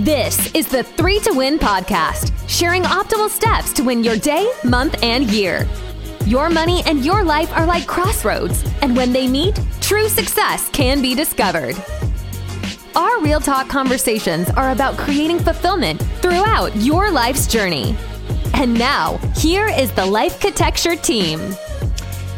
This 0.00 0.54
is 0.54 0.66
the 0.66 0.82
Three 0.82 1.20
to 1.20 1.32
Win 1.32 1.58
podcast, 1.58 2.30
sharing 2.46 2.82
optimal 2.82 3.30
steps 3.30 3.72
to 3.72 3.82
win 3.82 4.04
your 4.04 4.18
day, 4.18 4.52
month, 4.62 5.02
and 5.02 5.24
year. 5.30 5.66
Your 6.26 6.50
money 6.50 6.82
and 6.84 7.02
your 7.02 7.24
life 7.24 7.50
are 7.54 7.64
like 7.64 7.86
crossroads, 7.86 8.62
and 8.82 8.94
when 8.94 9.10
they 9.10 9.26
meet, 9.26 9.58
true 9.80 10.10
success 10.10 10.68
can 10.68 11.00
be 11.00 11.14
discovered. 11.14 11.82
Our 12.94 13.22
Real 13.22 13.40
Talk 13.40 13.70
conversations 13.70 14.50
are 14.50 14.72
about 14.72 14.98
creating 14.98 15.38
fulfillment 15.38 16.02
throughout 16.20 16.76
your 16.76 17.10
life's 17.10 17.46
journey. 17.46 17.96
And 18.52 18.74
now, 18.74 19.16
here 19.34 19.68
is 19.68 19.90
the 19.92 20.04
Life 20.04 20.40
Catecture 20.40 20.96
team. 20.96 21.40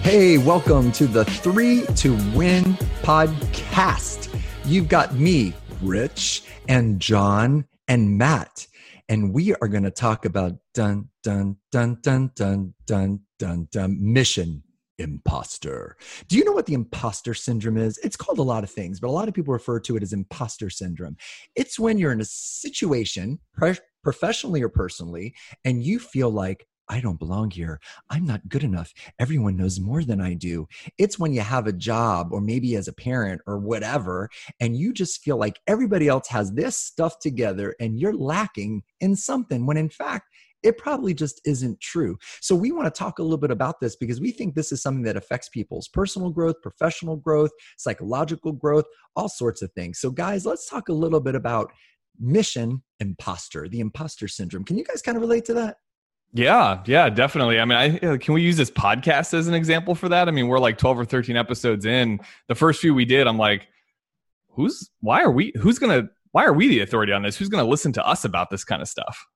Hey, 0.03 0.39
welcome 0.39 0.93
to 0.93 1.09
the 1.09 1.25
Three 1.25 1.85
to 1.97 2.13
Win 2.37 2.63
podcast. 3.03 4.33
You've 4.65 4.89
got 4.89 5.17
me, 5.17 5.55
Rich, 5.83 6.43
and 6.69 7.01
John, 7.01 7.67
and 7.87 8.19
Matt. 8.19 8.67
And 9.09 9.33
we 9.33 9.55
are 9.55 9.69
going 9.69 9.85
to 9.85 9.91
talk 9.91 10.25
about 10.25 10.55
dun, 10.75 11.09
dun, 11.23 11.57
dun, 11.73 11.99
dun, 12.03 12.33
dun, 12.35 12.75
dun, 12.87 13.21
dun, 13.39 13.69
dun, 13.71 13.99
mission 14.01 14.63
imposter. 14.99 15.97
Do 16.27 16.37
you 16.37 16.45
know 16.45 16.53
what 16.53 16.67
the 16.67 16.75
imposter 16.75 17.33
syndrome 17.33 17.77
is? 17.77 17.99
It's 17.99 18.17
called 18.17 18.39
a 18.39 18.43
lot 18.43 18.65
of 18.65 18.71
things, 18.71 18.99
but 18.99 19.09
a 19.09 19.13
lot 19.13 19.29
of 19.29 19.35
people 19.35 19.53
refer 19.53 19.79
to 19.81 19.97
it 19.97 20.03
as 20.03 20.13
imposter 20.13 20.69
syndrome. 20.69 21.17
It's 21.55 21.79
when 21.79 21.99
you're 21.99 22.13
in 22.13 22.21
a 22.21 22.27
situation, 22.27 23.39
professionally 24.03 24.63
or 24.63 24.69
personally, 24.69 25.35
and 25.65 25.83
you 25.83 25.99
feel 26.01 26.31
like, 26.31 26.67
I 26.89 27.01
don't 27.01 27.19
belong 27.19 27.51
here. 27.51 27.81
I'm 28.11 28.25
not 28.25 28.49
good 28.49 28.65
enough. 28.65 28.93
Everyone 29.19 29.57
knows 29.57 29.79
more 29.79 30.03
than 30.03 30.21
I 30.21 30.35
do. 30.35 30.67
It's 30.97 31.19
when 31.19 31.33
you 31.33 31.41
have 31.41 31.67
a 31.67 31.73
job 31.73 32.29
or 32.33 32.41
maybe 32.41 32.77
as 32.77 32.89
a 32.89 32.93
parent 32.93 33.43
or 33.47 33.59
whatever, 33.59 34.29
and 34.61 34.77
you 34.77 34.93
just 34.93 35.23
feel 35.23 35.37
like 35.37 35.61
everybody 35.67 36.09
else 36.09 36.29
has 36.29 36.53
this 36.53 36.77
stuff 36.77 37.19
together 37.19 37.75
and 37.81 37.99
you're 37.99 38.17
lacking 38.17 38.83
in 39.01 39.17
something 39.17 39.67
when 39.67 39.77
in 39.77 39.89
fact, 39.89 40.29
it 40.63 40.77
probably 40.77 41.15
just 41.15 41.41
isn't 41.45 41.81
true. 41.81 42.19
So, 42.41 42.57
we 42.57 42.73
want 42.73 42.93
to 42.93 42.99
talk 42.99 43.19
a 43.19 43.23
little 43.23 43.39
bit 43.39 43.53
about 43.53 43.81
this 43.81 43.95
because 43.95 44.21
we 44.21 44.33
think 44.33 44.55
this 44.55 44.73
is 44.73 44.83
something 44.83 45.05
that 45.05 45.17
affects 45.17 45.49
people's 45.49 45.87
personal 45.87 46.31
growth, 46.31 46.57
professional 46.63 47.17
growth, 47.17 47.51
psychological 47.77 48.53
growth, 48.53 48.85
all 49.15 49.29
sorts 49.29 49.63
of 49.63 49.71
things. 49.73 50.01
So, 50.01 50.11
guys, 50.11 50.45
let's 50.45 50.69
talk 50.69 50.89
a 50.89 50.93
little 50.93 51.21
bit 51.21 51.37
about 51.37 51.73
mission 52.19 52.83
imposter, 52.99 53.69
the 53.69 53.79
imposter 53.81 54.27
syndrome. 54.27 54.65
Can 54.65 54.77
you 54.77 54.85
guys 54.85 55.01
kind 55.01 55.17
of 55.17 55.23
relate 55.23 55.45
to 55.45 55.55
that? 55.55 55.77
Yeah, 56.33 56.83
yeah, 56.87 57.09
definitely. 57.09 57.59
I 57.59 57.65
mean, 57.65 57.79
I 57.79 58.17
can 58.19 58.35
we 58.35 58.43
use 58.43 58.57
this 58.57 58.71
podcast 58.71 59.33
as 59.35 59.49
an 59.49 59.55
example 59.55 59.95
for 59.95 60.09
that? 60.11 60.29
I 60.29 60.31
mean, 60.31 60.49
we're 60.49 60.59
like 60.59 60.79
12 60.79 61.01
or 61.01 61.05
13 61.05 61.37
episodes 61.37 61.87
in. 61.87 62.21
The 62.49 62.55
first 62.55 62.81
few 62.81 62.95
we 62.95 63.05
did, 63.05 63.27
I'm 63.27 63.39
like, 63.39 63.69
who's 64.51 64.91
why 65.01 65.23
are 65.23 65.31
we 65.31 65.53
who's 65.59 65.79
going 65.79 66.03
to 66.03 66.11
why 66.33 66.45
are 66.45 66.53
we 66.53 66.69
the 66.69 66.81
authority 66.81 67.13
on 67.13 67.23
this? 67.23 67.37
Who's 67.37 67.49
going 67.49 67.65
to 67.65 67.71
listen 67.71 67.93
to 67.93 68.07
us 68.07 68.25
about 68.25 68.51
this 68.51 68.65
kind 68.65 68.83
of 68.83 68.89
stuff? 68.89 69.27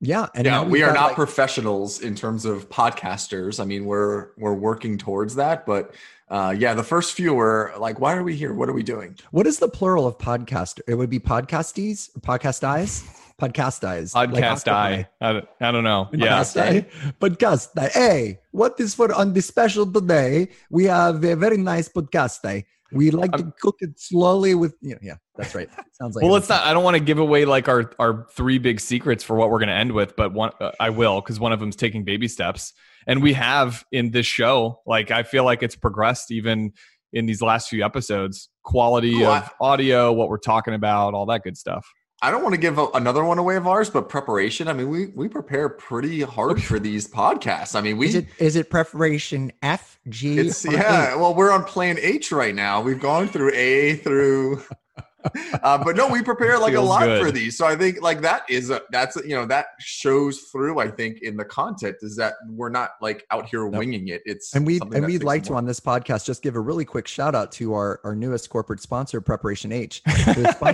Yeah, 0.00 0.26
and 0.34 0.44
yeah, 0.44 0.62
we 0.62 0.82
are 0.82 0.92
not 0.92 1.08
like, 1.08 1.14
professionals 1.14 2.00
in 2.00 2.14
terms 2.14 2.44
of 2.44 2.68
podcasters. 2.68 3.58
I 3.58 3.64
mean, 3.64 3.86
we're 3.86 4.30
we're 4.36 4.54
working 4.54 4.98
towards 4.98 5.36
that, 5.36 5.64
but 5.64 5.94
uh, 6.28 6.54
yeah, 6.56 6.74
the 6.74 6.82
first 6.82 7.14
few 7.14 7.32
were 7.32 7.72
like, 7.78 8.00
"Why 8.00 8.14
are 8.14 8.22
we 8.22 8.36
here? 8.36 8.52
What 8.52 8.68
are 8.68 8.74
we 8.74 8.82
doing?" 8.82 9.16
What 9.30 9.46
is 9.46 9.60
the 9.60 9.68
plural 9.68 10.06
of 10.06 10.18
podcaster? 10.18 10.80
It 10.86 10.96
would 10.96 11.08
be 11.08 11.20
podcasties, 11.20 12.10
podcast 12.20 12.64
eyes, 12.64 13.02
podcast 13.40 13.84
eyes, 13.84 14.12
podcast 14.12 14.66
like 14.66 14.68
eye. 14.68 15.08
I 15.20 15.32
don't, 15.32 15.48
I 15.60 15.72
don't 15.72 15.84
know. 15.84 16.08
Podcast 16.12 16.56
yeah, 16.56 16.62
eye, 16.64 16.86
podcast 17.20 17.68
eye. 17.78 17.90
Hey, 17.92 18.40
what 18.52 18.78
is 18.78 18.94
for 18.94 19.12
on 19.14 19.32
this 19.32 19.46
special 19.46 19.90
today? 19.90 20.48
We 20.70 20.84
have 20.84 21.24
a 21.24 21.36
very 21.36 21.56
nice 21.56 21.88
podcast 21.88 22.42
day. 22.42 22.66
We 22.92 23.10
like 23.10 23.32
to 23.32 23.52
cook 23.60 23.76
it 23.80 23.98
slowly 23.98 24.54
with 24.54 24.76
you 24.80 24.90
know, 24.90 24.98
yeah, 25.02 25.16
that's 25.36 25.54
right. 25.54 25.68
Sounds 25.92 26.14
like 26.14 26.22
well, 26.22 26.32
let's 26.32 26.48
not. 26.48 26.64
I 26.64 26.72
don't 26.72 26.84
want 26.84 26.96
to 26.96 27.02
give 27.02 27.18
away 27.18 27.44
like 27.44 27.68
our 27.68 27.90
our 27.98 28.26
three 28.32 28.58
big 28.58 28.80
secrets 28.80 29.24
for 29.24 29.36
what 29.36 29.50
we're 29.50 29.58
going 29.58 29.68
to 29.68 29.74
end 29.74 29.92
with, 29.92 30.14
but 30.16 30.32
one 30.32 30.52
uh, 30.60 30.70
I 30.78 30.90
will 30.90 31.20
because 31.20 31.40
one 31.40 31.52
of 31.52 31.58
them's 31.58 31.76
taking 31.76 32.04
baby 32.04 32.28
steps, 32.28 32.72
and 33.06 33.22
we 33.22 33.32
have 33.32 33.84
in 33.90 34.12
this 34.12 34.26
show. 34.26 34.80
Like 34.86 35.10
I 35.10 35.24
feel 35.24 35.44
like 35.44 35.62
it's 35.62 35.76
progressed 35.76 36.30
even 36.30 36.72
in 37.12 37.26
these 37.26 37.42
last 37.42 37.68
few 37.68 37.84
episodes. 37.84 38.48
Quality 38.62 39.24
oh, 39.24 39.36
of 39.36 39.50
audio, 39.60 40.12
what 40.12 40.28
we're 40.28 40.38
talking 40.38 40.74
about, 40.74 41.14
all 41.14 41.26
that 41.26 41.42
good 41.42 41.56
stuff. 41.56 41.86
I 42.24 42.30
don't 42.30 42.42
want 42.42 42.54
to 42.54 42.60
give 42.60 42.78
a, 42.78 42.86
another 42.94 43.22
one 43.22 43.36
away 43.36 43.56
of 43.56 43.66
ours, 43.66 43.90
but 43.90 44.08
preparation. 44.08 44.66
I 44.66 44.72
mean, 44.72 44.88
we 44.88 45.06
we 45.08 45.28
prepare 45.28 45.68
pretty 45.68 46.22
hard 46.22 46.62
for 46.62 46.78
these 46.78 47.06
podcasts. 47.06 47.76
I 47.76 47.82
mean, 47.82 47.98
we 47.98 48.06
is 48.06 48.14
it 48.14 48.26
is 48.38 48.56
it 48.56 48.70
preparation 48.70 49.52
F 49.62 50.00
G? 50.08 50.38
It's 50.38 50.64
yeah. 50.64 51.16
Well, 51.16 51.34
we're 51.34 51.52
on 51.52 51.64
plan 51.64 51.98
H 52.00 52.32
right 52.32 52.54
now. 52.54 52.80
We've 52.80 52.98
gone 52.98 53.28
through 53.28 53.52
A 53.52 53.96
through 53.96 54.62
uh, 55.62 55.82
but 55.82 55.96
no, 55.96 56.08
we 56.08 56.22
prepare 56.22 56.58
like 56.58 56.74
a 56.74 56.80
lot 56.80 57.04
good. 57.04 57.22
for 57.22 57.30
these. 57.30 57.56
So 57.56 57.66
I 57.66 57.76
think 57.76 58.02
like 58.02 58.20
that 58.22 58.42
is 58.48 58.70
a, 58.70 58.82
that's 58.90 59.16
a, 59.16 59.26
you 59.26 59.34
know 59.34 59.46
that 59.46 59.66
shows 59.78 60.40
through. 60.52 60.80
I 60.80 60.88
think 60.88 61.22
in 61.22 61.36
the 61.36 61.44
content 61.44 61.96
is 62.02 62.16
that 62.16 62.34
we're 62.48 62.70
not 62.70 62.90
like 63.00 63.26
out 63.30 63.46
here 63.46 63.64
nope. 63.64 63.78
winging 63.78 64.08
it. 64.08 64.22
It's 64.24 64.54
and 64.54 64.66
we 64.66 64.80
and 64.80 65.06
we'd 65.06 65.22
like 65.22 65.42
to 65.44 65.54
on 65.54 65.64
this 65.64 65.80
podcast 65.80 66.26
just 66.26 66.42
give 66.42 66.56
a 66.56 66.60
really 66.60 66.84
quick 66.84 67.08
shout 67.08 67.34
out 67.34 67.52
to 67.52 67.74
our 67.74 68.00
our 68.04 68.14
newest 68.14 68.50
corporate 68.50 68.80
sponsor, 68.80 69.20
Preparation 69.20 69.72
H. 69.72 70.02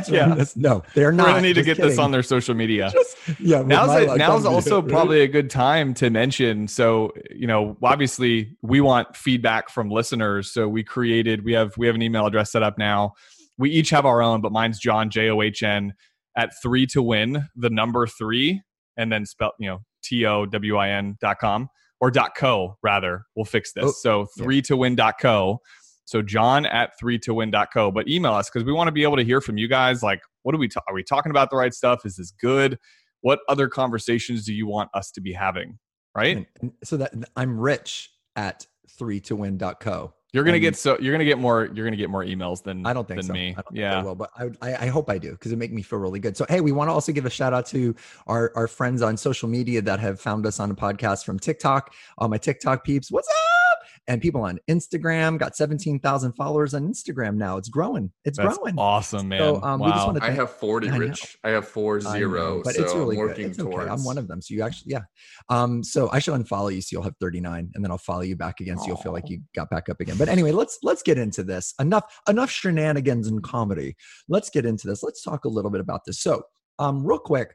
yeah. 0.09 0.35
This. 0.35 0.57
No, 0.57 0.83
they're 0.95 1.13
not. 1.13 1.37
We 1.37 1.43
need 1.43 1.55
to 1.55 1.63
get 1.63 1.77
kidding. 1.77 1.91
this 1.91 1.99
on 1.99 2.11
their 2.11 2.23
social 2.23 2.55
media. 2.55 2.91
Just, 2.93 3.17
yeah. 3.41 3.63
Now's 3.63 3.91
a, 3.91 4.17
now's 4.17 4.45
also 4.45 4.83
probably 4.83 5.21
a 5.21 5.29
good 5.29 5.51
time 5.51 5.95
to 5.95 6.11
mention. 6.11 6.67
So 6.67 7.13
you 7.31 7.47
know, 7.47 7.77
obviously 7.83 8.57
we 8.63 8.81
want 8.81 9.17
feedback 9.17 9.69
from 9.69 9.91
listeners. 9.91 10.51
So 10.51 10.69
we 10.69 10.83
created 10.83 11.45
we 11.45 11.53
have 11.53 11.77
we 11.77 11.87
have 11.87 11.95
an 11.95 12.03
email 12.03 12.27
address 12.27 12.53
set 12.53 12.63
up 12.63 12.79
now 12.79 13.15
we 13.61 13.71
each 13.71 13.91
have 13.91 14.07
our 14.07 14.23
own, 14.23 14.41
but 14.41 14.51
mine's 14.51 14.79
John 14.81 15.11
J 15.11 15.31
O 15.31 15.43
H 15.43 15.63
N 15.63 15.93
at 16.37 16.51
three 16.63 16.87
to 16.87 17.03
win 17.03 17.47
the 17.55 17.71
number 17.71 18.07
three 18.07 18.63
and 18.97 19.13
then 19.13 19.27
spell 19.27 19.53
you 19.59 19.69
know 19.69 19.79
T 20.03 20.25
O 20.25 20.47
W 20.47 20.77
I 20.77 20.89
N 20.89 21.17
dot 21.21 21.39
com 21.39 21.69
or 22.01 22.11
dot 22.11 22.35
co 22.35 22.77
rather. 22.83 23.27
We'll 23.37 23.45
fix 23.45 23.73
this. 23.73 23.85
Oh, 23.85 23.93
so 23.93 24.27
three 24.37 24.63
to 24.63 24.77
win 24.77 24.97
dot 24.97 25.17
co. 25.21 25.61
So 26.07 26.23
John 26.23 26.67
at 26.67 26.99
three 26.99 27.19
to 27.21 27.35
win 27.35 27.51
dot 27.51 27.69
co. 27.73 27.91
But 27.91 28.09
email 28.09 28.33
us 28.33 28.49
because 28.51 28.65
we 28.65 28.73
want 28.73 28.89
to 28.89 28.93
be 28.93 29.03
able 29.03 29.17
to 29.17 29.25
hear 29.25 29.41
from 29.41 29.59
you 29.59 29.69
guys. 29.69 30.03
Like, 30.03 30.23
what 30.43 30.55
are 30.55 30.59
we 30.59 30.69
ta- 30.69 30.83
are 30.89 30.95
we 30.95 31.05
talking 31.05 31.31
about 31.31 31.51
the 31.51 31.57
right 31.57 31.75
stuff? 31.75 32.05
Is 32.05 32.17
this 32.17 32.33
good? 32.33 32.79
What 33.21 33.41
other 33.49 33.69
conversations 33.69 34.47
do 34.47 34.55
you 34.55 34.67
want 34.67 34.89
us 34.95 35.11
to 35.13 35.21
be 35.21 35.35
having? 35.35 35.79
Right. 36.17 36.47
So 36.83 36.97
that 36.97 37.13
I'm 37.37 37.61
rich 37.61 38.11
at 38.35 38.67
three 38.99 39.21
to 39.21 39.37
win 39.37 39.59
dot 39.59 39.81
co. 39.81 40.15
You're 40.33 40.45
gonna 40.45 40.61
get 40.61 40.77
so 40.77 40.99
you're 41.01 41.13
gonna 41.13 41.25
get 41.25 41.39
more 41.39 41.71
you're 41.75 41.85
gonna 41.85 41.97
get 41.97 42.11
more 42.11 42.25
emails 42.25 42.63
than 42.63 42.87
I 42.87 42.93
don't 42.93 43.07
think 43.07 43.19
than 43.21 43.27
so. 43.27 43.33
me. 43.33 43.57
yeah, 43.73 44.03
will, 44.03 44.15
but 44.15 44.31
I, 44.37 44.75
I 44.85 44.87
hope 44.87 45.11
I 45.11 45.19
do 45.19 45.33
because 45.33 45.53
it 45.53 45.57
make 45.57 45.73
me 45.73 45.83
feel 45.83 45.99
really 45.99 46.21
good. 46.21 46.37
So 46.37 46.47
hey, 46.49 46.61
we 46.61 46.73
want 46.73 46.89
to 46.89 46.93
also 46.93 47.13
give 47.13 47.27
a 47.27 47.31
shout 47.31 47.53
out 47.53 47.67
to 47.67 47.95
our 48.27 48.53
our 48.55 48.69
friends 48.69 49.03
on 49.03 49.17
social 49.17 49.49
media 49.49 49.83
that 49.83 49.99
have 49.99 50.21
found 50.21 50.47
us 50.47 50.61
on 50.61 50.71
a 50.71 50.75
podcast 50.75 51.25
from 51.25 51.39
TikTok. 51.39 51.93
All 52.19 52.29
my 52.29 52.39
TikTok 52.39 52.85
peeps, 52.85 53.11
what's 53.11 53.29
up? 53.29 53.60
And 54.09 54.21
people 54.21 54.43
on 54.43 54.59
Instagram 54.69 55.39
got 55.39 55.57
17,000 55.57 56.33
followers 56.33 56.75
on 56.75 56.89
Instagram 56.89 57.37
now. 57.37 57.57
It's 57.57 57.69
growing. 57.69 58.11
It's 58.25 58.39
That's 58.39 58.59
growing. 58.59 58.79
Awesome, 58.79 59.29
man. 59.29 59.39
So, 59.39 59.63
um, 59.63 59.81
wow. 59.81 59.87
we 59.87 59.93
just 59.93 60.07
want 60.07 60.19
to 60.19 60.25
I 60.25 60.31
have 60.31 60.51
40, 60.51 60.91
I 60.91 60.97
Rich. 60.97 61.39
I 61.45 61.51
have 61.51 61.69
four 61.69 62.01
zero. 62.01 62.57
Know, 62.57 62.63
but 62.65 62.75
so 62.75 62.83
it's 62.83 62.95
really 62.95 63.17
I'm 63.17 63.21
working 63.21 63.45
good. 63.45 63.51
It's 63.51 63.61
okay. 63.61 63.89
I'm 63.89 64.05
one 64.05 64.19
of 64.19 64.29
them. 64.29 64.43
So 64.43 64.55
you 64.55 64.63
actually, 64.63 64.93
yeah. 64.93 65.03
Um, 65.49 65.85
so 65.85 66.11
I 66.13 66.19
shall 66.19 66.37
unfollow 66.37 66.75
you 66.75 66.81
so 66.81 66.89
you'll 66.93 67.03
have 67.03 67.17
39 67.21 67.71
and 67.75 67.85
then 67.85 67.91
I'll 67.91 67.99
follow 67.99 68.23
you 68.23 68.37
back 68.37 68.61
again 68.61 68.79
so 68.79 68.87
you'll 68.87 68.97
feel 68.97 69.13
like 69.13 69.29
you 69.29 69.41
got 69.55 69.71
back 69.71 69.89
up 69.89 70.01
again. 70.01 70.17
But 70.17 70.29
anyway, 70.29 70.53
let's 70.53 70.79
let's 70.83 71.03
get 71.03 71.19
into 71.19 71.43
this. 71.43 71.75
Enough 71.81 72.05
enough 72.29 72.51
shenanigans 72.51 73.29
and 73.29 73.43
comedy. 73.43 73.97
Let's 74.29 74.51
get 74.51 74.67
into 74.67 74.87
this. 74.87 75.03
Let's 75.03 75.23
talk 75.23 75.45
a 75.45 75.49
little 75.49 75.71
bit 75.71 75.81
about 75.81 76.05
this. 76.05 76.21
So 76.21 76.43
um, 76.79 77.07
real 77.07 77.19
quick, 77.19 77.55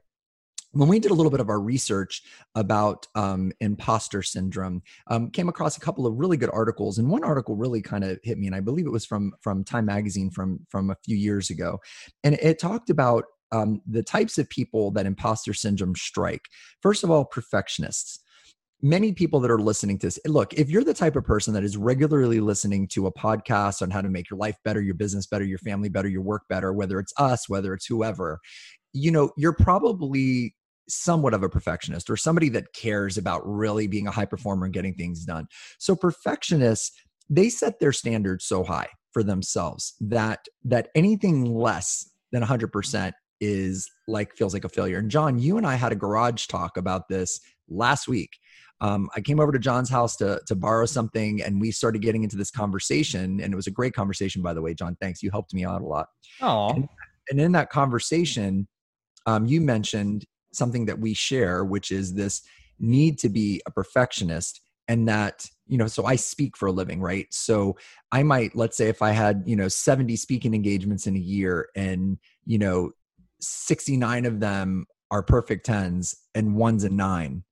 when 0.75 0.89
we 0.89 0.99
did 0.99 1.11
a 1.11 1.13
little 1.13 1.31
bit 1.31 1.39
of 1.39 1.49
our 1.49 1.59
research 1.59 2.23
about 2.55 3.07
um, 3.15 3.51
imposter 3.59 4.21
syndrome 4.21 4.81
um, 5.07 5.29
came 5.31 5.49
across 5.49 5.77
a 5.77 5.79
couple 5.79 6.05
of 6.05 6.15
really 6.15 6.37
good 6.37 6.49
articles 6.51 6.97
and 6.97 7.09
one 7.09 7.23
article 7.23 7.55
really 7.55 7.81
kind 7.81 8.03
of 8.03 8.19
hit 8.23 8.37
me 8.37 8.47
and 8.47 8.55
i 8.55 8.59
believe 8.59 8.85
it 8.85 8.91
was 8.91 9.05
from 9.05 9.33
from 9.41 9.63
time 9.63 9.85
magazine 9.85 10.29
from 10.29 10.59
from 10.69 10.89
a 10.89 10.97
few 11.03 11.15
years 11.15 11.49
ago 11.49 11.79
and 12.23 12.35
it 12.35 12.59
talked 12.59 12.89
about 12.89 13.25
um, 13.51 13.81
the 13.87 14.03
types 14.03 14.37
of 14.37 14.49
people 14.49 14.91
that 14.91 15.05
imposter 15.05 15.53
syndrome 15.53 15.95
strike. 15.95 16.45
First 16.81 17.03
of 17.03 17.11
all 17.11 17.25
perfectionists. 17.25 18.19
Many 18.81 19.13
people 19.13 19.39
that 19.39 19.49
are 19.49 19.59
listening 19.59 19.97
to 19.99 20.07
this 20.07 20.19
look 20.27 20.53
if 20.53 20.69
you're 20.69 20.83
the 20.83 20.93
type 20.93 21.15
of 21.15 21.23
person 21.23 21.53
that 21.53 21.63
is 21.63 21.77
regularly 21.77 22.39
listening 22.39 22.87
to 22.89 23.07
a 23.07 23.13
podcast 23.13 23.81
on 23.81 23.89
how 23.89 24.01
to 24.01 24.09
make 24.09 24.29
your 24.29 24.37
life 24.37 24.57
better 24.63 24.81
your 24.81 24.93
business 24.93 25.25
better 25.25 25.45
your 25.45 25.57
family 25.59 25.89
better 25.89 26.09
your 26.09 26.21
work 26.21 26.43
better 26.49 26.71
whether 26.71 26.99
it's 26.99 27.13
us 27.17 27.49
whether 27.49 27.73
it's 27.73 27.87
whoever 27.87 28.39
you 28.93 29.09
know 29.09 29.31
you're 29.37 29.55
probably 29.55 30.53
somewhat 30.87 31.33
of 31.33 31.43
a 31.43 31.49
perfectionist 31.49 32.09
or 32.09 32.17
somebody 32.17 32.49
that 32.49 32.73
cares 32.73 33.17
about 33.17 33.41
really 33.45 33.87
being 33.87 34.07
a 34.07 34.11
high 34.11 34.25
performer 34.25 34.65
and 34.65 34.73
getting 34.73 34.93
things 34.93 35.25
done. 35.25 35.47
So 35.79 35.95
perfectionists, 35.95 36.91
they 37.29 37.49
set 37.49 37.79
their 37.79 37.91
standards 37.91 38.45
so 38.45 38.63
high 38.63 38.89
for 39.11 39.23
themselves 39.23 39.95
that 40.01 40.45
that 40.63 40.89
anything 40.93 41.45
less 41.45 42.09
than 42.31 42.43
100% 42.43 43.13
is 43.41 43.89
like 44.07 44.35
feels 44.35 44.53
like 44.53 44.65
a 44.65 44.69
failure. 44.69 44.99
And 44.99 45.09
John, 45.09 45.39
you 45.39 45.57
and 45.57 45.65
I 45.65 45.75
had 45.75 45.91
a 45.91 45.95
garage 45.95 46.47
talk 46.47 46.77
about 46.77 47.07
this 47.09 47.39
last 47.67 48.07
week. 48.07 48.37
Um, 48.81 49.09
I 49.15 49.21
came 49.21 49.39
over 49.39 49.51
to 49.51 49.59
John's 49.59 49.89
house 49.89 50.17
to 50.17 50.41
to 50.47 50.55
borrow 50.55 50.85
something, 50.85 51.41
and 51.41 51.61
we 51.61 51.71
started 51.71 52.01
getting 52.01 52.23
into 52.23 52.35
this 52.35 52.51
conversation. 52.51 53.39
And 53.39 53.53
it 53.53 53.55
was 53.55 53.67
a 53.67 53.71
great 53.71 53.93
conversation, 53.93 54.41
by 54.41 54.53
the 54.53 54.61
way, 54.61 54.73
John. 54.73 54.97
Thanks, 54.99 55.23
you 55.23 55.31
helped 55.31 55.53
me 55.53 55.63
out 55.63 55.81
a 55.81 55.85
lot. 55.85 56.07
Oh, 56.41 56.69
and, 56.69 56.89
and 57.29 57.39
in 57.39 57.53
that 57.53 57.69
conversation, 57.69 58.67
um, 59.25 59.45
you 59.45 59.61
mentioned 59.61 60.25
something 60.55 60.85
that 60.85 60.99
we 60.99 61.13
share, 61.13 61.63
which 61.63 61.91
is 61.91 62.13
this 62.13 62.41
need 62.79 63.17
to 63.19 63.29
be 63.29 63.61
a 63.65 63.71
perfectionist 63.71 64.61
and 64.87 65.07
that 65.07 65.47
you 65.67 65.77
know 65.77 65.87
so 65.87 66.05
i 66.05 66.15
speak 66.15 66.55
for 66.55 66.67
a 66.67 66.71
living 66.71 67.01
right? 67.01 67.27
So 67.31 67.77
i 68.11 68.23
might 68.23 68.55
let's 68.55 68.77
say 68.77 68.89
if 68.89 69.01
i 69.01 69.11
had 69.11 69.43
you 69.45 69.55
know 69.55 69.67
70 69.67 70.15
speaking 70.15 70.53
engagements 70.53 71.07
in 71.07 71.15
a 71.15 71.19
year 71.19 71.69
and 71.75 72.17
you 72.45 72.57
know 72.57 72.91
69 73.41 74.25
of 74.25 74.39
them 74.39 74.85
are 75.11 75.23
perfect 75.23 75.65
tens 75.65 76.15
and 76.33 76.55
one's 76.55 76.83
a 76.83 76.89
nine 76.89 77.43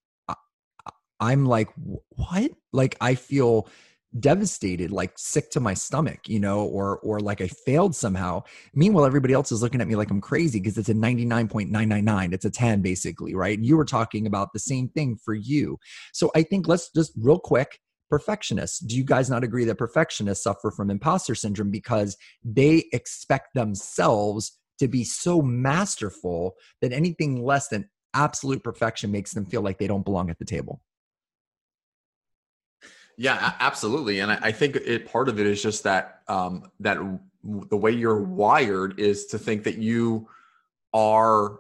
i'm 1.20 1.46
like 1.46 1.70
what? 2.10 2.52
Like 2.72 2.98
i 3.02 3.16
feel 3.16 3.68
devastated 4.20 4.92
like 4.92 5.14
sick 5.18 5.50
to 5.50 5.60
my 5.60 5.74
stomach 5.74 6.30
you 6.30 6.40
know 6.40 6.66
or 6.66 7.00
or 7.00 7.20
like 7.20 7.42
i 7.42 7.48
failed 7.48 7.96
somehow. 7.96 8.42
Meanwhile 8.74 9.06
everybody 9.06 9.34
else 9.34 9.52
is 9.52 9.62
looking 9.62 9.82
at 9.82 9.88
me 9.88 9.96
like 9.96 10.12
i'm 10.12 10.22
crazy 10.22 10.60
because 10.60 10.78
it's 10.78 10.90
a 10.90 10.94
99.999 10.94 12.34
it's 12.34 12.46
a 12.46 12.52
10 12.52 12.82
basically 12.82 13.36
right? 13.36 13.60
You 13.60 13.78
were 13.78 13.86
talking 13.86 14.28
about 14.28 14.54
the 14.54 14.60
same 14.60 14.90
thing 14.90 15.18
for 15.24 15.34
you. 15.34 15.78
So 16.14 16.32
i 16.36 16.44
think 16.44 16.68
let's 16.68 16.90
just 16.92 17.14
real 17.18 17.40
quick 17.40 17.80
perfectionists. 18.14 18.78
Do 18.78 18.96
you 18.96 19.04
guys 19.04 19.28
not 19.28 19.44
agree 19.44 19.66
that 19.66 19.80
perfectionists 19.80 20.44
suffer 20.44 20.70
from 20.70 20.92
imposter 20.92 21.34
syndrome 21.34 21.72
because 21.72 22.16
they 22.44 22.86
expect 22.94 23.56
themselves 23.56 24.60
to 24.78 24.88
be 24.88 25.04
so 25.04 25.42
masterful 25.42 26.54
that 26.82 26.94
anything 26.94 27.44
less 27.44 27.70
than 27.70 27.90
absolute 28.14 28.64
perfection 28.64 29.12
makes 29.12 29.34
them 29.34 29.48
feel 29.48 29.62
like 29.62 29.80
they 29.80 29.88
don't 29.88 30.06
belong 30.06 30.30
at 30.30 30.38
the 30.38 30.46
table 30.46 30.80
yeah, 33.18 33.54
absolutely. 33.60 34.20
And 34.20 34.32
I, 34.32 34.40
I 34.42 34.52
think 34.52 34.76
it 34.76 35.12
part 35.12 35.30
of 35.30 35.40
it 35.40 35.46
is 35.46 35.62
just 35.62 35.84
that 35.84 36.22
um, 36.28 36.72
that 36.80 36.98
the 37.44 37.78
way 37.78 37.92
you're 37.92 38.22
wired 38.22 39.00
is 39.00 39.28
to 39.28 39.38
think 39.38 39.64
that 39.64 39.78
you 39.78 40.30
are 40.94 41.60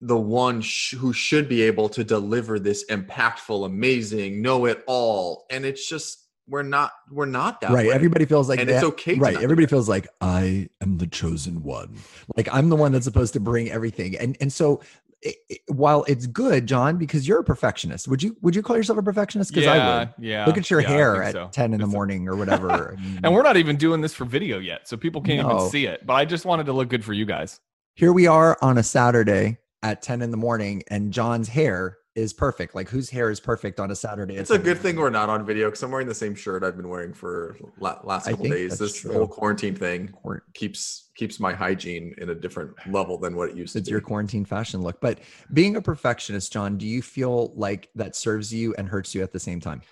the 0.00 0.16
one 0.16 0.60
sh- 0.60 0.94
who 0.94 1.12
should 1.12 1.48
be 1.48 1.62
able 1.62 1.88
to 1.90 2.04
deliver 2.04 2.58
this 2.58 2.84
impactful, 2.86 3.66
amazing, 3.66 4.42
know 4.42 4.66
it 4.66 4.82
all, 4.86 5.46
and 5.50 5.64
it's 5.64 5.86
just 5.86 6.26
we're 6.48 6.62
not 6.62 6.92
we're 7.10 7.26
not 7.26 7.60
that 7.60 7.70
right. 7.70 7.86
Way. 7.86 7.92
Everybody 7.92 8.24
feels 8.24 8.48
like 8.48 8.60
and 8.60 8.68
that, 8.68 8.76
it's 8.76 8.84
okay. 8.84 9.14
Right. 9.14 9.36
Everybody 9.40 9.66
feels 9.66 9.88
like 9.88 10.08
I 10.20 10.68
am 10.80 10.98
the 10.98 11.06
chosen 11.06 11.62
one. 11.62 11.96
Like 12.36 12.48
I'm 12.52 12.68
the 12.68 12.76
one 12.76 12.92
that's 12.92 13.04
supposed 13.04 13.34
to 13.34 13.40
bring 13.40 13.70
everything, 13.70 14.16
and 14.16 14.36
and 14.40 14.52
so 14.52 14.80
it, 15.22 15.36
it, 15.48 15.60
while 15.68 16.04
it's 16.08 16.26
good, 16.26 16.66
John, 16.66 16.96
because 16.96 17.28
you're 17.28 17.40
a 17.40 17.44
perfectionist, 17.44 18.08
would 18.08 18.22
you 18.22 18.36
would 18.40 18.56
you 18.56 18.62
call 18.62 18.76
yourself 18.76 18.98
a 18.98 19.02
perfectionist? 19.02 19.50
Because 19.50 19.64
yeah, 19.64 19.72
I 19.72 19.98
would. 19.98 20.14
Yeah. 20.18 20.46
Look 20.46 20.56
at 20.56 20.70
your 20.70 20.80
yeah, 20.80 20.88
hair 20.88 21.22
at 21.22 21.32
so. 21.32 21.48
10 21.52 21.74
in 21.74 21.80
the 21.80 21.86
morning 21.86 22.28
or 22.28 22.36
whatever. 22.36 22.96
and 23.22 23.34
we're 23.34 23.42
not 23.42 23.56
even 23.56 23.76
doing 23.76 24.00
this 24.00 24.14
for 24.14 24.24
video 24.24 24.58
yet, 24.58 24.88
so 24.88 24.96
people 24.96 25.20
can't 25.20 25.46
no. 25.46 25.56
even 25.56 25.70
see 25.70 25.86
it. 25.86 26.06
But 26.06 26.14
I 26.14 26.24
just 26.24 26.44
wanted 26.44 26.66
to 26.66 26.72
look 26.72 26.88
good 26.88 27.04
for 27.04 27.12
you 27.12 27.26
guys. 27.26 27.60
Here 27.94 28.12
we 28.12 28.26
are 28.26 28.56
on 28.62 28.78
a 28.78 28.82
Saturday 28.82 29.58
at 29.82 30.02
10 30.02 30.22
in 30.22 30.30
the 30.30 30.36
morning, 30.36 30.82
and 30.88 31.12
John's 31.12 31.48
hair 31.48 31.98
is 32.20 32.32
perfect. 32.32 32.74
Like 32.74 32.88
whose 32.88 33.10
hair 33.10 33.30
is 33.30 33.40
perfect 33.40 33.80
on 33.80 33.90
a 33.90 33.96
Saturday? 33.96 34.36
It's 34.36 34.50
a 34.50 34.58
good 34.58 34.78
thing 34.78 34.96
we're 34.96 35.10
not 35.10 35.28
on 35.28 35.44
video 35.44 35.68
because 35.68 35.82
I'm 35.82 35.90
wearing 35.90 36.06
the 36.06 36.14
same 36.14 36.34
shirt 36.34 36.62
I've 36.62 36.76
been 36.76 36.88
wearing 36.88 37.12
for 37.12 37.56
last 37.80 38.28
couple 38.28 38.48
days. 38.48 38.78
This 38.78 39.00
true. 39.00 39.12
whole 39.12 39.26
quarantine 39.26 39.74
thing 39.74 40.12
keeps 40.54 41.10
keeps 41.16 41.40
my 41.40 41.52
hygiene 41.52 42.14
in 42.18 42.30
a 42.30 42.34
different 42.34 42.72
level 42.90 43.18
than 43.18 43.34
what 43.34 43.50
it 43.50 43.56
used 43.56 43.68
it's 43.68 43.72
to. 43.72 43.78
It's 43.78 43.90
your 43.90 44.00
quarantine 44.00 44.44
fashion 44.44 44.82
look. 44.82 45.00
But 45.00 45.20
being 45.52 45.76
a 45.76 45.82
perfectionist, 45.82 46.52
John, 46.52 46.78
do 46.78 46.86
you 46.86 47.02
feel 47.02 47.52
like 47.56 47.88
that 47.94 48.14
serves 48.14 48.52
you 48.52 48.74
and 48.78 48.88
hurts 48.88 49.14
you 49.14 49.22
at 49.22 49.32
the 49.32 49.40
same 49.40 49.60
time? 49.60 49.82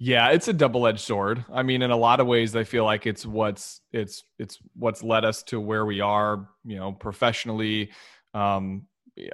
Yeah, 0.00 0.28
it's 0.30 0.46
a 0.46 0.52
double-edged 0.52 1.00
sword. 1.00 1.44
I 1.52 1.64
mean, 1.64 1.82
in 1.82 1.90
a 1.90 1.96
lot 1.96 2.20
of 2.20 2.28
ways, 2.28 2.54
I 2.54 2.62
feel 2.62 2.84
like 2.84 3.06
it's 3.06 3.26
what's 3.26 3.80
it's 3.92 4.24
it's 4.38 4.58
what's 4.76 5.02
led 5.02 5.24
us 5.24 5.42
to 5.44 5.60
where 5.60 5.86
we 5.86 6.00
are. 6.00 6.48
You 6.64 6.76
know, 6.76 6.92
professionally. 6.92 7.90
Um, 8.34 8.82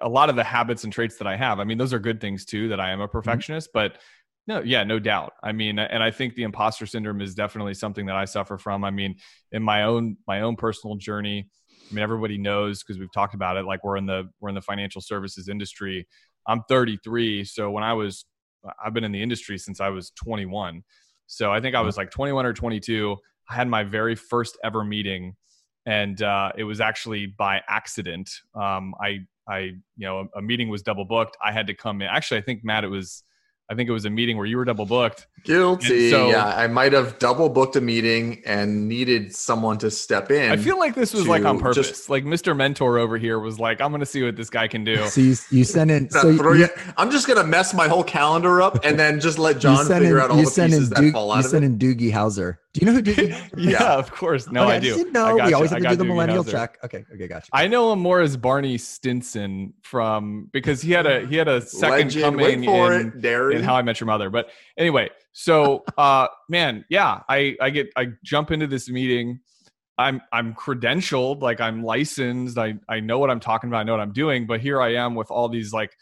a 0.03 0.09
lot 0.09 0.31
of 0.31 0.37
the 0.37 0.45
habits 0.45 0.85
and 0.85 0.93
traits 0.93 1.17
that 1.19 1.27
I 1.27 1.37
have. 1.37 1.61
I 1.61 1.65
mean, 1.65 1.79
those 1.79 1.93
are 1.93 1.99
good 1.99 2.21
things 2.21 2.45
too. 2.45 2.69
That 2.69 2.81
I 2.81 2.91
am 2.91 3.01
a 3.01 3.05
mm-hmm. 3.05 3.13
perfectionist, 3.13 3.69
mm-hmm. 3.69 3.89
but 3.93 3.99
no, 4.47 4.61
yeah, 4.61 4.85
no 4.85 4.99
doubt. 4.99 5.33
I 5.43 5.53
mean, 5.53 5.79
and 5.79 6.03
I 6.03 6.11
think 6.11 6.35
the 6.35 6.43
imposter 6.43 6.87
syndrome 6.87 7.23
is 7.23 7.35
definitely 7.35 7.75
something 7.75 8.07
that 8.07 8.17
I 8.17 8.27
suffer 8.27 8.59
from. 8.59 8.85
I 8.85 8.91
mean, 8.91 9.17
in 9.53 9.63
my 9.63 9.85
own 9.85 10.17
my 10.27 10.43
own 10.43 10.57
personal 10.57 10.97
journey, 10.97 11.49
I 11.91 11.95
mean, 11.95 12.03
everybody 12.03 12.37
knows 12.37 12.83
because 12.83 12.99
we've 12.99 13.13
talked 13.13 13.35
about 13.35 13.57
it. 13.57 13.65
Like 13.65 13.83
we're 13.85 13.97
in 13.97 14.07
the 14.07 14.29
we're 14.41 14.51
in 14.51 14.55
the 14.55 14.63
financial 14.63 15.01
services 15.01 15.49
industry. 15.49 16.07
I'm 16.47 16.63
33, 16.69 17.45
so 17.45 17.71
when 17.71 17.85
I 17.85 17.95
was 17.95 18.27
I've 18.85 18.93
been 18.95 19.05
in 19.05 19.13
the 19.13 19.23
industry 19.23 19.59
since 19.59 19.81
I 19.81 19.89
was 19.89 20.11
21. 20.11 20.83
So 21.27 21.51
I 21.51 21.61
think 21.61 21.75
I 21.75 21.81
was 21.81 21.97
like 21.97 22.11
21 22.11 22.45
or 22.45 22.53
22. 22.53 23.17
I 23.49 23.55
had 23.55 23.69
my 23.69 23.83
very 23.83 24.15
first 24.15 24.59
ever 24.63 24.85
meeting, 24.85 25.37
and 25.87 26.21
uh, 26.23 26.53
it 26.57 26.65
was 26.65 26.81
actually 26.81 27.27
by 27.27 27.63
accident. 27.69 28.31
Um, 28.55 28.95
I 29.01 29.21
I 29.49 29.59
you 29.59 29.79
know 29.97 30.29
a, 30.35 30.39
a 30.39 30.43
meeting 30.43 30.69
was 30.69 30.83
double 30.83 31.05
booked. 31.05 31.37
I 31.45 31.53
had 31.53 31.67
to 31.67 31.75
come 31.75 32.03
in. 32.03 32.09
Actually, 32.09 32.39
I 32.39 32.43
think 32.43 32.65
Matt, 32.65 32.85
it 32.85 32.89
was 32.89 33.25
I 33.71 33.75
think 33.75 33.89
it 33.89 33.93
was 33.93 34.05
a 34.05 34.11
meeting 34.11 34.37
where 34.37 34.45
you 34.45 34.59
were 34.59 34.65
double 34.67 34.85
booked. 34.85 35.27
Guilty. 35.43 36.11
So, 36.11 36.29
yeah, 36.29 36.45
I 36.45 36.67
might 36.67 36.93
have 36.93 37.19
double 37.19 37.49
booked 37.49 37.77
a 37.77 37.81
meeting 37.81 38.43
and 38.45 38.89
needed 38.89 39.35
someone 39.35 39.79
to 39.79 39.91
step 39.91 40.31
in. 40.31 40.53
I 40.53 40.59
feel 40.59 40.79
like 40.79 40.95
this 40.95 41.15
was 41.15 41.27
like 41.27 41.47
on 41.47 41.59
purpose. 41.59 41.89
Just, 41.89 42.11
like 42.11 42.25
Mr. 42.25 42.55
Mentor 42.55 42.99
over 42.99 43.17
here 43.17 43.39
was 43.39 43.59
like, 43.59 43.81
I'm 43.81 43.91
going 43.91 44.01
to 44.01 44.07
see 44.07 44.23
what 44.23 44.37
this 44.37 44.51
guy 44.51 44.69
can 44.69 44.85
do. 44.85 45.07
So 45.07 45.23
you, 45.23 45.35
you 45.51 45.65
send 45.65 45.91
in. 45.91 46.11
So 46.11 46.29
you, 46.29 46.69
I'm 46.99 47.11
just 47.11 47.27
going 47.27 47.39
to 47.39 47.45
mess 47.45 47.73
my 47.73 47.89
whole 47.89 48.05
calendar 48.05 48.61
up 48.61 48.85
and 48.85 48.99
then 48.99 49.19
just 49.19 49.39
let 49.39 49.61
John 49.61 49.87
figure 49.87 50.19
in, 50.19 50.23
out 50.23 50.31
all 50.31 50.37
the 50.37 50.43
pieces 50.43 50.91
that 50.91 51.13
fall 51.13 51.33
out 51.33 51.39
You 51.39 51.43
send 51.45 51.65
in 51.65 51.79
Doogie 51.79 52.13
Howser. 52.13 52.59
Do 52.75 52.81
you 52.81 52.87
know 52.87 52.93
who 52.93 53.03
Doogie? 53.03 53.31
yeah, 53.57 53.71
yeah, 53.71 53.95
of 53.95 54.11
course. 54.11 54.51
No, 54.51 54.65
okay, 54.65 54.75
I 54.75 54.79
do. 54.81 55.09
No, 55.13 55.37
we 55.37 55.55
always 55.55 55.71
have 55.71 55.81
to 55.81 55.89
do 55.91 55.95
the 55.95 56.05
millennial 56.05 56.43
check. 56.43 56.77
Okay, 56.83 57.05
okay, 57.15 57.29
gotcha. 57.29 57.49
I 57.53 57.69
know 57.69 57.93
him 57.93 58.01
more 58.01 58.21
as 58.21 58.37
Barney 58.37 58.79
Stinson 58.79 59.73
from 59.83 60.51
because 60.53 60.83
he 60.83 60.91
had 60.91 61.07
a 61.07 61.25
he 61.25 61.37
had 61.37 61.47
a 61.47 61.61
second 61.61 62.17
Legend. 62.17 62.25
coming 62.25 62.65
in, 62.65 63.23
in 63.53 63.63
How 63.63 63.77
I 63.77 63.83
Met 63.83 64.01
Your 64.01 64.09
Mother. 64.09 64.29
But 64.29 64.51
anyway, 64.77 65.09
so 65.31 65.85
uh 65.97 66.27
man, 66.49 66.85
yeah, 66.89 67.21
I 67.29 67.57
I 67.61 67.71
get 67.71 67.91
I 67.97 68.09
jump 68.25 68.51
into 68.51 68.67
this 68.67 68.89
meeting. 68.91 69.39
I'm 69.97 70.21
I'm 70.33 70.53
credentialed, 70.53 71.43
like 71.43 71.61
I'm 71.61 71.85
licensed. 71.85 72.59
I 72.59 72.75
I 72.89 72.99
know 72.99 73.21
what 73.21 73.31
I'm 73.31 73.39
talking 73.39 73.71
about. 73.71 73.79
I 73.79 73.83
know 73.85 73.93
what 73.93 74.01
I'm 74.01 74.13
doing. 74.13 74.49
But 74.49 74.61
here 74.61 74.83
I 74.83 74.95
am 74.95 75.15
with 75.15 75.31
all 75.31 75.49
these 75.49 75.73
like 75.73 75.97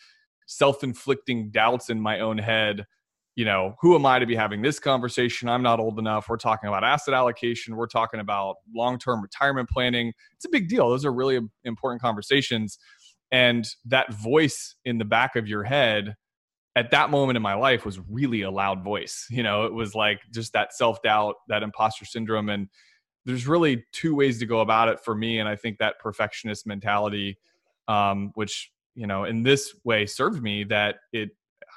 self-inflicting 0.46 1.50
doubts 1.50 1.90
in 1.90 2.00
my 2.00 2.20
own 2.20 2.38
head 2.38 2.86
you 3.34 3.44
know, 3.44 3.76
who 3.80 3.94
am 3.94 4.04
I 4.04 4.18
to 4.18 4.26
be 4.26 4.34
having 4.34 4.60
this 4.60 4.78
conversation? 4.78 5.48
I'm 5.48 5.62
not 5.62 5.80
old 5.80 5.98
enough. 5.98 6.28
We're 6.28 6.36
talking 6.36 6.68
about 6.68 6.84
asset 6.84 7.14
allocation. 7.14 7.76
We're 7.76 7.86
talking 7.86 8.20
about 8.20 8.56
long 8.74 8.98
term 8.98 9.22
retirement 9.22 9.70
planning. 9.70 10.12
It's 10.34 10.44
a 10.44 10.50
big 10.50 10.68
deal. 10.68 10.90
Those 10.90 11.06
are 11.06 11.12
really 11.12 11.40
important 11.64 12.02
conversations. 12.02 12.78
And 13.30 13.66
that 13.86 14.12
voice 14.12 14.76
in 14.84 14.98
the 14.98 15.06
back 15.06 15.36
of 15.36 15.48
your 15.48 15.64
head 15.64 16.14
at 16.76 16.90
that 16.90 17.10
moment 17.10 17.36
in 17.36 17.42
my 17.42 17.54
life 17.54 17.84
was 17.84 17.98
really 18.08 18.42
a 18.42 18.50
loud 18.50 18.84
voice. 18.84 19.26
You 19.30 19.42
know, 19.42 19.64
it 19.64 19.72
was 19.72 19.94
like 19.94 20.20
just 20.32 20.52
that 20.52 20.74
self 20.74 21.02
doubt, 21.02 21.36
that 21.48 21.62
imposter 21.62 22.04
syndrome. 22.04 22.50
And 22.50 22.68
there's 23.24 23.46
really 23.46 23.84
two 23.92 24.14
ways 24.14 24.38
to 24.40 24.46
go 24.46 24.60
about 24.60 24.88
it 24.88 25.00
for 25.00 25.14
me. 25.14 25.38
And 25.38 25.48
I 25.48 25.56
think 25.56 25.78
that 25.78 25.98
perfectionist 25.98 26.66
mentality, 26.66 27.38
um, 27.88 28.32
which, 28.34 28.70
you 28.94 29.06
know, 29.06 29.24
in 29.24 29.42
this 29.42 29.74
way 29.84 30.04
served 30.04 30.42
me 30.42 30.64
that 30.64 30.96
it 31.12 31.30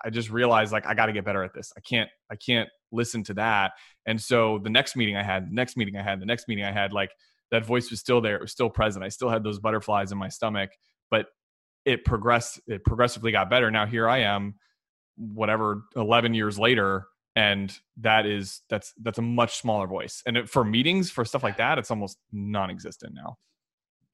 I 0.03 0.09
just 0.09 0.29
realized 0.29 0.71
like 0.71 0.85
I 0.85 0.93
got 0.93 1.07
to 1.07 1.13
get 1.13 1.25
better 1.25 1.43
at 1.43 1.53
this. 1.53 1.71
I 1.77 1.81
can't 1.81 2.09
I 2.31 2.35
can't 2.35 2.69
listen 2.91 3.23
to 3.25 3.33
that. 3.35 3.73
And 4.05 4.21
so 4.21 4.59
the 4.63 4.69
next 4.69 4.95
meeting 4.95 5.15
I 5.15 5.23
had, 5.23 5.49
the 5.49 5.55
next 5.55 5.77
meeting 5.77 5.97
I 5.97 6.03
had, 6.03 6.19
the 6.19 6.25
next 6.25 6.47
meeting 6.47 6.63
I 6.65 6.71
had, 6.71 6.93
like 6.93 7.11
that 7.51 7.65
voice 7.65 7.89
was 7.91 7.99
still 7.99 8.21
there. 8.21 8.35
It 8.35 8.41
was 8.41 8.51
still 8.51 8.69
present. 8.69 9.05
I 9.05 9.09
still 9.09 9.29
had 9.29 9.43
those 9.43 9.59
butterflies 9.59 10.11
in 10.11 10.17
my 10.17 10.29
stomach, 10.29 10.71
but 11.09 11.27
it 11.85 12.03
progressed. 12.03 12.59
It 12.67 12.83
progressively 12.83 13.31
got 13.31 13.49
better. 13.49 13.69
Now 13.71 13.85
here 13.85 14.09
I 14.09 14.19
am, 14.19 14.55
whatever, 15.17 15.83
eleven 15.95 16.33
years 16.33 16.57
later, 16.57 17.05
and 17.35 17.71
that 17.97 18.25
is 18.25 18.61
that's 18.69 18.93
that's 19.01 19.19
a 19.19 19.21
much 19.21 19.57
smaller 19.57 19.87
voice. 19.87 20.23
And 20.25 20.37
it, 20.37 20.49
for 20.49 20.63
meetings, 20.63 21.11
for 21.11 21.23
stuff 21.25 21.43
like 21.43 21.57
that, 21.57 21.77
it's 21.77 21.91
almost 21.91 22.17
non-existent 22.31 23.13
now. 23.13 23.37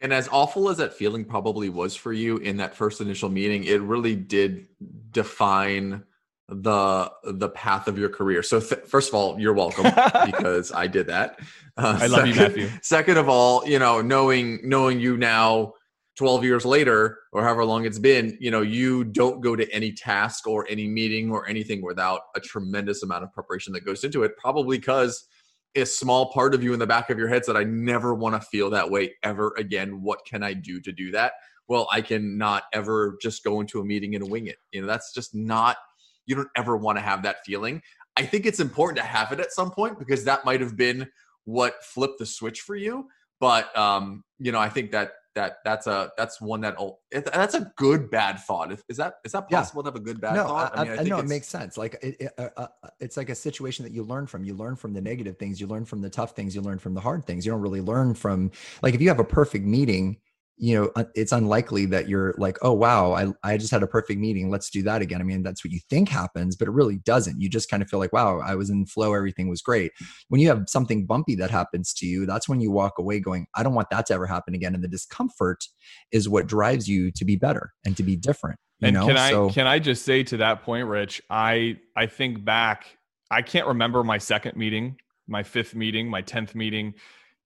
And 0.02 0.12
as 0.12 0.28
awful 0.32 0.70
as 0.70 0.78
that 0.78 0.94
feeling 0.94 1.24
probably 1.24 1.70
was 1.70 1.96
for 1.96 2.12
you 2.12 2.38
in 2.38 2.58
that 2.58 2.76
first 2.76 3.02
initial 3.02 3.30
meeting, 3.30 3.64
it 3.66 3.82
really 3.82 4.16
did 4.16 4.68
define 5.12 6.04
the 6.50 7.12
the 7.24 7.50
path 7.50 7.88
of 7.88 7.98
your 7.98 8.10
career. 8.10 8.44
So 8.44 8.60
th- 8.60 8.82
first 8.82 9.10
of 9.10 9.16
all, 9.16 9.40
you're 9.40 9.54
welcome 9.54 9.86
because 10.26 10.72
I 10.72 10.88
did 10.88 11.08
that. 11.08 11.40
Uh, 11.78 12.00
I 12.02 12.08
love 12.08 12.22
second, 12.22 12.28
you, 12.28 12.36
Matthew. 12.36 12.70
Second 12.82 13.18
of 13.18 13.30
all, 13.30 13.66
you 13.68 13.80
know, 13.80 14.02
knowing 14.02 14.60
knowing 14.64 15.00
you 15.00 15.18
now 15.18 15.74
12 16.18 16.44
years 16.44 16.66
later 16.66 17.20
or 17.32 17.44
however 17.44 17.64
long 17.64 17.86
it's 17.86 18.00
been, 18.00 18.38
you 18.42 18.52
know, 18.52 18.62
you 18.62 19.04
don't 19.04 19.42
go 19.42 19.56
to 19.56 19.72
any 19.72 19.92
task 19.92 20.46
or 20.46 20.68
any 20.70 20.88
meeting 20.88 21.32
or 21.32 21.48
anything 21.48 21.82
without 21.82 22.22
a 22.36 22.40
tremendous 22.40 23.02
amount 23.02 23.24
of 23.24 23.32
preparation 23.32 23.72
that 23.74 23.86
goes 23.86 24.04
into 24.04 24.24
it, 24.24 24.36
probably 24.38 24.78
because 24.78 25.28
a 25.76 25.86
small 25.86 26.32
part 26.32 26.54
of 26.54 26.64
you 26.64 26.74
in 26.74 26.80
the 26.80 26.88
back 26.88 27.10
of 27.10 27.18
your 27.18 27.28
head 27.28 27.46
said, 27.46 27.56
I 27.56 27.64
never 27.64 28.14
want 28.14 28.36
to 28.36 28.48
feel 28.48 28.70
that 28.72 28.90
way 28.90 29.16
ever 29.24 29.54
again. 29.58 30.02
What 30.02 30.26
can 30.26 30.44
I 30.44 30.54
do 30.54 30.82
to 30.82 30.92
do 30.92 31.12
that? 31.12 31.34
Well, 31.68 31.88
I 31.92 32.02
can 32.02 32.38
not 32.38 32.64
ever 32.74 33.18
just 33.22 33.44
go 33.44 33.62
into 33.62 33.80
a 33.80 33.86
meeting 33.86 34.16
and 34.16 34.30
wing 34.30 34.48
it. 34.48 34.58
You 34.72 34.82
know, 34.82 34.88
that's 34.88 35.14
just 35.14 35.34
not, 35.34 35.78
you 36.26 36.36
don't 36.36 36.50
ever 36.58 36.76
want 36.76 36.98
to 36.98 37.02
have 37.02 37.24
that 37.24 37.38
feeling. 37.46 37.82
I 38.18 38.26
think 38.26 38.46
it's 38.46 38.60
important 38.60 38.98
to 38.98 39.06
have 39.06 39.32
it 39.32 39.40
at 39.40 39.54
some 39.54 39.72
point 39.72 39.98
because 39.98 40.26
that 40.26 40.44
might 40.44 40.60
have 40.60 40.76
been 40.76 41.08
what 41.46 41.84
flipped 41.84 42.20
the 42.20 42.26
switch 42.26 42.62
for 42.62 42.76
you. 42.76 43.08
But, 43.40 43.76
um, 43.78 44.24
you 44.38 44.52
know, 44.52 44.60
I 44.60 44.70
think 44.70 44.92
that 44.92 45.14
that 45.36 45.60
that's 45.64 45.88
a 45.88 46.12
that's 46.18 46.42
one 46.42 46.62
that 46.62 46.76
all 46.76 47.02
that's 47.12 47.54
a 47.54 47.72
good 47.76 48.10
bad 48.10 48.40
thought. 48.40 48.72
Is 48.90 48.98
that 48.98 49.16
is 49.24 49.32
that 49.32 49.50
possible 49.50 49.82
yeah. 49.82 49.90
to 49.90 49.94
have 49.94 50.02
a 50.02 50.04
good 50.04 50.20
bad 50.20 50.36
no, 50.36 50.48
thought? 50.48 50.78
I, 50.78 50.82
I, 50.82 50.84
mean, 50.84 51.00
I, 51.00 51.02
I 51.02 51.04
know 51.06 51.20
it 51.20 51.28
makes 51.28 51.48
sense. 51.48 51.78
Like 51.78 51.96
it, 52.02 52.18
it 52.20 52.34
uh, 52.38 52.50
uh, 52.58 52.68
it's 53.00 53.18
like 53.18 53.30
a 53.30 53.36
situation 53.36 53.84
that 53.84 53.94
you 53.94 54.04
learn 54.04 54.28
from. 54.28 54.44
You 54.44 54.54
learn 54.54 54.76
from 54.76 54.94
the 54.94 55.02
negative 55.02 55.38
things. 55.38 55.62
You 55.62 55.68
learn 55.68 55.86
from 55.86 56.02
the 56.02 56.10
tough 56.10 56.36
things. 56.36 56.54
You 56.56 56.62
learn 56.62 56.80
from 56.80 56.94
the 56.94 57.02
hard 57.02 57.26
things. 57.26 57.46
You 57.46 57.52
don't 57.54 57.62
really 57.62 57.82
learn 57.82 58.14
from 58.14 58.52
like 58.82 58.94
if 58.94 59.02
you 59.02 59.08
have 59.08 59.20
a 59.20 59.26
perfect 59.26 59.66
meeting 59.66 60.18
you 60.62 60.76
know 60.76 61.06
it's 61.16 61.32
unlikely 61.32 61.88
that 61.88 62.08
you're 62.08 62.36
like 62.38 62.56
oh 62.62 62.72
wow 62.72 63.14
I, 63.14 63.34
I 63.44 63.58
just 63.58 63.72
had 63.72 63.82
a 63.82 63.88
perfect 63.88 64.20
meeting 64.20 64.52
let's 64.52 64.70
do 64.70 64.84
that 64.84 65.02
again. 65.02 65.20
I 65.20 65.24
mean 65.24 65.42
that's 65.42 65.66
what 65.66 65.72
you 65.72 65.80
think 65.90 66.08
happens 66.08 66.56
but 66.56 66.68
it 66.68 66.72
really 66.72 67.00
doesn't. 67.00 67.42
You 67.42 67.50
just 67.50 67.70
kind 67.70 67.82
of 67.82 67.90
feel 67.90 68.00
like 68.00 68.14
wow 68.14 68.40
i 68.40 68.54
was 68.54 68.70
in 68.70 68.86
flow 68.86 69.14
everything 69.14 69.50
was 69.50 69.62
great. 69.62 69.92
When 70.30 70.40
you 70.40 70.48
have 70.50 70.66
something 70.68 71.06
bumpy 71.08 71.36
that 71.36 71.50
happens 71.50 71.94
to 71.96 72.06
you 72.06 72.28
that's 72.28 72.48
when 72.48 72.62
you 72.62 72.72
walk 72.72 72.94
away 73.00 73.20
going 73.20 73.48
i 73.56 73.64
don't 73.64 73.74
want 73.74 73.90
that 73.90 74.06
to 74.08 74.14
ever 74.14 74.28
happen 74.28 74.54
again. 74.54 74.76
And 74.76 74.84
the 74.84 74.88
discomfort 74.88 75.66
is 76.12 76.30
what 76.30 76.46
drives 76.46 76.88
you 76.88 77.12
to 77.12 77.26
be 77.26 77.36
better 77.36 77.74
and 77.84 77.98
to 77.98 78.04
be 78.04 78.16
different 78.16 78.60
and 78.84 78.94
know? 78.94 79.08
can 79.08 79.18
i 79.18 79.32
so, 79.32 79.50
can 79.50 79.66
i 79.66 79.80
just 79.80 80.06
say 80.06 80.24
to 80.24 80.38
that 80.38 80.62
point 80.62 80.88
rich 80.88 81.22
i 81.30 81.76
i 81.96 82.06
think 82.06 82.46
back 82.46 82.86
i 83.32 83.42
can't 83.42 83.68
remember 83.68 84.04
my 84.04 84.20
second 84.20 84.56
meeting 84.56 84.96
my 85.28 85.42
fifth 85.42 85.74
meeting 85.74 86.08
my 86.08 86.22
10th 86.22 86.54
meeting 86.54 86.94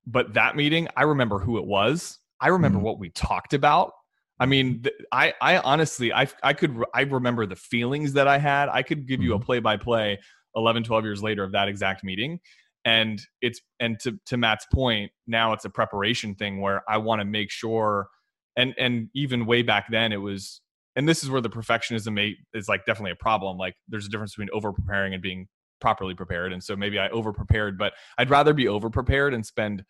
but 0.06 0.34
that 0.34 0.56
meeting 0.56 0.88
i 0.98 1.04
remember 1.04 1.40
who 1.40 1.58
it 1.58 1.66
was 1.66 2.20
I 2.40 2.50
remember 2.50 2.78
mm-hmm. 2.78 2.86
what 2.86 3.00
we 3.00 3.10
talked 3.10 3.54
about. 3.54 3.94
I 4.40 4.46
mean, 4.46 4.84
th- 4.84 4.96
I 5.12 5.34
I 5.42 5.58
honestly 5.58 6.14
I 6.14 6.28
I 6.44 6.54
could 6.54 6.84
I 6.94 7.02
remember 7.02 7.46
the 7.46 7.56
feelings 7.56 8.14
that 8.14 8.28
I 8.28 8.38
had. 8.38 8.70
I 8.70 8.84
could 8.84 9.08
give 9.08 9.20
mm-hmm. 9.20 9.30
you 9.30 9.36
a 9.36 9.40
play 9.40 9.60
by 9.60 9.78
play 9.78 10.20
11 10.56 10.84
12 10.84 11.04
years 11.04 11.24
later 11.24 11.44
of 11.44 11.52
that 11.54 11.68
exact 11.68 12.04
meeting. 12.04 12.40
And 12.84 13.22
it's 13.42 13.62
and 13.80 14.00
to 14.02 14.20
to 14.28 14.38
Matt's 14.38 14.68
point, 14.74 15.12
now 15.28 15.54
it's 15.54 15.66
a 15.66 15.70
preparation 15.70 16.36
thing 16.36 16.62
where 16.62 16.84
I 16.90 16.98
want 16.98 17.22
to 17.22 17.26
make 17.26 17.50
sure 17.50 18.08
and 18.56 18.74
and 18.78 19.10
even 19.16 19.46
way 19.46 19.62
back 19.62 19.88
then 19.90 20.12
it 20.12 20.18
was 20.18 20.62
and 20.96 21.08
this 21.10 21.24
is 21.24 21.30
where 21.30 21.42
the 21.42 21.50
perfectionism 21.50 22.36
is 22.54 22.70
like 22.70 22.86
definitely 22.86 23.12
a 23.12 23.16
problem. 23.16 23.58
Like 23.58 23.76
there's 23.88 24.06
a 24.06 24.10
difference 24.10 24.34
between 24.34 24.50
over 24.54 24.72
preparing 24.72 25.14
and 25.14 25.22
being 25.22 25.48
properly 25.82 26.14
prepared. 26.14 26.54
And 26.54 26.64
so 26.64 26.76
maybe 26.76 27.00
I 27.00 27.10
over 27.10 27.34
prepared, 27.34 27.78
but 27.78 27.94
I'd 28.18 28.30
rather 28.30 28.54
be 28.54 28.68
over 28.68 28.90
prepared 28.90 29.34
and 29.34 29.46
spend 29.46 29.84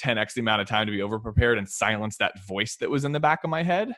10x 0.00 0.34
the 0.34 0.40
amount 0.40 0.62
of 0.62 0.68
time 0.68 0.86
to 0.86 0.92
be 0.92 1.02
over 1.02 1.18
prepared 1.18 1.58
and 1.58 1.68
silence 1.68 2.16
that 2.18 2.32
voice 2.46 2.76
that 2.76 2.90
was 2.90 3.04
in 3.04 3.12
the 3.12 3.20
back 3.20 3.44
of 3.44 3.50
my 3.50 3.62
head 3.62 3.92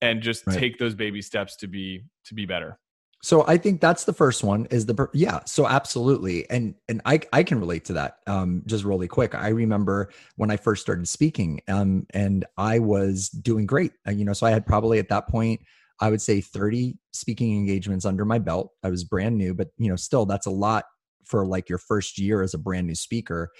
and 0.00 0.22
just 0.22 0.46
right. 0.46 0.58
take 0.58 0.78
those 0.78 0.94
baby 0.94 1.22
steps 1.22 1.56
to 1.56 1.66
be 1.66 2.04
to 2.26 2.34
be 2.34 2.46
better. 2.46 2.78
So 3.22 3.44
i 3.48 3.56
think 3.56 3.80
that's 3.80 4.04
the 4.04 4.12
first 4.12 4.44
one 4.44 4.66
is 4.66 4.84
the 4.84 5.08
yeah 5.14 5.40
so 5.46 5.66
absolutely. 5.66 6.48
And 6.50 6.74
and 6.88 7.00
i 7.06 7.20
i 7.32 7.42
can 7.42 7.58
relate 7.58 7.86
to 7.86 7.94
that 7.94 8.18
um 8.26 8.62
just 8.66 8.84
really 8.84 9.08
quick. 9.08 9.34
I 9.34 9.48
remember 9.48 10.10
when 10.36 10.50
i 10.50 10.56
first 10.56 10.82
started 10.82 11.08
speaking 11.08 11.60
um 11.68 12.06
and 12.10 12.44
i 12.58 12.78
was 12.78 13.30
doing 13.30 13.66
great. 13.66 13.92
Uh, 14.06 14.10
you 14.10 14.24
know 14.24 14.34
so 14.34 14.46
i 14.46 14.50
had 14.50 14.66
probably 14.66 14.98
at 14.98 15.08
that 15.08 15.28
point 15.28 15.60
i 16.00 16.10
would 16.10 16.20
say 16.20 16.42
30 16.42 16.98
speaking 17.12 17.56
engagements 17.56 18.04
under 18.04 18.26
my 18.26 18.38
belt. 18.38 18.72
I 18.82 18.90
was 18.90 19.04
brand 19.04 19.38
new 19.38 19.54
but 19.54 19.68
you 19.78 19.88
know 19.88 19.96
still 19.96 20.26
that's 20.26 20.46
a 20.46 20.50
lot 20.50 20.84
for 21.24 21.46
like 21.46 21.68
your 21.68 21.78
first 21.78 22.18
year 22.18 22.42
as 22.42 22.54
a 22.54 22.58
brand 22.58 22.86
new 22.86 22.94
speaker. 22.94 23.50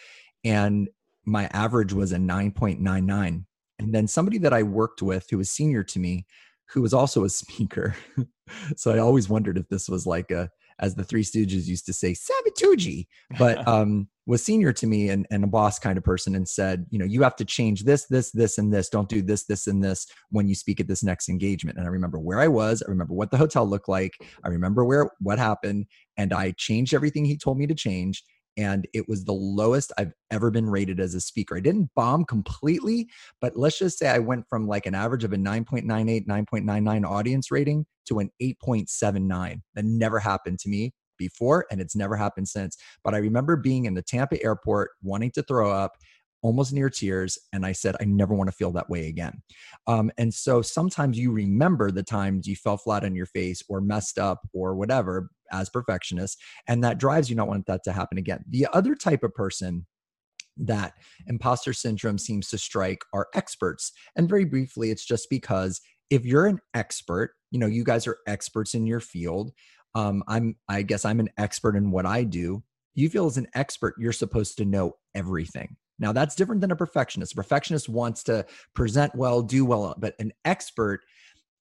And 0.45 0.89
my 1.25 1.49
average 1.53 1.93
was 1.93 2.13
a 2.13 2.17
9.99. 2.17 3.45
And 3.79 3.95
then 3.95 4.07
somebody 4.07 4.39
that 4.39 4.53
I 4.53 4.63
worked 4.63 5.03
with 5.03 5.27
who 5.31 5.39
was 5.39 5.51
senior 5.51 5.83
to 5.85 5.99
me, 5.99 6.27
who 6.71 6.83
was 6.83 6.95
also 6.95 7.25
a 7.25 7.29
speaker. 7.31 7.95
so 8.77 8.95
I 8.95 8.99
always 8.99 9.29
wondered 9.29 9.59
if 9.59 9.69
this 9.69 9.89
was 9.89 10.07
like 10.07 10.31
a, 10.31 10.51
as 10.81 10.95
the 10.95 11.05
Three 11.05 11.23
Stooges 11.23 11.67
used 11.67 11.87
to 11.87 11.93
say, 11.93 12.15
Sabatucci, 12.15 13.07
but 13.39 13.67
um, 13.69 14.09
was 14.27 14.43
senior 14.43 14.73
to 14.73 14.87
me 14.87 15.11
and, 15.11 15.27
and 15.31 15.45
a 15.45 15.47
boss 15.47 15.79
kind 15.79 15.99
of 15.99 16.05
person 16.05 16.35
and 16.35 16.49
said, 16.49 16.87
you 16.91 16.99
know, 16.99 17.05
you 17.05 17.23
have 17.23 17.37
to 17.37 17.45
change 17.45 17.85
this, 17.85 18.07
this, 18.07 18.31
this, 18.31 18.59
and 18.59 18.73
this. 18.73 18.89
Don't 18.89 19.09
do 19.09 19.23
this, 19.23 19.45
this, 19.45 19.67
and 19.67 19.85
this 19.85 20.07
when 20.31 20.49
you 20.49 20.55
speak 20.55 20.81
at 20.81 20.89
this 20.89 21.05
next 21.05 21.29
engagement. 21.29 21.79
And 21.79 21.87
I 21.87 21.91
remember 21.91 22.19
where 22.19 22.41
I 22.41 22.49
was. 22.49 22.83
I 22.83 22.91
remember 22.91 23.15
what 23.15 23.31
the 23.31 23.37
hotel 23.37 23.67
looked 23.67 23.89
like. 23.89 24.15
I 24.45 24.49
remember 24.49 24.85
where 24.85 25.11
what 25.21 25.39
happened. 25.39 25.87
And 26.17 26.33
I 26.33 26.53
changed 26.57 26.95
everything 26.95 27.25
he 27.25 27.37
told 27.37 27.59
me 27.59 27.67
to 27.67 27.75
change 27.75 28.25
and 28.57 28.87
it 28.95 29.09
was 29.09 29.25
the 29.25 29.33
lowest 29.33 29.93
I've 29.99 30.13
ever 30.31 30.51
been 30.51 30.69
rated 30.69 31.01
as 31.01 31.15
a 31.15 31.21
speaker. 31.21 31.57
I 31.57 31.61
didn't 31.61 31.91
bomb 31.95 32.25
completely, 32.25 33.09
but 33.41 33.57
let's 33.57 33.79
just 33.79 33.99
say 33.99 34.09
I 34.09 34.19
went 34.19 34.47
from 34.49 34.67
like 34.67 34.87
an 34.87 34.95
average 34.95 35.25
of 35.25 35.33
a 35.33 35.37
9.98, 35.37 36.27
9.99 36.27 37.09
audience 37.09 37.51
rating 37.51 37.87
to 38.07 38.19
an 38.21 38.31
8.79. 38.41 39.61
That 39.75 39.85
never 39.85 40.19
happened 40.19 40.59
to 40.61 40.69
me 40.69 40.93
before, 41.19 41.67
and 41.71 41.81
it's 41.81 41.97
never 41.97 42.17
happened 42.17 42.49
since. 42.49 42.77
But 43.03 43.15
I 43.15 43.19
remember 43.19 43.57
being 43.57 43.87
in 43.87 43.95
the 43.95 44.03
Tampa 44.03 44.43
airport 44.43 44.91
wanting 45.03 45.31
to 45.33 45.43
throw 45.43 45.71
up 45.71 45.93
almost 46.45 46.75
near 46.75 46.91
tears. 46.91 47.39
And 47.55 47.65
I 47.65 47.73
said, 47.73 47.97
I 48.01 48.05
never 48.05 48.35
want 48.35 48.49
to 48.49 48.55
feel 48.55 48.71
that 48.73 48.91
way 48.91 49.09
again. 49.09 49.43
Um, 49.87 50.13
and 50.19 50.33
so 50.33 50.61
sometimes 50.61 51.19
you 51.19 51.33
remember 51.33 51.91
the 51.91 52.03
times 52.03 52.47
you 52.47 52.55
fell 52.55 52.77
flat 52.77 53.03
on 53.03 53.15
your 53.15 53.27
face 53.27 53.63
or 53.69 53.81
messed 53.81 54.19
up 54.19 54.43
or 54.53 54.77
whatever 54.77 55.31
as 55.51 55.71
perfectionists. 55.71 56.37
And 56.69 56.85
that 56.85 56.99
drives 56.99 57.31
you 57.31 57.35
not 57.37 57.49
want 57.49 57.65
that 57.67 57.83
to 57.85 57.93
happen 57.93 58.19
again. 58.19 58.45
The 58.47 58.69
other 58.75 58.95
type 58.95 59.25
of 59.25 59.35
person 59.35 59.87
that 60.59 60.93
imposter 61.27 61.73
syndrome 61.73 62.19
seems 62.19 62.51
to 62.51 62.59
strike 62.59 63.01
are 63.15 63.29
experts. 63.35 63.91
And 64.15 64.29
very 64.29 64.45
briefly, 64.45 64.91
it's 64.91 65.05
just 65.05 65.29
because 65.31 65.81
if 66.11 66.27
you're 66.27 66.47
an 66.47 66.61
expert, 66.75 67.33
you 67.51 67.59
know, 67.59 67.67
you 67.67 67.85
guys 67.85 68.07
are 68.07 68.19
experts 68.27 68.75
in 68.75 68.87
your 68.87 69.01
field. 69.01 69.51
Um, 69.95 70.23
I'm, 70.29 70.57
I 70.69 70.83
guess 70.83 71.07
I'm 71.07 71.21
an 71.21 71.31
expert 71.39 71.75
in 71.75 71.91
what 71.91 72.05
I 72.05 72.25
do. 72.25 72.63
You 72.95 73.09
feel 73.09 73.27
as 73.27 73.39
an 73.39 73.49
expert, 73.55 73.95
you're 73.99 74.13
supposed 74.13 74.59
to 74.59 74.67
know 74.67 74.93
everything. 75.15 75.77
Now, 75.99 76.13
that's 76.13 76.35
different 76.35 76.61
than 76.61 76.71
a 76.71 76.77
perfectionist. 76.77 77.33
A 77.33 77.37
perfectionist 77.37 77.89
wants 77.89 78.23
to 78.25 78.47
present 78.75 79.15
well, 79.15 79.43
do 79.43 79.65
well, 79.65 79.95
but 79.99 80.15
an 80.19 80.33
expert, 80.45 81.03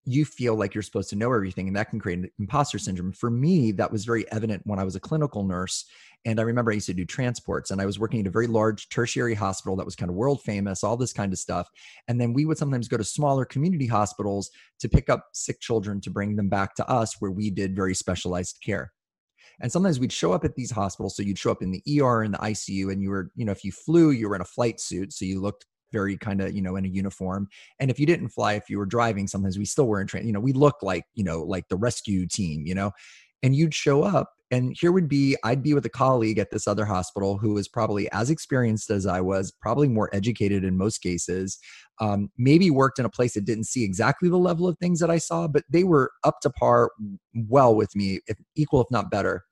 you 0.06 0.26
feel 0.26 0.56
like 0.56 0.74
you're 0.74 0.82
supposed 0.82 1.10
to 1.12 1.16
know 1.16 1.32
everything, 1.32 1.68
and 1.68 1.78
that 1.78 1.90
can 1.90 2.00
create 2.00 2.20
an 2.20 2.30
imposter 2.40 2.78
syndrome. 2.78 3.14
For 3.14 3.30
me, 3.30 3.72
that 3.74 3.92
was 3.92 4.04
very 4.04 4.30
evident 4.32 4.62
when 4.66 4.80
I 4.80 4.84
was 4.84 4.96
a 4.96 5.00
clinical 5.00 5.44
nurse. 5.44 5.86
And 6.26 6.40
I 6.40 6.44
remember 6.44 6.72
I 6.72 6.76
used 6.76 6.88
to 6.88 6.94
do 6.94 7.06
transports, 7.06 7.72
and 7.72 7.82
I 7.82 7.86
was 7.86 8.00
working 8.00 8.22
at 8.22 8.28
a 8.28 8.32
very 8.32 8.48
large 8.48 8.90
tertiary 8.90 9.34
hospital 9.34 9.76
that 9.78 9.86
was 9.86 9.96
kind 9.96 10.10
of 10.10 10.16
world 10.16 10.42
famous, 10.42 10.84
all 10.84 10.98
this 10.98 11.14
kind 11.14 11.32
of 11.32 11.40
stuff. 11.40 11.70
And 12.08 12.20
then 12.20 12.34
we 12.34 12.46
would 12.46 12.58
sometimes 12.58 12.88
go 12.88 12.98
to 12.98 13.04
smaller 13.04 13.46
community 13.46 13.88
hospitals 13.88 14.52
to 14.80 14.90
pick 14.90 15.10
up 15.10 15.28
sick 15.34 15.60
children 15.60 16.02
to 16.02 16.10
bring 16.10 16.36
them 16.36 16.50
back 16.50 16.76
to 16.76 16.90
us, 16.90 17.22
where 17.22 17.32
we 17.32 17.50
did 17.50 17.76
very 17.76 17.96
specialized 17.96 18.60
care. 18.64 18.92
And 19.60 19.72
sometimes 19.72 20.00
we'd 20.00 20.12
show 20.12 20.34
up 20.34 20.44
at 20.44 20.56
these 20.56 20.72
hospitals. 20.72 21.16
So 21.16 21.24
you'd 21.24 21.40
show 21.40 21.52
up 21.52 21.62
in 21.62 21.72
the 21.72 22.02
ER 22.02 22.24
and 22.24 22.34
the 22.34 22.40
ICU, 22.40 22.92
and 22.92 23.02
you 23.02 23.10
were, 23.10 23.32
you 23.36 23.46
know, 23.46 23.52
if 23.52 23.64
you 23.64 23.72
flew, 23.72 24.12
you 24.12 24.30
were 24.30 24.36
in 24.36 24.42
a 24.42 24.46
flight 24.46 24.80
suit. 24.80 25.14
So 25.14 25.26
you 25.26 25.42
looked 25.42 25.66
very 25.94 26.18
kind 26.18 26.42
of, 26.42 26.54
you 26.54 26.62
know, 26.62 26.76
in 26.76 26.86
a 26.86 26.90
uniform. 26.90 27.48
And 27.80 27.90
if 27.92 28.00
you 28.00 28.06
didn't 28.06 28.30
fly, 28.30 28.54
if 28.54 28.70
you 28.70 28.80
were 28.80 28.86
driving, 28.86 29.28
sometimes 29.28 29.58
we 29.58 29.66
still 29.66 29.88
were 29.88 30.02
in 30.02 30.08
train. 30.08 30.26
You 30.26 30.34
know, 30.34 30.40
we 30.40 30.52
looked 30.52 30.84
like, 30.84 31.06
you 31.14 31.24
know, 31.24 31.44
like 31.44 31.68
the 31.70 31.78
rescue 31.78 32.28
team, 32.28 32.66
you 32.66 32.74
know, 32.74 32.92
and 33.44 33.56
you'd 33.56 33.74
show 33.74 34.02
up 34.02 34.32
and 34.50 34.76
here 34.80 34.92
would 34.92 35.08
be 35.10 35.36
i'd 35.44 35.62
be 35.62 35.74
with 35.74 35.86
a 35.86 35.90
colleague 35.90 36.40
at 36.40 36.50
this 36.52 36.68
other 36.68 36.86
hospital 36.86 37.38
who 37.38 37.54
was 37.54 37.68
probably 37.68 38.10
as 38.12 38.30
experienced 38.30 38.90
as 38.90 39.06
i 39.06 39.20
was 39.22 39.52
probably 39.62 39.88
more 39.88 40.10
educated 40.14 40.64
in 40.64 40.78
most 40.78 41.00
cases 41.00 41.60
um, 42.00 42.30
maybe 42.38 42.72
worked 42.72 42.98
in 42.98 43.06
a 43.06 43.10
place 43.10 43.36
that 43.36 43.46
didn't 43.46 43.66
see 43.66 43.84
exactly 43.84 44.30
the 44.30 44.38
level 44.38 44.68
of 44.68 44.78
things 44.80 45.00
that 45.00 45.12
i 45.12 45.18
saw 45.18 45.48
but 45.48 45.64
they 45.70 45.84
were 45.84 46.12
up 46.24 46.40
to 46.42 46.50
par 46.50 46.90
well 47.50 47.76
with 47.76 47.96
me 47.96 48.20
if 48.28 48.38
equal 48.56 48.82
if 48.82 48.88
not 48.90 49.12
better. 49.12 49.44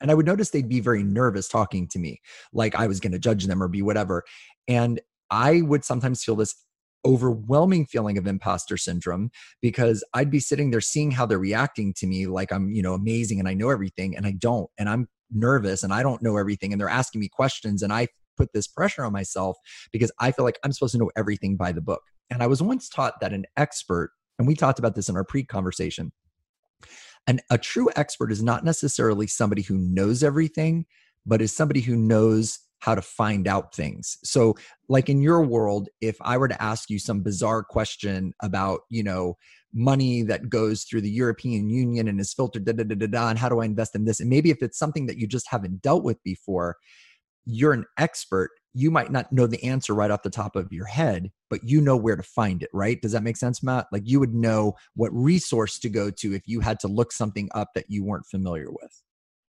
And 0.00 0.10
i 0.10 0.14
would 0.14 0.26
notice 0.26 0.50
they'd 0.50 0.68
be 0.68 0.80
very 0.80 1.02
nervous 1.02 1.46
talking 1.48 1.86
to 1.88 1.98
me 1.98 2.20
like 2.52 2.74
i 2.74 2.86
was 2.86 3.00
going 3.00 3.12
to 3.12 3.18
judge 3.18 3.46
them 3.46 3.62
or 3.62 3.68
be 3.68 3.82
whatever. 3.82 4.24
And 4.68 5.00
i 5.30 5.60
would 5.62 5.84
sometimes 5.84 6.24
feel 6.24 6.36
this 6.36 6.54
overwhelming 7.04 7.86
feeling 7.86 8.18
of 8.18 8.26
imposter 8.26 8.76
syndrome 8.76 9.30
because 9.62 10.04
I'd 10.14 10.30
be 10.30 10.40
sitting 10.40 10.70
there 10.70 10.80
seeing 10.80 11.10
how 11.10 11.26
they're 11.26 11.38
reacting 11.38 11.94
to 11.94 12.06
me 12.06 12.26
like 12.26 12.52
I'm, 12.52 12.70
you 12.72 12.82
know, 12.82 12.94
amazing 12.94 13.38
and 13.38 13.48
I 13.48 13.54
know 13.54 13.70
everything 13.70 14.16
and 14.16 14.26
I 14.26 14.32
don't. 14.32 14.70
And 14.78 14.88
I'm 14.88 15.08
nervous 15.30 15.82
and 15.82 15.92
I 15.92 16.02
don't 16.02 16.22
know 16.22 16.36
everything 16.36 16.72
and 16.72 16.80
they're 16.80 16.88
asking 16.88 17.20
me 17.20 17.28
questions 17.28 17.82
and 17.82 17.92
I 17.92 18.08
put 18.40 18.52
this 18.52 18.66
pressure 18.66 19.04
on 19.04 19.12
myself 19.12 19.58
because 19.92 20.10
I 20.18 20.32
feel 20.32 20.44
like 20.44 20.58
I'm 20.64 20.72
supposed 20.72 20.92
to 20.92 20.98
know 20.98 21.10
everything 21.16 21.56
by 21.56 21.72
the 21.72 21.82
book. 21.82 22.02
And 22.30 22.42
I 22.42 22.46
was 22.46 22.62
once 22.62 22.88
taught 22.88 23.20
that 23.20 23.32
an 23.32 23.44
expert, 23.56 24.12
and 24.38 24.46
we 24.46 24.54
talked 24.54 24.78
about 24.78 24.94
this 24.94 25.08
in 25.08 25.16
our 25.16 25.24
pre 25.24 25.44
conversation, 25.44 26.12
and 27.26 27.42
a 27.50 27.58
true 27.58 27.90
expert 27.96 28.32
is 28.32 28.42
not 28.42 28.64
necessarily 28.64 29.26
somebody 29.26 29.62
who 29.62 29.76
knows 29.76 30.22
everything, 30.22 30.86
but 31.26 31.42
is 31.42 31.54
somebody 31.54 31.80
who 31.80 31.96
knows 31.96 32.60
how 32.80 32.94
to 32.94 33.02
find 33.02 33.46
out 33.46 33.74
things. 33.74 34.18
So, 34.24 34.56
like 34.88 35.08
in 35.08 35.22
your 35.22 35.42
world, 35.42 35.88
if 36.00 36.16
I 36.20 36.36
were 36.36 36.48
to 36.48 36.62
ask 36.62 36.90
you 36.90 36.98
some 36.98 37.22
bizarre 37.22 37.62
question 37.62 38.32
about, 38.42 38.80
you 38.90 39.02
know, 39.02 39.36
money 39.72 40.22
that 40.22 40.48
goes 40.48 40.82
through 40.84 41.02
the 41.02 41.10
European 41.10 41.70
Union 41.70 42.08
and 42.08 42.18
is 42.20 42.34
filtered, 42.34 42.64
da 42.64 42.72
da 42.72 42.84
da 42.84 42.94
da 42.96 43.06
da, 43.06 43.28
and 43.28 43.38
how 43.38 43.48
do 43.48 43.60
I 43.60 43.64
invest 43.66 43.94
in 43.94 44.04
this? 44.04 44.20
And 44.20 44.28
maybe 44.28 44.50
if 44.50 44.62
it's 44.62 44.78
something 44.78 45.06
that 45.06 45.18
you 45.18 45.26
just 45.26 45.48
haven't 45.48 45.82
dealt 45.82 46.02
with 46.02 46.22
before, 46.24 46.76
you're 47.44 47.72
an 47.72 47.86
expert. 47.98 48.50
You 48.72 48.90
might 48.90 49.10
not 49.10 49.32
know 49.32 49.46
the 49.46 49.62
answer 49.64 49.94
right 49.94 50.10
off 50.10 50.22
the 50.22 50.30
top 50.30 50.56
of 50.56 50.72
your 50.72 50.86
head, 50.86 51.30
but 51.48 51.60
you 51.64 51.80
know 51.80 51.96
where 51.96 52.16
to 52.16 52.22
find 52.22 52.62
it, 52.62 52.70
right? 52.72 53.00
Does 53.00 53.12
that 53.12 53.22
make 53.22 53.36
sense, 53.36 53.62
Matt? 53.62 53.86
Like 53.92 54.02
you 54.04 54.20
would 54.20 54.34
know 54.34 54.74
what 54.94 55.12
resource 55.12 55.78
to 55.80 55.88
go 55.88 56.10
to 56.10 56.34
if 56.34 56.42
you 56.46 56.60
had 56.60 56.78
to 56.80 56.88
look 56.88 57.12
something 57.12 57.48
up 57.54 57.70
that 57.74 57.86
you 57.88 58.04
weren't 58.04 58.26
familiar 58.26 58.70
with. 58.70 59.02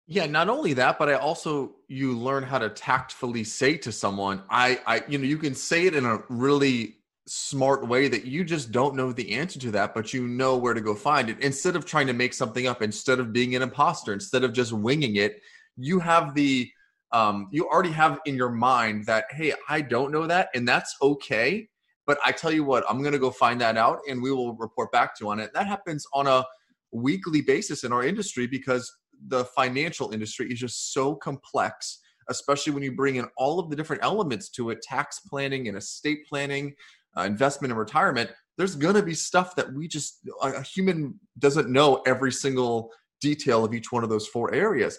Yeah, 0.09 0.27
not 0.27 0.49
only 0.49 0.73
that, 0.75 0.99
but 0.99 1.09
I 1.09 1.15
also 1.15 1.75
you 1.89 2.17
learn 2.17 2.45
how 2.45 2.59
to 2.59 2.69
tactfully 2.69 3.43
say 3.43 3.77
to 3.79 3.91
someone, 3.91 4.43
I 4.49 4.81
I 4.87 5.03
you 5.09 5.19
know, 5.19 5.25
you 5.25 5.39
can 5.39 5.55
say 5.55 5.87
it 5.87 5.97
in 5.97 6.05
a 6.07 6.23
really 6.29 6.99
smart 7.27 7.89
way 7.89 8.07
that 8.07 8.25
you 8.25 8.45
just 8.45 8.71
don't 8.71 8.95
know 8.95 9.13
the 9.13 9.33
answer 9.33 9.59
to 9.59 9.73
that, 9.73 9.95
but 9.95 10.15
you 10.15 10.29
know 10.29 10.57
where 10.57 10.75
to 10.75 10.81
go 10.81 10.95
find 10.95 11.29
it. 11.29 11.41
Instead 11.41 11.75
of 11.75 11.85
trying 11.85 12.07
to 12.07 12.13
make 12.13 12.35
something 12.35 12.69
up, 12.69 12.83
instead 12.83 13.19
of 13.19 13.33
being 13.33 13.57
an 13.57 13.63
imposter, 13.63 14.13
instead 14.13 14.45
of 14.45 14.53
just 14.53 14.73
winging 14.73 15.17
it, 15.17 15.41
you 15.77 15.99
have 15.99 16.35
the 16.35 16.71
um, 17.13 17.49
you 17.51 17.69
already 17.69 17.91
have 17.93 18.21
in 18.27 18.37
your 18.37 18.51
mind 18.51 19.07
that 19.07 19.25
hey, 19.33 19.55
I 19.69 19.81
don't 19.81 20.13
know 20.13 20.27
that, 20.29 20.51
and 20.55 20.69
that's 20.69 20.95
okay. 21.03 21.69
But 22.07 22.19
I 22.25 22.31
tell 22.31 22.53
you 22.53 22.63
what, 22.63 22.85
I'm 22.89 23.03
gonna 23.03 23.19
go 23.19 23.33
find 23.33 23.61
that 23.61 23.77
out, 23.77 23.99
and 24.09 24.23
we 24.23 24.31
will 24.31 24.55
report 24.55 24.93
back 24.93 25.17
to 25.17 25.25
you 25.25 25.31
on 25.31 25.41
it. 25.41 25.51
That 25.53 25.67
happens 25.67 26.07
on 26.15 26.29
a 26.29 26.45
weekly 26.93 27.43
basis 27.43 27.83
in 27.83 27.93
our 27.93 28.05
industry 28.05 28.47
because 28.47 28.91
the 29.29 29.45
financial 29.47 30.13
industry 30.13 30.51
is 30.51 30.59
just 30.59 30.93
so 30.93 31.15
complex 31.15 32.01
especially 32.29 32.73
when 32.73 32.83
you 32.83 32.93
bring 32.93 33.17
in 33.17 33.27
all 33.37 33.59
of 33.59 33.71
the 33.71 33.77
different 33.77 34.03
elements 34.03 34.49
to 34.51 34.71
it 34.71 34.83
tax 34.83 35.21
planning 35.21 35.69
and 35.69 35.77
estate 35.77 36.27
planning 36.29 36.75
uh, 37.17 37.23
investment 37.23 37.71
and 37.71 37.79
retirement, 37.79 38.31
there's 38.57 38.75
going 38.75 38.95
to 38.95 39.03
be 39.03 39.15
stuff 39.15 39.55
that 39.57 39.73
we 39.73 39.89
just, 39.89 40.21
a 40.43 40.63
human 40.63 41.19
doesn't 41.39 41.71
know 41.71 42.03
every 42.07 42.33
single 42.33 42.91
detail 43.21 43.65
of 43.65 43.75
each 43.75 43.93
one 43.93 44.03
of 44.03 44.11
those 44.11 44.27
four 44.27 44.53
areas. 44.55 44.99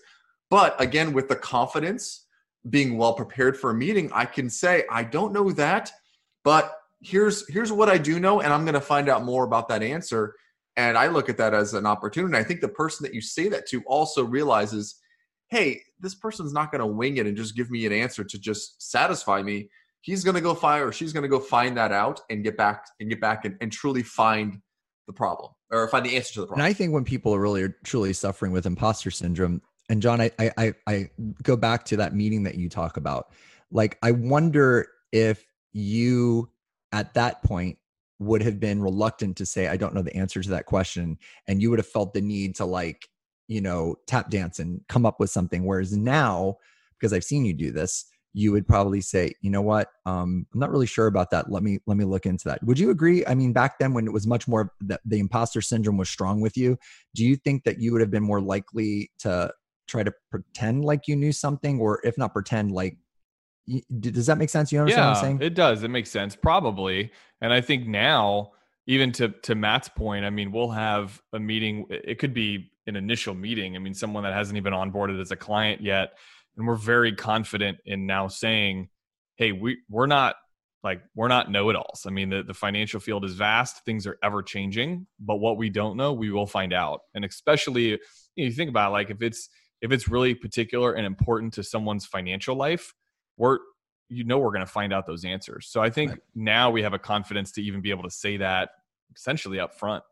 But 0.49 0.79
again, 0.81 1.13
with 1.13 1.27
the 1.27 1.35
confidence, 1.35 2.25
being 2.69 2.97
well 2.97 3.13
prepared 3.13 3.57
for 3.57 3.71
a 3.71 3.73
meeting, 3.73 4.11
I 4.13 4.25
can 4.25 4.49
say, 4.49 4.83
I 4.91 5.03
don't 5.03 5.33
know 5.33 5.51
that, 5.51 5.91
but 6.43 6.79
here's 7.01 7.47
here's 7.47 7.71
what 7.71 7.89
I 7.89 7.97
do 7.97 8.19
know, 8.19 8.41
and 8.41 8.51
I'm 8.51 8.65
going 8.65 8.73
to 8.73 8.81
find 8.81 9.07
out 9.07 9.23
more 9.23 9.45
about 9.45 9.69
that 9.69 9.83
answer. 9.83 10.35
And 10.77 10.97
I 10.97 11.07
look 11.07 11.27
at 11.27 11.37
that 11.37 11.53
as 11.53 11.73
an 11.73 11.85
opportunity. 11.85 12.37
I 12.37 12.43
think 12.43 12.61
the 12.61 12.69
person 12.69 13.03
that 13.03 13.13
you 13.13 13.19
say 13.19 13.49
that 13.49 13.67
to 13.69 13.81
also 13.87 14.23
realizes, 14.23 14.95
hey, 15.49 15.81
this 15.99 16.15
person's 16.15 16.53
not 16.53 16.71
going 16.71 16.79
to 16.79 16.87
wing 16.87 17.17
it 17.17 17.25
and 17.25 17.35
just 17.35 17.55
give 17.55 17.69
me 17.69 17.85
an 17.85 17.91
answer 17.91 18.23
to 18.23 18.39
just 18.39 18.89
satisfy 18.89 19.41
me 19.41 19.69
he's 20.07 20.23
going 20.23 20.35
to 20.35 20.41
go 20.41 20.55
find 20.55 20.83
or 20.83 20.91
she's 20.91 21.11
going 21.11 21.23
to 21.23 21.29
go 21.29 21.39
find 21.39 21.77
that 21.77 21.91
out 21.91 22.21
and 22.29 22.43
get 22.43 22.57
back 22.57 22.85
and 22.99 23.09
get 23.09 23.19
back 23.19 23.43
and, 23.43 23.57
and 23.59 23.71
truly 23.71 24.01
find 24.01 24.59
the 25.05 25.13
problem 25.13 25.51
or 25.69 25.87
find 25.89 26.05
the 26.05 26.15
answer 26.15 26.33
to 26.35 26.41
the 26.41 26.47
problem. 26.47 26.61
And 26.61 26.69
I 26.69 26.73
think 26.73 26.93
when 26.93 27.03
people 27.03 27.35
are 27.35 27.41
really 27.41 27.67
truly 27.83 28.13
suffering 28.13 28.53
with 28.53 28.65
imposter 28.65 29.11
syndrome, 29.11 29.61
and 29.89 30.01
John, 30.01 30.19
I, 30.19 30.31
I 30.39 30.73
I 30.85 31.09
go 31.43 31.55
back 31.55 31.85
to 31.85 31.97
that 31.97 32.13
meeting 32.13 32.43
that 32.43 32.55
you 32.55 32.67
talk 32.67 32.97
about. 32.97 33.31
Like, 33.71 33.97
I 34.01 34.11
wonder 34.11 34.87
if 35.13 35.45
you 35.71 36.49
at 36.91 37.13
that 37.13 37.41
point 37.43 37.77
would 38.19 38.41
have 38.41 38.59
been 38.59 38.81
reluctant 38.81 39.37
to 39.37 39.45
say, 39.45 39.67
I 39.67 39.77
don't 39.77 39.93
know 39.93 40.01
the 40.01 40.15
answer 40.15 40.41
to 40.41 40.49
that 40.49 40.65
question. 40.65 41.17
And 41.47 41.61
you 41.61 41.69
would 41.69 41.79
have 41.79 41.87
felt 41.87 42.13
the 42.13 42.21
need 42.21 42.55
to 42.55 42.65
like, 42.65 43.07
you 43.47 43.61
know, 43.61 43.95
tap 44.07 44.29
dance 44.29 44.59
and 44.59 44.81
come 44.89 45.05
up 45.05 45.19
with 45.19 45.29
something. 45.29 45.65
Whereas 45.65 45.95
now, 45.95 46.57
because 46.99 47.13
I've 47.13 47.23
seen 47.23 47.45
you 47.45 47.53
do 47.53 47.71
this, 47.71 48.05
you 48.33 48.51
would 48.51 48.67
probably 48.67 49.01
say, 49.01 49.33
you 49.41 49.49
know 49.49 49.61
what, 49.61 49.89
um, 50.05 50.45
I'm 50.53 50.59
not 50.59 50.69
really 50.69 50.85
sure 50.85 51.07
about 51.07 51.31
that. 51.31 51.51
Let 51.51 51.63
me 51.63 51.79
let 51.87 51.97
me 51.97 52.05
look 52.05 52.25
into 52.25 52.47
that. 52.47 52.63
Would 52.63 52.77
you 52.77 52.91
agree? 52.91 53.25
I 53.25 53.33
mean, 53.33 53.51
back 53.53 53.79
then 53.79 53.93
when 53.93 54.05
it 54.05 54.13
was 54.13 54.27
much 54.27 54.47
more 54.47 54.73
that 54.81 55.01
the 55.05 55.19
imposter 55.19 55.61
syndrome 55.61 55.97
was 55.97 56.09
strong 56.09 56.39
with 56.41 56.55
you, 56.55 56.77
do 57.15 57.25
you 57.25 57.35
think 57.35 57.63
that 57.63 57.79
you 57.79 57.91
would 57.91 58.01
have 58.01 58.11
been 58.11 58.23
more 58.23 58.41
likely 58.41 59.11
to 59.19 59.51
try 59.87 60.03
to 60.03 60.13
pretend 60.29 60.85
like 60.85 61.07
you 61.07 61.15
knew 61.15 61.31
something, 61.31 61.79
or 61.79 61.99
if 62.03 62.17
not 62.17 62.33
pretend, 62.33 62.71
like 62.71 62.97
does 63.99 64.25
that 64.27 64.37
make 64.37 64.49
sense? 64.49 64.71
You 64.71 64.79
understand 64.79 65.03
yeah, 65.03 65.09
what 65.09 65.17
I'm 65.17 65.23
saying? 65.23 65.41
It 65.41 65.53
does. 65.53 65.83
It 65.83 65.89
makes 65.89 66.09
sense, 66.09 66.35
probably. 66.35 67.11
And 67.41 67.51
I 67.51 67.61
think 67.61 67.87
now, 67.87 68.51
even 68.87 69.11
to 69.13 69.29
to 69.29 69.55
Matt's 69.55 69.89
point, 69.89 70.25
I 70.25 70.29
mean, 70.29 70.51
we'll 70.51 70.71
have 70.71 71.21
a 71.33 71.39
meeting. 71.39 71.85
It 71.89 72.19
could 72.19 72.33
be 72.33 72.71
an 72.87 72.95
initial 72.95 73.33
meeting. 73.33 73.75
I 73.75 73.79
mean, 73.79 73.93
someone 73.93 74.23
that 74.23 74.33
hasn't 74.33 74.57
even 74.57 74.73
onboarded 74.73 75.19
as 75.19 75.31
a 75.31 75.35
client 75.35 75.81
yet 75.81 76.11
and 76.57 76.67
we're 76.67 76.75
very 76.75 77.13
confident 77.13 77.77
in 77.85 78.05
now 78.05 78.27
saying 78.27 78.89
hey 79.37 79.51
we 79.51 79.77
we're 79.89 80.07
not 80.07 80.35
like 80.83 81.01
we're 81.15 81.27
not 81.27 81.49
know-it-alls 81.51 82.05
i 82.05 82.09
mean 82.09 82.29
the, 82.29 82.43
the 82.43 82.53
financial 82.53 82.99
field 82.99 83.23
is 83.23 83.35
vast 83.35 83.85
things 83.85 84.05
are 84.05 84.17
ever 84.23 84.43
changing 84.43 85.05
but 85.19 85.37
what 85.37 85.57
we 85.57 85.69
don't 85.69 85.95
know 85.95 86.11
we 86.11 86.31
will 86.31 86.47
find 86.47 86.73
out 86.73 87.01
and 87.13 87.23
especially 87.23 87.89
you, 87.89 87.91
know, 87.91 88.43
you 88.45 88.51
think 88.51 88.69
about 88.69 88.89
it, 88.89 88.93
like 88.93 89.09
if 89.09 89.21
it's 89.21 89.49
if 89.81 89.91
it's 89.91 90.07
really 90.07 90.33
particular 90.33 90.93
and 90.93 91.05
important 91.05 91.53
to 91.53 91.63
someone's 91.63 92.05
financial 92.05 92.55
life 92.55 92.93
we're 93.37 93.59
you 94.09 94.23
know 94.23 94.37
we're 94.39 94.51
going 94.51 94.65
to 94.65 94.71
find 94.71 94.93
out 94.93 95.05
those 95.05 95.25
answers 95.25 95.67
so 95.67 95.81
i 95.81 95.89
think 95.89 96.11
right. 96.11 96.19
now 96.35 96.69
we 96.69 96.81
have 96.81 96.93
a 96.93 96.99
confidence 96.99 97.51
to 97.51 97.61
even 97.61 97.81
be 97.81 97.89
able 97.89 98.03
to 98.03 98.11
say 98.11 98.37
that 98.37 98.69
essentially 99.15 99.59
up 99.59 99.77
front 99.77 100.03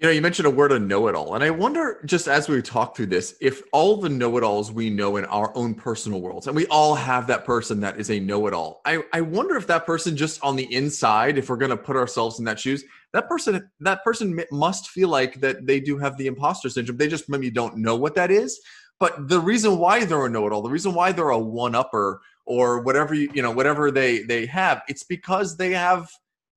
you 0.00 0.06
know, 0.06 0.12
you 0.12 0.22
mentioned 0.22 0.46
a 0.46 0.50
word 0.50 0.70
of 0.70 0.80
know 0.80 1.08
it 1.08 1.16
all. 1.16 1.34
And 1.34 1.42
I 1.42 1.50
wonder, 1.50 2.00
just 2.04 2.28
as 2.28 2.48
we 2.48 2.62
talk 2.62 2.94
through 2.94 3.06
this, 3.06 3.34
if 3.40 3.62
all 3.72 3.96
the 3.96 4.08
know 4.08 4.36
it 4.36 4.44
alls 4.44 4.70
we 4.70 4.90
know 4.90 5.16
in 5.16 5.24
our 5.24 5.54
own 5.56 5.74
personal 5.74 6.20
worlds, 6.20 6.46
and 6.46 6.54
we 6.54 6.68
all 6.68 6.94
have 6.94 7.26
that 7.26 7.44
person 7.44 7.80
that 7.80 7.98
is 7.98 8.08
a 8.08 8.20
know 8.20 8.46
it 8.46 8.54
all, 8.54 8.80
I, 8.84 9.02
I 9.12 9.22
wonder 9.22 9.56
if 9.56 9.66
that 9.66 9.86
person 9.86 10.16
just 10.16 10.40
on 10.44 10.54
the 10.54 10.72
inside, 10.72 11.36
if 11.36 11.50
we're 11.50 11.56
going 11.56 11.72
to 11.72 11.76
put 11.76 11.96
ourselves 11.96 12.38
in 12.38 12.44
that 12.44 12.60
shoes, 12.60 12.84
that 13.12 13.28
person, 13.28 13.68
that 13.80 14.04
person 14.04 14.40
must 14.52 14.90
feel 14.90 15.08
like 15.08 15.40
that 15.40 15.66
they 15.66 15.80
do 15.80 15.98
have 15.98 16.16
the 16.16 16.28
imposter 16.28 16.68
syndrome. 16.68 16.96
They 16.96 17.08
just 17.08 17.28
maybe 17.28 17.50
don't 17.50 17.78
know 17.78 17.96
what 17.96 18.14
that 18.14 18.30
is. 18.30 18.60
But 19.00 19.28
the 19.28 19.40
reason 19.40 19.78
why 19.78 20.04
they're 20.04 20.26
a 20.26 20.30
know 20.30 20.46
it 20.46 20.52
all, 20.52 20.62
the 20.62 20.70
reason 20.70 20.94
why 20.94 21.12
they're 21.12 21.28
a 21.30 21.38
one 21.38 21.74
upper 21.74 22.20
or 22.46 22.80
whatever, 22.80 23.14
you, 23.14 23.30
you 23.34 23.42
know, 23.42 23.50
whatever 23.50 23.90
they, 23.90 24.22
they 24.22 24.46
have, 24.46 24.82
it's 24.88 25.04
because 25.04 25.56
they 25.56 25.72
have 25.72 26.08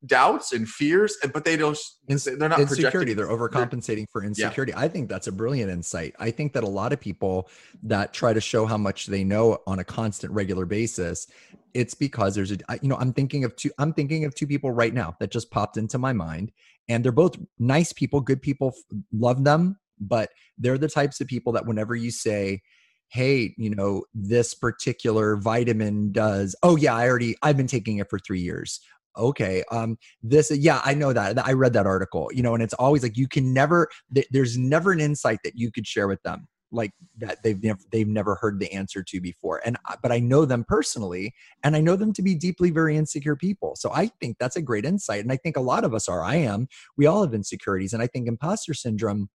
doubts 0.06 0.52
and 0.52 0.68
fears, 0.68 1.18
and 1.22 1.32
but 1.32 1.46
they 1.46 1.56
don't. 1.56 1.78
They're 2.08 2.50
not 2.50 2.60
insecurity. 2.60 3.14
They're 3.14 3.28
overcompensating 3.28 4.06
for 4.12 4.24
insecurity. 4.24 4.72
Yeah. 4.72 4.80
I 4.80 4.88
think 4.88 5.10
that's 5.10 5.28
a 5.28 5.32
brilliant 5.32 5.72
insight. 5.72 6.16
I 6.20 6.32
think 6.32 6.54
that 6.54 6.64
a 6.64 6.68
lot 6.68 6.94
of 6.94 7.00
people 7.00 7.50
that 7.84 8.14
try 8.14 8.34
to 8.34 8.42
show 8.42 8.66
how 8.66 8.78
much 8.78 9.08
they 9.08 9.24
know 9.24 9.60
on 9.68 9.80
a 9.80 9.84
constant, 9.84 10.34
regular 10.34 10.66
basis, 10.66 11.28
it's 11.74 11.94
because 11.94 12.36
there's 12.36 12.52
a. 12.52 12.58
You 12.82 12.90
know, 12.90 12.98
I'm 12.98 13.14
thinking 13.14 13.44
of 13.44 13.56
two. 13.56 13.72
I'm 13.78 13.94
thinking 13.94 14.26
of 14.26 14.34
two 14.34 14.48
people 14.48 14.72
right 14.72 14.94
now 14.94 15.16
that 15.20 15.32
just 15.32 15.52
popped 15.52 15.78
into 15.78 15.98
my 15.98 16.14
mind, 16.14 16.52
and 16.90 17.04
they're 17.04 17.12
both 17.12 17.38
nice 17.60 17.94
people, 17.94 18.22
good 18.22 18.42
people. 18.42 18.74
Love 19.14 19.44
them, 19.44 19.78
but 20.02 20.30
they're 20.58 20.78
the 20.78 20.90
types 20.90 21.22
of 21.22 21.28
people 21.28 21.54
that 21.54 21.66
whenever 21.66 21.96
you 21.96 22.12
say 22.12 22.62
hey 23.10 23.54
you 23.58 23.70
know 23.70 24.04
this 24.14 24.54
particular 24.54 25.36
vitamin 25.38 26.12
does 26.12 26.56
oh 26.64 26.76
yeah 26.76 26.96
i 26.96 27.08
already 27.08 27.36
i've 27.42 27.58
been 27.58 27.68
taking 27.68 27.98
it 27.98 28.10
for 28.10 28.20
three 28.20 28.42
years. 28.42 28.80
Okay 29.18 29.62
um 29.72 29.98
this 30.24 30.50
yeah 30.52 30.82
i 30.86 30.94
know 30.94 31.12
that 31.12 31.46
i 31.46 31.52
read 31.52 31.74
that 31.74 31.86
article 31.86 32.30
you 32.34 32.42
know 32.42 32.54
and 32.54 32.64
it's 32.64 32.74
always 32.76 33.04
like 33.04 33.18
you 33.18 33.28
can 33.28 33.54
never 33.54 33.90
there's 34.32 34.58
never 34.58 34.94
an 34.94 35.02
insight 35.02 35.40
that 35.44 35.58
you 35.58 35.70
could 35.70 35.86
share 35.86 36.08
with 36.08 36.24
them 36.24 36.48
like 36.72 36.92
that 37.18 37.44
they've 37.44 37.62
never 37.62 37.80
they've 37.92 38.08
never 38.08 38.36
heard 38.36 38.60
the 38.60 38.72
answer 38.72 39.04
to 39.04 39.20
before 39.20 39.62
and 39.66 39.78
but 40.02 40.14
i 40.14 40.20
know 40.20 40.46
them 40.46 40.64
personally 40.66 41.34
and 41.64 41.76
i 41.76 41.82
know 41.82 41.96
them 41.96 42.14
to 42.14 42.22
be 42.22 42.36
deeply 42.36 42.72
very 42.72 42.96
insecure 42.96 43.36
people 43.36 43.76
so 43.76 43.92
i 43.94 44.08
think 44.22 44.38
that's 44.40 44.56
a 44.56 44.62
great 44.62 44.86
insight 44.86 45.22
and 45.22 45.32
i 45.32 45.38
think 45.38 45.58
a 45.58 45.62
lot 45.62 45.84
of 45.84 45.94
us 45.94 46.08
are 46.08 46.24
i 46.24 46.36
am 46.36 46.68
we 46.98 47.06
all 47.06 47.22
have 47.22 47.34
insecurities 47.34 47.94
and 47.94 48.02
i 48.02 48.08
think 48.08 48.28
imposter 48.28 48.74
syndrome 48.74 49.30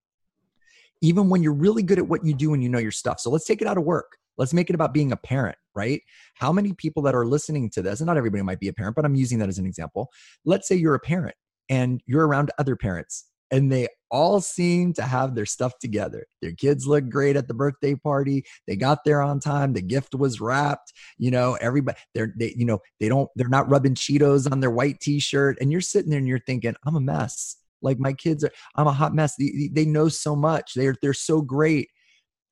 even 1.03 1.29
when 1.29 1.43
you're 1.43 1.53
really 1.53 1.83
good 1.83 1.99
at 1.99 2.09
what 2.09 2.25
you 2.25 2.35
do 2.35 2.55
and 2.55 2.63
you 2.63 2.69
know 2.69 2.79
your 2.79 2.91
stuff 2.91 3.21
so 3.21 3.31
let's 3.31 3.45
take 3.45 3.61
it 3.61 3.69
out 3.69 3.79
of 3.79 3.85
work 3.85 4.17
Let's 4.39 4.53
make 4.53 4.69
it 4.69 4.75
about 4.75 4.93
being 4.93 5.13
a 5.13 5.17
parent, 5.17 5.57
right? 5.75 6.03
How 6.35 6.53
many 6.53 6.73
people 6.73 7.03
that 7.05 7.15
are 7.15 7.27
listening 7.27 7.71
to 7.71 7.83
this, 7.83 8.01
and 8.01 8.07
not 8.07 8.17
everybody 8.17 8.43
might 8.43 8.61
be 8.61 8.69
a 8.69 8.73
parent, 8.73 8.97
but 8.97 9.05
I'm 9.05 9.15
using 9.15 9.39
that 9.39 9.49
as 9.49 9.59
an 9.59 9.67
example. 9.67 10.11
Let's 10.45 10.69
say 10.69 10.77
you're 10.77 10.95
a 10.95 11.01
parent 11.01 11.37
and 11.69 12.01
you're 12.07 12.27
around 12.27 12.51
other 12.59 12.77
parents 12.77 13.27
and 13.51 13.71
they 13.71 13.89
all 14.11 14.41
seem 14.41 14.93
to 14.93 15.03
have 15.03 15.35
their 15.35 15.47
stuff 15.47 15.79
together. 15.79 16.27
Their 16.43 16.53
kids 16.53 16.87
look 16.87 17.09
great 17.09 17.37
at 17.37 17.49
the 17.49 17.55
birthday 17.55 17.95
party. 17.95 18.45
They 18.67 18.77
got 18.77 19.05
there 19.05 19.23
on 19.23 19.41
time. 19.41 19.73
The 19.73 19.83
gift 19.83 20.15
was 20.15 20.41
wrapped. 20.41 20.93
You 21.17 21.31
know, 21.31 21.57
everybody 21.61 21.97
they're 22.15 22.35
they 22.37 22.55
you 22.57 22.65
know, 22.65 22.81
they 23.01 23.09
don't 23.09 23.31
they're 23.37 23.49
not 23.49 23.71
rubbing 23.71 23.95
Cheetos 23.95 24.51
on 24.51 24.61
their 24.61 24.71
white 24.71 25.01
t-shirt 25.01 25.59
and 25.61 25.71
you're 25.71 25.81
sitting 25.81 26.11
there 26.11 26.19
and 26.19 26.29
you're 26.29 26.41
thinking, 26.41 26.75
"I'm 26.85 26.97
a 26.97 27.01
mess." 27.01 27.57
Like 27.83 27.99
my 27.99 28.12
kids 28.12 28.45
are 28.45 28.51
I'm 28.77 28.87
a 28.87 28.93
hot 28.93 29.15
mess. 29.15 29.35
They, 29.39 29.71
they 29.73 29.85
know 29.85 30.09
so 30.09 30.35
much. 30.37 30.73
They're 30.75 30.97
they're 31.03 31.12
so 31.12 31.41
great 31.41 31.89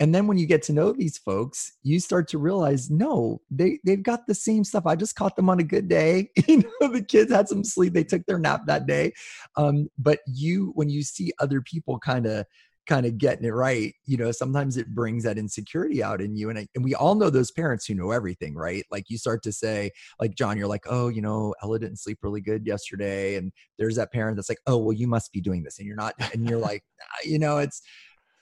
and 0.01 0.15
then 0.15 0.27
when 0.27 0.37
you 0.37 0.47
get 0.47 0.63
to 0.63 0.73
know 0.73 0.93
these 0.93 1.19
folks 1.19 1.73
you 1.83 2.01
start 2.01 2.29
to 2.29 2.39
realize 2.39 2.91
no 2.91 3.41
they 3.51 3.79
they've 3.85 4.03
got 4.03 4.27
the 4.27 4.35
same 4.35 4.65
stuff 4.65 4.87
i 4.87 4.97
just 4.97 5.15
caught 5.15 5.37
them 5.37 5.49
on 5.49 5.61
a 5.61 5.65
good 5.65 5.89
day 5.89 6.29
you 6.49 6.59
know 6.59 6.89
the 6.89 7.03
kids 7.03 7.33
had 7.33 7.49
some 7.49 7.65
sleep 7.65 7.93
they 7.95 8.05
took 8.05 8.25
their 8.27 8.39
nap 8.39 8.63
that 8.67 8.87
day 8.87 9.13
um, 9.57 9.89
but 9.99 10.21
you 10.27 10.73
when 10.75 10.89
you 10.89 11.03
see 11.03 11.33
other 11.39 11.61
people 11.61 11.99
kind 11.99 12.27
of 12.27 12.45
kind 12.87 13.07
of 13.07 13.19
getting 13.19 13.45
it 13.45 13.51
right 13.51 13.95
you 14.05 14.17
know 14.17 14.31
sometimes 14.31 14.77
it 14.77 14.95
brings 14.95 15.25
that 15.25 15.39
insecurity 15.39 16.03
out 16.03 16.21
in 16.21 16.37
you 16.37 16.51
and, 16.51 16.59
I, 16.59 16.67
and 16.75 16.85
we 16.85 16.95
all 16.95 17.15
know 17.15 17.31
those 17.31 17.51
parents 17.51 17.87
who 17.87 17.95
know 17.95 18.11
everything 18.11 18.55
right 18.55 18.85
like 18.91 19.05
you 19.09 19.19
start 19.19 19.43
to 19.45 19.53
say 19.53 19.91
like 20.21 20.35
john 20.35 20.59
you're 20.59 20.69
like 20.69 20.85
oh 20.89 21.09
you 21.09 21.23
know 21.23 21.55
ella 21.63 21.79
didn't 21.79 21.99
sleep 21.99 22.19
really 22.23 22.41
good 22.41 22.67
yesterday 22.67 23.37
and 23.37 23.53
there's 23.79 23.97
that 23.97 24.13
parent 24.13 24.37
that's 24.37 24.49
like 24.49 24.61
oh 24.67 24.77
well 24.77 24.93
you 24.93 25.07
must 25.07 25.33
be 25.33 25.41
doing 25.41 25.63
this 25.63 25.79
and 25.79 25.87
you're 25.87 25.97
not 25.97 26.15
and 26.33 26.49
you're 26.49 26.59
like 26.59 26.83
ah, 27.03 27.19
you 27.25 27.39
know 27.39 27.59
it's 27.59 27.83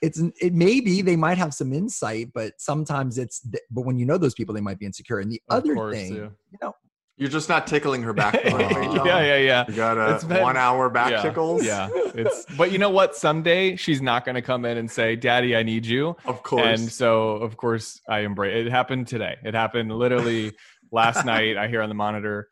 it's 0.03 0.21
it 0.41 0.53
may 0.53 0.81
be 0.81 1.01
they 1.01 1.15
might 1.15 1.37
have 1.37 1.53
some 1.53 1.71
insight, 1.71 2.27
but 2.33 2.53
sometimes 2.57 3.17
it's 3.17 3.39
but 3.71 3.85
when 3.85 3.97
you 3.97 4.05
know 4.05 4.17
those 4.17 4.33
people, 4.33 4.53
they 4.53 4.59
might 4.59 4.77
be 4.77 4.85
insecure. 4.85 5.19
And 5.19 5.31
the 5.31 5.41
of 5.49 5.59
other 5.63 5.73
course, 5.73 5.95
thing, 5.95 6.15
yeah. 6.15 6.29
you 6.51 6.57
know, 6.61 6.75
you're 7.17 7.29
just 7.29 7.47
not 7.47 7.67
tickling 7.67 8.01
her 8.03 8.13
back. 8.13 8.33
yeah, 8.43 9.03
yeah, 9.03 9.37
yeah. 9.37 9.65
You 9.67 9.75
got 9.75 9.97
a 9.97 10.25
been, 10.25 10.41
one 10.41 10.57
hour 10.57 10.89
back 10.89 11.11
yeah, 11.11 11.21
tickles. 11.21 11.63
Yeah, 11.63 11.89
it's. 11.93 12.45
But 12.57 12.71
you 12.71 12.79
know 12.79 12.89
what? 12.89 13.15
Someday 13.15 13.75
she's 13.75 14.01
not 14.01 14.25
going 14.25 14.35
to 14.35 14.41
come 14.41 14.65
in 14.65 14.77
and 14.77 14.89
say, 14.89 15.15
"Daddy, 15.15 15.55
I 15.55 15.63
need 15.63 15.85
you." 15.85 16.15
Of 16.25 16.41
course. 16.41 16.65
And 16.65 16.91
so, 16.91 17.31
of 17.33 17.55
course, 17.55 18.01
I 18.09 18.19
embrace. 18.19 18.65
It 18.65 18.71
happened 18.71 19.07
today. 19.07 19.37
It 19.43 19.53
happened 19.53 19.91
literally 19.91 20.53
last 20.91 21.25
night. 21.25 21.55
I 21.55 21.67
hear 21.67 21.81
on 21.81 21.89
the 21.89 21.95
monitor. 21.95 22.49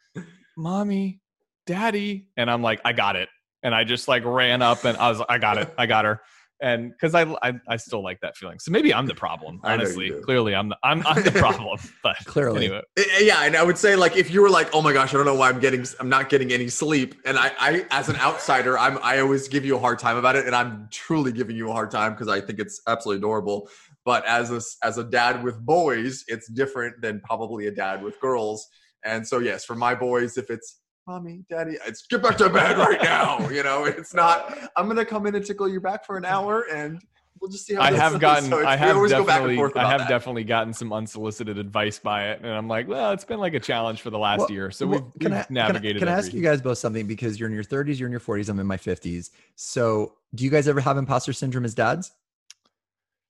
mommy, 0.56 1.22
daddy. 1.66 2.28
And 2.38 2.50
I'm 2.50 2.62
like, 2.62 2.82
I 2.86 2.94
got 2.94 3.16
it. 3.16 3.30
And 3.64 3.74
I 3.74 3.84
just 3.84 4.08
like 4.08 4.26
ran 4.26 4.62
up 4.62 4.86
and 4.86 4.98
I 4.98 5.10
was, 5.10 5.22
I 5.28 5.38
got 5.38 5.58
it. 5.58 5.74
I 5.78 5.86
got 5.86 6.06
her 6.06 6.22
and 6.62 6.92
because 6.92 7.16
I, 7.16 7.24
I, 7.42 7.60
I 7.68 7.78
still 7.78 8.04
like 8.04 8.20
that 8.22 8.38
feeling. 8.38 8.60
So 8.60 8.72
maybe 8.72 8.94
I'm 8.94 9.08
the 9.08 9.16
problem. 9.16 9.60
Honestly, 9.64 10.12
clearly 10.12 10.54
I'm 10.54 10.70
the 10.70 10.78
I'm 10.84 11.06
I'm 11.08 11.24
the 11.24 11.32
problem. 11.46 11.80
But 12.04 12.18
clearly, 12.26 12.66
anyway. 12.66 12.82
Eh, 12.98 13.04
eh, 13.18 13.20
yeah. 13.24 13.44
And 13.44 13.56
I 13.56 13.64
would 13.64 13.78
say 13.78 13.96
like 13.96 14.16
if 14.16 14.32
you 14.32 14.42
were 14.42 14.50
like, 14.50 14.70
oh 14.74 14.82
my 14.82 14.94
gosh, 14.94 15.14
I 15.14 15.18
don't 15.18 15.26
know 15.26 15.36
why 15.36 15.50
I'm 15.50 15.60
getting 15.60 15.86
I'm 16.00 16.10
not 16.10 16.30
getting 16.30 16.52
any 16.52 16.68
sleep, 16.68 17.16
and 17.26 17.38
I 17.38 17.52
I 17.60 17.86
as 17.90 18.10
an 18.10 18.16
outsider, 18.18 18.78
I'm 18.78 19.00
I 19.02 19.20
always 19.20 19.48
give 19.48 19.66
you 19.66 19.76
a 19.76 19.80
hard 19.80 20.00
time 20.00 20.18
about 20.18 20.36
it, 20.36 20.46
and 20.46 20.56
I'm 20.56 20.88
truly 20.92 21.32
giving 21.32 21.56
you 21.56 21.70
a 21.70 21.74
hard 21.74 21.90
time 21.90 22.14
because 22.14 22.28
I 22.28 22.40
think 22.40 22.60
it's 22.60 22.82
absolutely 22.88 23.20
adorable. 23.20 23.68
But 24.06 24.26
as 24.26 24.52
a 24.52 24.62
as 24.86 24.98
a 24.98 25.04
dad 25.04 25.44
with 25.44 25.60
boys, 25.60 26.24
it's 26.28 26.48
different 26.48 27.02
than 27.02 27.22
probably 27.22 27.68
a 27.68 27.72
dad 27.72 28.04
with 28.04 28.20
girls. 28.20 28.68
And 29.04 29.28
so 29.28 29.40
yes, 29.40 29.66
for 29.66 29.76
my 29.76 29.96
boys, 29.96 30.38
if 30.38 30.52
it's 30.52 30.81
mommy, 31.08 31.44
daddy, 31.50 31.78
it's 31.86 32.06
get 32.08 32.22
back 32.22 32.38
to 32.38 32.50
bed 32.50 32.78
right 32.78 33.02
now. 33.02 33.50
You 33.50 33.64
know, 33.64 33.86
it's 33.86 34.14
not, 34.14 34.58
I'm 34.76 34.86
going 34.86 34.98
to 34.98 35.06
come 35.06 35.26
in 35.26 35.36
and 35.36 35.46
tickle 35.46 35.68
your 35.68 35.82
back 35.82 36.06
for 36.06 36.18
an 36.18 36.26
hour 36.26 36.66
and 36.72 37.02
we'll 37.40 37.50
just 37.50 37.66
see 37.66 37.74
how 37.74 37.82
I 37.82 37.92
have 37.92 38.20
gotten, 38.20 38.50
so 38.50 38.66
I 38.66 38.76
have 38.76 38.96
definitely, 39.10 39.60
I 39.76 39.90
have 39.90 40.02
that. 40.02 40.10
definitely 40.10 40.44
gotten 40.44 40.74
some 40.74 40.94
unsolicited 40.94 41.58
advice 41.58 41.98
by 41.98 42.30
it. 42.30 42.42
And 42.44 42.52
I'm 42.52 42.68
like, 42.68 42.88
well, 42.88 43.12
it's 43.12 43.26
been 43.26 43.40
like 43.40 43.56
a 43.56 43.60
challenge 43.60 44.02
for 44.02 44.12
the 44.12 44.20
last 44.20 44.40
well, 44.40 44.52
year. 44.52 44.72
So 44.72 44.86
well, 44.86 45.00
we've, 45.00 45.20
can 45.20 45.32
we've 45.32 45.42
I, 45.42 45.48
navigated. 45.50 46.00
Can 46.00 46.08
I, 46.08 46.12
can 46.12 46.16
I 46.16 46.20
ask 46.20 46.34
you 46.34 46.42
guys 46.42 46.62
both 46.62 46.78
something? 46.78 47.08
Because 47.08 47.40
you're 47.40 47.50
in 47.50 47.56
your 47.56 47.64
30s, 47.64 47.98
you're 48.00 48.08
in 48.08 48.12
your 48.12 48.22
40s, 48.22 48.50
I'm 48.50 48.60
in 48.60 48.68
my 48.68 48.78
50s. 48.78 49.32
So 49.56 50.14
do 50.36 50.44
you 50.44 50.52
guys 50.52 50.68
ever 50.68 50.80
have 50.82 50.98
imposter 50.98 51.34
syndrome 51.34 51.66
as 51.66 51.74
dads? 51.74 52.12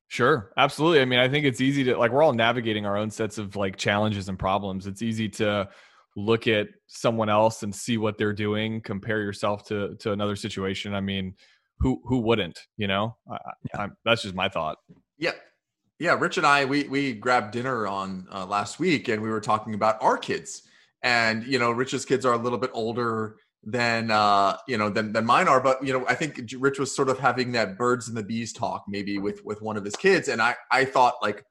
Sure, 0.10 0.52
absolutely. 0.58 1.00
I 1.00 1.06
mean, 1.06 1.20
I 1.20 1.30
think 1.30 1.46
it's 1.46 1.62
easy 1.62 1.86
to 1.86 1.98
like 1.98 2.12
we're 2.12 2.22
all 2.22 2.34
navigating 2.34 2.86
our 2.86 2.98
own 2.98 3.10
sets 3.10 3.38
of 3.38 3.56
like 3.56 3.78
challenges 3.78 4.28
and 4.28 4.38
problems. 4.38 4.86
It's 4.86 5.02
easy 5.02 5.30
to 5.30 5.70
look 6.16 6.48
at 6.48 6.68
someone 6.88 7.30
else 7.30 7.64
and 7.64 7.74
see 7.74 7.98
what 7.98 8.18
they're 8.18 8.34
doing 8.34 8.82
compare 8.82 9.22
yourself 9.22 9.66
to 9.66 9.96
to 9.96 10.12
another 10.12 10.36
situation 10.36 10.94
i 10.94 11.00
mean 11.00 11.34
who 11.82 12.00
who 12.06 12.20
wouldn't 12.20 12.60
you 12.78 12.88
know? 12.88 13.18
I, 13.76 13.90
that's 14.06 14.22
just 14.22 14.36
my 14.36 14.48
thought. 14.48 14.78
Yeah. 15.18 15.32
Yeah 16.00 16.16
rich 16.20 16.38
and 16.38 16.48
i 16.48 16.64
we 16.64 16.84
we 16.84 17.14
grabbed 17.14 17.52
dinner 17.52 17.88
on 17.88 18.28
uh, 18.32 18.46
last 18.46 18.80
week 18.80 19.08
and 19.08 19.22
we 19.22 19.30
were 19.30 19.42
talking 19.42 19.74
about 19.74 20.02
our 20.02 20.18
kids. 20.18 20.64
And 21.04 21.44
you 21.46 21.60
know 21.60 21.72
rich's 21.72 22.06
kids 22.06 22.26
are 22.26 22.34
a 22.34 22.38
little 22.38 22.60
bit 22.60 22.70
older 22.74 23.38
than 23.64 24.10
uh 24.12 24.58
you 24.68 24.78
know 24.78 24.90
than 24.90 25.14
than 25.14 25.26
mine 25.26 25.48
are 25.48 25.62
but 25.62 25.84
you 25.86 25.94
know 25.94 26.04
i 26.08 26.16
think 26.16 26.42
rich 26.58 26.80
was 26.80 26.96
sort 26.96 27.10
of 27.10 27.20
having 27.20 27.52
that 27.52 27.78
birds 27.78 28.08
and 28.08 28.18
the 28.18 28.24
bees 28.24 28.52
talk 28.52 28.84
maybe 28.88 29.20
with 29.20 29.46
with 29.46 29.62
one 29.62 29.78
of 29.78 29.86
his 29.86 29.96
kids. 29.96 30.28
And 30.28 30.42
i 30.42 30.56
i 30.72 30.86
thought 30.86 31.16
like 31.22 31.44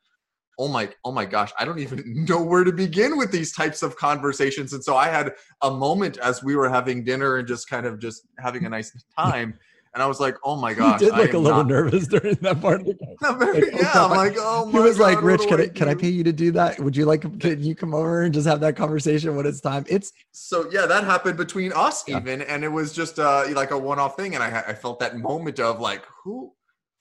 oh 0.60 0.68
my 0.68 0.88
oh 1.04 1.10
my 1.10 1.24
gosh 1.24 1.50
i 1.58 1.64
don't 1.64 1.78
even 1.78 2.02
know 2.28 2.42
where 2.42 2.62
to 2.62 2.72
begin 2.72 3.16
with 3.16 3.32
these 3.32 3.52
types 3.52 3.82
of 3.82 3.96
conversations 3.96 4.72
and 4.74 4.84
so 4.84 4.96
i 4.96 5.08
had 5.08 5.32
a 5.62 5.70
moment 5.70 6.18
as 6.18 6.44
we 6.44 6.54
were 6.54 6.68
having 6.68 7.02
dinner 7.02 7.38
and 7.38 7.48
just 7.48 7.68
kind 7.68 7.86
of 7.86 7.98
just 7.98 8.28
having 8.38 8.66
a 8.66 8.68
nice 8.68 8.92
time 9.18 9.58
and 9.92 10.02
I 10.02 10.06
was 10.06 10.20
like, 10.20 10.36
"Oh 10.44 10.54
my 10.54 10.72
gosh!" 10.80 11.00
He 11.00 11.06
did 11.06 11.16
look 11.16 11.32
a 11.32 11.38
little 11.38 11.58
not... 11.58 11.66
nervous 11.66 12.06
during 12.06 12.36
that 12.36 12.60
part 12.60 12.82
of 12.82 12.86
the 12.86 13.36
Very, 13.38 13.72
yeah, 13.74 14.04
I'm 14.04 14.10
like, 14.10 14.34
"Oh 14.38 14.66
my." 14.66 14.72
He 14.72 14.78
was 14.78 14.98
God, 14.98 15.14
like, 15.14 15.22
"Rich, 15.22 15.48
can 15.48 15.60
I, 15.60 15.66
can 15.66 15.88
I 15.88 15.94
pay 15.94 16.08
you 16.08 16.22
to 16.22 16.32
do 16.32 16.52
that? 16.52 16.78
Would 16.78 16.96
you 16.96 17.06
like? 17.06 17.22
Can 17.40 17.60
you 17.60 17.74
come 17.74 17.92
over 17.92 18.22
and 18.22 18.32
just 18.32 18.46
have 18.46 18.60
that 18.60 18.76
conversation 18.76 19.34
when 19.34 19.46
it's 19.46 19.60
time?" 19.60 19.84
It's 19.88 20.12
so 20.30 20.70
yeah, 20.70 20.86
that 20.86 21.04
happened 21.04 21.36
between 21.36 21.72
us 21.72 22.04
yeah. 22.06 22.18
even, 22.18 22.42
and 22.42 22.62
it 22.62 22.68
was 22.68 22.92
just 22.92 23.18
uh, 23.18 23.46
like 23.52 23.72
a 23.72 23.78
one-off 23.78 24.16
thing, 24.16 24.34
and 24.34 24.44
I 24.44 24.62
I 24.68 24.74
felt 24.74 25.00
that 25.00 25.18
moment 25.18 25.58
of 25.58 25.80
like, 25.80 26.04
who 26.22 26.52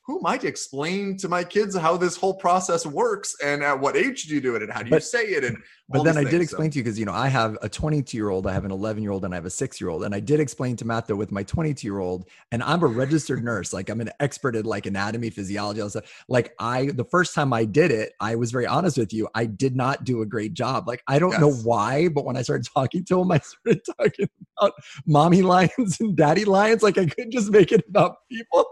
who 0.10 0.20
might 0.22 0.44
explain 0.44 1.16
to 1.16 1.30
my 1.30 1.44
kids 1.44 1.78
how 1.78 1.96
this 1.96 2.18
whole 2.18 2.34
process 2.34 2.84
works 2.84 3.36
and 3.44 3.62
at 3.62 3.80
what 3.80 3.96
age 3.96 4.24
do 4.24 4.34
you 4.34 4.42
do 4.42 4.56
it 4.56 4.64
and 4.64 4.74
how 4.74 4.82
do 4.82 4.90
you 4.90 5.00
say 5.00 5.26
it 5.26 5.44
and 5.44 5.56
but 5.90 6.04
then 6.04 6.18
i 6.18 6.24
did 6.24 6.42
explain 6.42 6.70
so. 6.70 6.74
to 6.74 6.78
you 6.80 6.84
because 6.84 7.00
you 7.00 7.06
know 7.06 7.14
i 7.14 7.28
have 7.28 7.58
a 7.62 7.70
22 7.70 8.16
year 8.16 8.30
old 8.30 8.46
i 8.48 8.54
have 8.54 8.66
an 8.66 8.72
11 8.72 9.02
year 9.02 9.12
old 9.12 9.26
and 9.26 9.34
i 9.34 9.38
have 9.38 9.46
a 9.46 9.50
six 9.50 9.82
year 9.82 9.90
old 9.90 10.04
and 10.04 10.14
i 10.14 10.20
did 10.20 10.40
explain 10.40 10.76
to 10.76 10.86
matt 10.86 11.08
though 11.08 11.16
with 11.16 11.32
my 11.32 11.44
22 11.44 11.88
year 11.88 12.00
old 12.00 12.28
and 12.52 12.64
i'm 12.64 12.84
a 12.84 12.88
registered 12.88 13.44
nurse. 13.44 13.74
Like 13.74 13.90
i'm 13.90 14.02
an 14.02 14.12
expert 14.20 14.56
at 14.56 14.66
like 14.66 14.86
anatomy 14.86 15.30
physiology 15.30 15.82
all 15.82 15.90
stuff. 15.90 16.26
Like 16.28 16.54
i 16.60 16.88
the 16.88 17.04
first 17.04 17.34
time 17.34 17.54
i 17.54 17.66
did 17.66 17.92
it 17.92 18.14
i 18.20 18.36
was 18.36 18.52
very 18.52 18.68
honest 18.68 18.98
with 18.98 19.14
you 19.14 19.28
i 19.36 19.46
did 19.46 19.76
not 19.76 20.04
do 20.04 20.22
a 20.22 20.26
great 20.26 20.54
job. 20.54 20.88
Like 20.88 21.04
i 21.08 21.20
don't 21.20 21.32
yes. 21.32 21.42
know 21.42 21.52
why 21.52 22.10
but 22.10 22.26
when 22.26 22.38
i 22.38 22.42
started 22.42 22.68
talking 22.74 23.04
to 23.06 23.22
him 23.22 23.32
i 23.32 23.40
started 23.40 23.82
talking 23.98 24.30
about 24.58 24.74
mommy 25.06 25.42
lions 25.54 26.00
and 26.00 26.16
daddy 26.16 26.46
lions. 26.46 26.84
Like 26.84 26.98
i 26.98 27.06
couldn't 27.06 27.32
just 27.32 27.52
make 27.52 27.72
it 27.72 27.86
about 27.88 28.18
people 28.30 28.66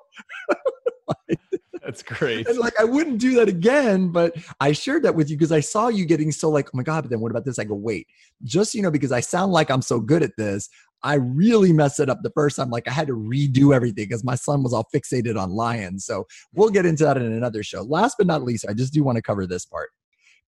That's 1.88 2.04
great. 2.04 2.46
And 2.50 2.58
like 2.58 2.78
I 2.78 2.84
wouldn't 2.84 3.18
do 3.18 3.34
that 3.36 3.48
again, 3.48 4.10
but 4.10 4.36
I 4.60 4.74
shared 4.74 5.04
that 5.04 5.16
with 5.16 5.30
you 5.30 5.38
because 5.38 5.54
I 5.54 5.62
saw 5.62 5.88
you 5.88 6.06
getting 6.06 6.34
so 6.34 6.50
like, 6.50 6.68
oh 6.68 6.72
my 6.74 6.84
God, 6.84 7.06
but 7.06 7.10
then 7.10 7.22
what 7.22 7.32
about 7.32 7.46
this? 7.46 7.58
I 7.58 7.64
go, 7.64 7.76
wait, 7.76 8.08
just 8.44 8.76
you 8.76 8.82
know, 8.82 8.92
because 8.92 9.14
I 9.14 9.22
sound 9.22 9.54
like 9.54 9.72
I'm 9.72 9.82
so 9.82 10.02
good 10.02 10.22
at 10.22 10.36
this. 10.38 10.68
I 11.04 11.14
really 11.14 11.72
messed 11.72 12.02
it 12.02 12.10
up 12.10 12.24
the 12.24 12.32
first 12.32 12.58
time. 12.58 12.70
Like 12.70 12.90
I 12.90 12.92
had 12.92 13.08
to 13.08 13.14
redo 13.14 13.74
everything 13.74 14.04
because 14.04 14.26
my 14.26 14.36
son 14.36 14.64
was 14.64 14.74
all 14.74 14.86
fixated 14.94 15.42
on 15.42 15.52
lions. 15.52 16.04
So 16.04 16.28
we'll 16.54 16.72
get 16.72 16.86
into 16.86 17.06
that 17.06 17.16
in 17.16 17.32
another 17.32 17.64
show. 17.64 17.84
Last 17.84 18.16
but 18.18 18.28
not 18.28 18.44
least, 18.44 18.66
I 18.68 18.74
just 18.74 18.92
do 18.92 19.06
want 19.06 19.16
to 19.16 19.22
cover 19.22 19.48
this 19.48 19.66
part. 19.66 19.90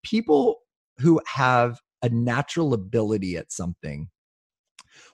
People 0.04 0.58
who 0.97 1.21
have 1.25 1.80
a 2.02 2.10
natural 2.10 2.73
ability 2.73 3.38
at 3.38 3.54
something 3.54 4.10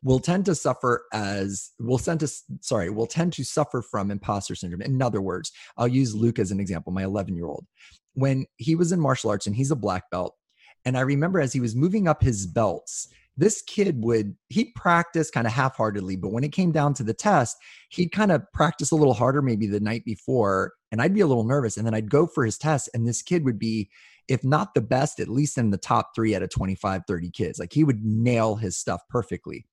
will 0.03 0.19
tend 0.19 0.45
to 0.45 0.55
suffer 0.55 1.05
as 1.13 1.71
will 1.79 1.97
tend 1.97 2.19
to 2.19 2.27
sorry 2.61 2.89
will 2.89 3.07
tend 3.07 3.33
to 3.33 3.43
suffer 3.43 3.81
from 3.81 4.11
imposter 4.11 4.55
syndrome. 4.55 4.81
In 4.81 5.01
other 5.01 5.21
words 5.21 5.51
i'll 5.77 5.87
use 5.87 6.15
luke 6.15 6.39
as 6.39 6.51
an 6.51 6.59
example 6.59 6.91
my 6.91 7.03
11 7.03 7.35
year 7.35 7.47
old 7.47 7.65
when 8.13 8.45
he 8.57 8.75
was 8.75 8.91
in 8.91 8.99
martial 8.99 9.29
arts 9.29 9.47
and 9.47 9.55
he's 9.55 9.71
a 9.71 9.75
black 9.75 10.09
belt 10.09 10.35
and 10.85 10.97
i 10.97 11.01
remember 11.01 11.39
as 11.39 11.53
he 11.53 11.59
was 11.59 11.75
moving 11.75 12.07
up 12.07 12.21
his 12.21 12.47
belts 12.47 13.07
this 13.37 13.61
kid 13.61 14.01
would 14.03 14.35
he'd 14.49 14.73
practice 14.75 15.29
kind 15.29 15.47
of 15.47 15.53
half-heartedly 15.53 16.15
but 16.15 16.31
when 16.31 16.43
it 16.43 16.51
came 16.51 16.71
down 16.71 16.93
to 16.93 17.03
the 17.03 17.13
test 17.13 17.57
he'd 17.89 18.11
kind 18.11 18.31
of 18.31 18.41
practice 18.53 18.91
a 18.91 18.95
little 18.95 19.13
harder 19.13 19.41
maybe 19.41 19.67
the 19.67 19.79
night 19.79 20.05
before 20.05 20.73
and 20.91 21.01
i'd 21.01 21.13
be 21.13 21.21
a 21.21 21.27
little 21.27 21.43
nervous 21.43 21.77
and 21.77 21.85
then 21.85 21.93
i'd 21.93 22.09
go 22.09 22.25
for 22.25 22.45
his 22.45 22.57
test 22.57 22.89
and 22.93 23.07
this 23.07 23.21
kid 23.21 23.43
would 23.43 23.59
be 23.59 23.89
if 24.27 24.43
not 24.43 24.73
the 24.73 24.81
best 24.81 25.19
at 25.19 25.27
least 25.27 25.57
in 25.57 25.69
the 25.69 25.77
top 25.77 26.11
three 26.15 26.35
out 26.35 26.43
of 26.43 26.49
25 26.49 27.03
30 27.07 27.29
kids. 27.31 27.59
Like 27.59 27.73
he 27.73 27.83
would 27.83 28.03
nail 28.03 28.55
his 28.55 28.77
stuff 28.77 29.01
perfectly 29.09 29.65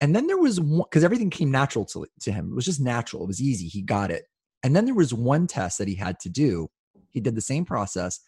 and 0.00 0.14
then 0.14 0.26
there 0.26 0.38
was 0.38 0.60
one 0.60 0.84
because 0.90 1.04
everything 1.04 1.30
came 1.30 1.50
natural 1.50 1.84
to, 1.86 2.06
to 2.20 2.32
him. 2.32 2.50
It 2.50 2.54
was 2.54 2.64
just 2.64 2.80
natural. 2.80 3.24
It 3.24 3.28
was 3.28 3.40
easy. 3.40 3.68
He 3.68 3.82
got 3.82 4.10
it. 4.10 4.24
And 4.62 4.74
then 4.74 4.84
there 4.86 4.94
was 4.94 5.14
one 5.14 5.46
test 5.46 5.78
that 5.78 5.88
he 5.88 5.94
had 5.94 6.18
to 6.20 6.28
do. 6.28 6.68
He 7.10 7.20
did 7.20 7.34
the 7.34 7.40
same 7.40 7.64
process. 7.64 8.20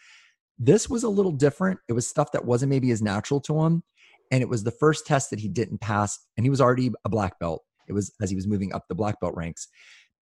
This 0.58 0.88
was 0.88 1.02
a 1.02 1.08
little 1.08 1.32
different. 1.32 1.80
It 1.88 1.92
was 1.92 2.08
stuff 2.08 2.32
that 2.32 2.44
wasn't 2.44 2.70
maybe 2.70 2.90
as 2.90 3.02
natural 3.02 3.40
to 3.42 3.62
him. 3.62 3.82
And 4.30 4.42
it 4.42 4.48
was 4.48 4.64
the 4.64 4.70
first 4.70 5.06
test 5.06 5.30
that 5.30 5.40
he 5.40 5.48
didn't 5.48 5.80
pass. 5.80 6.18
And 6.36 6.44
he 6.44 6.50
was 6.50 6.60
already 6.60 6.90
a 7.04 7.08
black 7.08 7.38
belt. 7.38 7.62
It 7.88 7.92
was 7.92 8.12
as 8.20 8.30
he 8.30 8.36
was 8.36 8.46
moving 8.46 8.72
up 8.72 8.84
the 8.88 8.94
black 8.94 9.20
belt 9.20 9.34
ranks. 9.36 9.68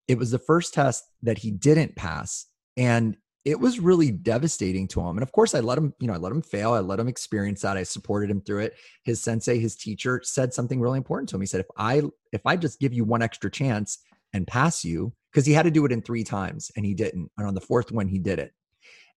It 0.08 0.18
was 0.18 0.32
the 0.32 0.40
first 0.40 0.74
test 0.74 1.04
that 1.22 1.38
he 1.38 1.52
didn't 1.52 1.96
pass. 1.96 2.46
And 2.76 3.18
it 3.46 3.60
was 3.60 3.80
really 3.80 4.10
devastating 4.12 4.88
to 4.88 5.02
him. 5.02 5.18
And 5.18 5.24
of 5.24 5.32
course, 5.32 5.54
I 5.54 5.60
let 5.60 5.78
him, 5.78 5.94
you 6.00 6.08
know, 6.08 6.14
I 6.14 6.18
let 6.18 6.32
him 6.32 6.42
fail. 6.42 6.74
I 6.74 6.80
let 6.80 7.00
him 7.00 7.10
experience 7.10 7.62
that. 7.62 7.76
I 7.76 7.84
supported 7.84 8.30
him 8.30 8.42
through 8.42 8.60
it. 8.60 8.76
His 9.04 9.22
sensei, 9.22 9.60
his 9.60 9.76
teacher 9.76 10.22
said 10.24 10.54
something 10.54 10.80
really 10.80 10.98
important 10.98 11.30
to 11.30 11.36
him. 11.36 11.42
He 11.42 11.48
said, 11.48 11.60
if 11.60 11.68
I, 11.78 12.04
if 12.32 12.46
I 12.46 12.56
just 12.56 12.80
give 12.80 12.94
you 12.94 13.04
one 13.04 13.22
extra 13.22 13.52
chance 13.52 14.00
and 14.34 14.48
pass 14.48 14.86
you, 14.86 15.14
because 15.32 15.46
he 15.46 15.54
had 15.54 15.64
to 15.64 15.72
do 15.72 15.86
it 15.86 15.92
in 15.92 16.02
three 16.02 16.24
times 16.24 16.72
and 16.76 16.86
he 16.86 16.94
didn't. 16.94 17.30
And 17.38 17.48
on 17.48 17.54
the 17.54 17.62
fourth 17.62 17.92
one, 17.92 18.08
he 18.08 18.20
did 18.20 18.40
it. 18.40 18.54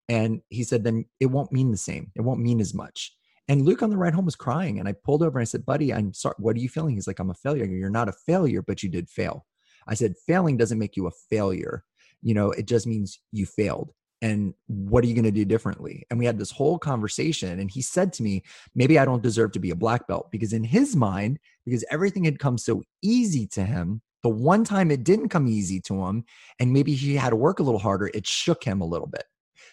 And 0.09 0.41
he 0.49 0.65
said, 0.65 0.83
then 0.83 1.05
it 1.21 1.27
won't 1.27 1.53
mean 1.53 1.71
the 1.71 1.77
same. 1.77 2.11
It 2.17 2.23
won't 2.23 2.41
mean 2.41 2.61
as 2.61 2.75
much. 2.75 3.15
And 3.49 3.65
Luke 3.65 3.83
on 3.83 3.91
the 3.91 3.97
ride 3.97 4.15
home 4.15 4.25
was 4.25 4.35
crying. 4.35 4.81
And 4.81 4.89
I 4.89 4.93
pulled 4.93 5.23
over 5.23 5.39
and 5.39 5.43
I 5.43 5.45
said, 5.45 5.67
buddy, 5.67 5.93
I'm 5.93 6.13
sorry. 6.13 6.35
What 6.39 6.57
are 6.57 6.61
you 6.61 6.69
feeling? 6.69 6.95
He's 6.95 7.07
like, 7.07 7.21
I'm 7.21 7.31
a 7.31 7.35
failure. 7.35 7.65
You're 7.65 7.91
not 7.91 8.09
a 8.09 8.13
failure, 8.13 8.63
but 8.63 8.83
you 8.83 8.89
did 8.89 9.09
fail. 9.09 9.47
I 9.87 9.95
said, 9.95 10.15
failing 10.27 10.57
doesn't 10.57 10.79
make 10.79 10.97
you 10.97 11.07
a 11.07 11.13
failure. 11.31 11.85
You 12.23 12.35
know, 12.35 12.51
it 12.51 12.67
just 12.67 12.89
means 12.89 13.21
you 13.31 13.47
failed 13.47 13.93
and 14.23 14.55
what 14.67 15.05
are 15.05 15.07
you 15.07 15.15
going 15.15 15.25
to 15.25 15.31
do 15.31 15.45
differently? 15.45 16.05
And 16.11 16.19
we 16.19 16.25
had 16.25 16.39
this 16.39 16.51
whole 16.51 16.79
conversation 16.79 17.61
and 17.61 17.71
he 17.71 17.83
said 17.83 18.13
to 18.15 18.23
me 18.23 18.43
maybe 18.75 18.99
i 18.99 19.05
don't 19.05 19.23
deserve 19.23 19.53
to 19.53 19.59
be 19.59 19.71
a 19.71 19.77
black 19.77 20.07
belt 20.07 20.31
because 20.31 20.53
in 20.53 20.65
his 20.65 20.97
mind 20.97 21.39
because 21.65 21.85
everything 21.91 22.25
had 22.25 22.39
come 22.39 22.59
so 22.59 22.83
easy 23.03 23.47
to 23.47 23.65
him 23.65 24.01
the 24.23 24.31
one 24.31 24.65
time 24.65 24.91
it 24.91 25.05
didn't 25.05 25.29
come 25.29 25.47
easy 25.47 25.81
to 25.81 26.05
him 26.05 26.25
and 26.59 26.73
maybe 26.73 26.95
he 26.95 27.15
had 27.15 27.31
to 27.31 27.37
work 27.37 27.61
a 27.61 27.63
little 27.63 27.79
harder 27.79 28.11
it 28.13 28.27
shook 28.27 28.65
him 28.65 28.81
a 28.81 28.87
little 28.87 29.07
bit. 29.07 29.25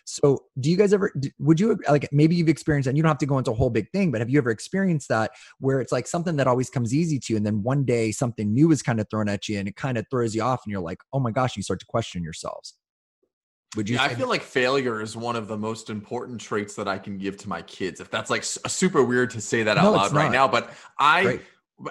So 0.06 0.44
do 0.60 0.70
you 0.70 0.78
guys 0.78 0.94
ever 0.94 1.14
would 1.40 1.60
you 1.60 1.80
like 1.90 2.08
maybe 2.12 2.36
you've 2.36 2.50
experienced 2.50 2.88
and 2.88 2.98
you 2.98 3.04
don't 3.04 3.10
have 3.10 3.18
to 3.20 3.26
go 3.26 3.38
into 3.38 3.52
a 3.52 3.56
whole 3.56 3.70
big 3.70 3.90
thing 3.92 4.12
but 4.12 4.22
have 4.22 4.30
you 4.30 4.38
ever 4.38 4.52
experienced 4.52 5.08
that 5.10 5.32
where 5.60 5.80
it's 5.80 5.92
like 5.92 6.08
something 6.08 6.36
that 6.36 6.48
always 6.48 6.70
comes 6.70 6.94
easy 6.94 7.20
to 7.20 7.34
you 7.34 7.38
and 7.38 7.46
then 7.46 7.64
one 7.64 7.84
day 7.86 8.12
something 8.12 8.54
new 8.54 8.72
is 8.72 8.82
kind 8.82 9.00
of 9.00 9.10
thrown 9.10 9.30
at 9.30 9.48
you 9.48 9.58
and 9.58 9.68
it 9.68 9.76
kind 9.76 9.98
of 9.98 10.06
throws 10.12 10.36
you 10.36 10.42
off 10.42 10.62
and 10.66 10.72
you're 10.72 10.82
like 10.82 11.00
oh 11.14 11.20
my 11.20 11.32
gosh 11.32 11.56
you 11.56 11.64
start 11.64 11.80
to 11.80 11.86
question 11.86 12.22
yourselves 12.22 12.76
would 13.76 13.90
you? 13.90 13.96
Yeah, 13.96 14.04
I 14.04 14.16
feel 14.16 14.28
like 14.28 14.42
failure 14.42 15.02
is 15.02 15.16
one 15.16 15.36
of 15.36 15.48
the 15.48 15.58
most 15.58 15.90
important 15.90 16.40
traits 16.40 16.76
that 16.76 16.88
I 16.88 16.98
can 16.98 17.18
give 17.18 17.38
to 17.38 17.50
my 17.50 17.62
kids. 17.64 18.00
If 18.00 18.10
that's 18.10 18.30
like 18.30 18.44
super 18.44 19.04
weird 19.04 19.32
to 19.32 19.42
say 19.42 19.64
that 19.64 19.78
out 19.78 19.84
no, 19.84 19.92
loud 19.94 20.14
right 20.14 20.32
now, 20.32 20.48
but 20.48 20.72
I. 21.00 21.26
Right. 21.26 21.42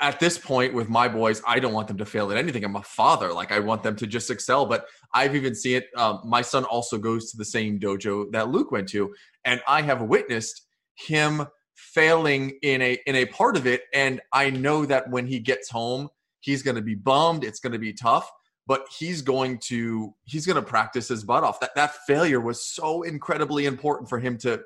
At 0.01 0.21
this 0.21 0.38
point 0.38 0.73
with 0.73 0.88
my 0.88 1.09
boys, 1.09 1.42
I 1.47 1.59
don't 1.59 1.73
want 1.73 1.88
them 1.88 1.99
to 1.99 2.07
fail 2.07 2.31
at 2.31 2.38
anything. 2.38 2.64
I'm 2.64 2.77
a 2.77 2.83
father. 2.83 3.33
Like 3.33 3.51
I 3.51 3.59
want 3.59 3.83
them 3.83 3.97
to 3.97 4.07
just 4.07 4.31
excel. 4.31 4.64
But 4.64 4.87
I've 5.12 5.35
even 5.35 5.57
seen 5.57 5.79
it. 5.79 5.88
Um, 5.97 6.21
my 6.25 6.40
son 6.40 6.64
also 6.64 6.97
goes 6.97 7.33
to 7.33 7.37
the 7.37 7.45
same 7.45 7.81
dojo 7.81 8.31
that 8.31 8.49
Luke 8.49 8.71
went 8.71 8.88
to. 8.90 9.12
And 9.45 9.61
I 9.66 9.83
have 9.83 10.01
witnessed 10.01 10.62
him 10.95 11.47
failing 11.75 12.59
in 12.62 12.81
a 12.81 12.99
in 13.07 13.16
a 13.16 13.27
part 13.27 13.57
of 13.57 13.66
it 13.66 13.83
and 13.92 14.21
i 14.33 14.51
know 14.51 14.85
that 14.85 15.09
when 15.11 15.27
he 15.27 15.38
gets 15.38 15.71
home 15.71 16.09
he's 16.40 16.62
going 16.62 16.75
to 16.75 16.83
be 16.83 16.95
bummed 16.95 17.45
it's 17.45 17.61
going 17.61 17.73
to 17.73 17.79
be 17.79 17.92
tough 17.92 18.31
but 18.66 18.87
he's 18.96 19.22
going 19.22 19.59
to 19.59 20.14
he's 20.25 20.46
going 20.46 20.57
to 20.57 20.62
practice 20.62 21.09
his 21.09 21.25
butt 21.25 21.44
off 21.44 21.61
that 21.61 21.75
that 21.75 21.94
failure 22.07 22.40
was 22.40 22.64
so 22.64 23.03
incredibly 23.03 23.66
important 23.66 24.09
for 24.09 24.18
him 24.18 24.37
to 24.38 24.62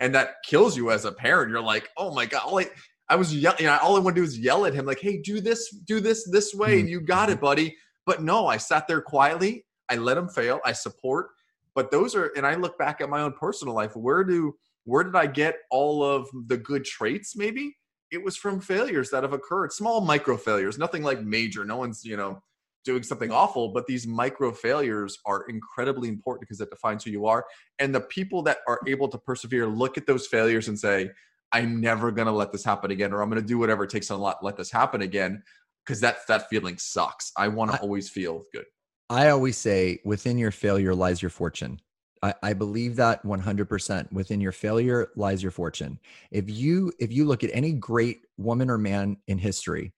and 0.00 0.14
that 0.14 0.36
kills 0.44 0.76
you 0.76 0.90
as 0.90 1.04
a 1.04 1.12
parent 1.12 1.50
you're 1.50 1.60
like 1.60 1.88
oh 1.96 2.14
my 2.14 2.26
god 2.26 2.42
all 2.44 2.58
I, 2.58 2.66
I 3.08 3.16
was 3.16 3.34
yelling 3.34 3.60
you 3.60 3.66
know, 3.66 3.78
all 3.82 3.96
i 3.96 4.00
want 4.00 4.16
to 4.16 4.22
do 4.22 4.26
is 4.26 4.38
yell 4.38 4.66
at 4.66 4.74
him 4.74 4.86
like 4.86 5.00
hey 5.00 5.20
do 5.20 5.40
this 5.40 5.70
do 5.70 6.00
this 6.00 6.28
this 6.30 6.54
way 6.54 6.70
mm-hmm. 6.70 6.80
and 6.80 6.88
you 6.88 7.00
got 7.00 7.28
it 7.28 7.34
mm-hmm. 7.34 7.44
buddy 7.44 7.76
but 8.06 8.22
no 8.22 8.46
i 8.46 8.56
sat 8.56 8.88
there 8.88 9.00
quietly 9.00 9.64
i 9.88 9.96
let 9.96 10.16
him 10.16 10.28
fail 10.28 10.60
i 10.64 10.72
support 10.72 11.28
but 11.74 11.90
those 11.90 12.14
are 12.14 12.32
and 12.36 12.46
i 12.46 12.54
look 12.54 12.78
back 12.78 13.00
at 13.00 13.10
my 13.10 13.20
own 13.20 13.32
personal 13.32 13.74
life 13.74 13.94
where 13.94 14.24
do 14.24 14.54
where 14.88 15.04
did 15.04 15.14
I 15.14 15.26
get 15.26 15.56
all 15.70 16.02
of 16.02 16.28
the 16.46 16.56
good 16.56 16.82
traits? 16.82 17.36
Maybe 17.36 17.76
it 18.10 18.24
was 18.24 18.38
from 18.38 18.58
failures 18.58 19.10
that 19.10 19.22
have 19.22 19.34
occurred, 19.34 19.70
small 19.70 20.00
micro 20.00 20.38
failures, 20.38 20.78
nothing 20.78 21.02
like 21.02 21.20
major. 21.20 21.62
No 21.62 21.76
one's, 21.76 22.06
you 22.06 22.16
know, 22.16 22.42
doing 22.84 23.02
something 23.02 23.30
awful, 23.30 23.68
but 23.68 23.86
these 23.86 24.06
micro 24.06 24.52
failures 24.52 25.18
are 25.26 25.44
incredibly 25.48 26.08
important 26.08 26.40
because 26.40 26.60
it 26.60 26.70
defines 26.70 27.04
who 27.04 27.10
you 27.10 27.26
are. 27.26 27.44
And 27.78 27.94
the 27.94 28.00
people 28.00 28.42
that 28.44 28.58
are 28.66 28.80
able 28.86 29.08
to 29.08 29.18
persevere 29.18 29.66
look 29.66 29.98
at 29.98 30.06
those 30.06 30.26
failures 30.26 30.68
and 30.68 30.78
say, 30.78 31.10
I'm 31.52 31.80
never 31.80 32.10
going 32.10 32.26
to 32.26 32.32
let 32.32 32.52
this 32.52 32.64
happen 32.64 32.90
again, 32.90 33.12
or 33.12 33.22
I'm 33.22 33.30
going 33.30 33.42
to 33.42 33.46
do 33.46 33.58
whatever 33.58 33.84
it 33.84 33.90
takes 33.90 34.08
to 34.08 34.16
let, 34.16 34.42
let 34.42 34.56
this 34.56 34.70
happen 34.70 35.02
again. 35.02 35.42
Cause 35.86 36.00
that, 36.00 36.18
that 36.28 36.50
feeling 36.50 36.76
sucks. 36.76 37.32
I 37.36 37.48
want 37.48 37.72
to 37.72 37.80
always 37.80 38.10
feel 38.10 38.42
good. 38.52 38.66
I 39.08 39.30
always 39.30 39.56
say 39.56 40.00
within 40.04 40.36
your 40.36 40.50
failure 40.50 40.94
lies 40.94 41.22
your 41.22 41.30
fortune. 41.30 41.80
I, 42.22 42.34
I 42.42 42.52
believe 42.52 42.96
that 42.96 43.22
100% 43.24 44.12
within 44.12 44.40
your 44.40 44.52
failure 44.52 45.10
lies 45.16 45.42
your 45.42 45.52
fortune. 45.52 45.98
If 46.30 46.50
you 46.50 46.92
if 46.98 47.12
you 47.12 47.24
look 47.24 47.44
at 47.44 47.50
any 47.52 47.72
great 47.72 48.18
woman 48.36 48.70
or 48.70 48.78
man 48.78 49.16
in 49.28 49.38
history, 49.38 49.94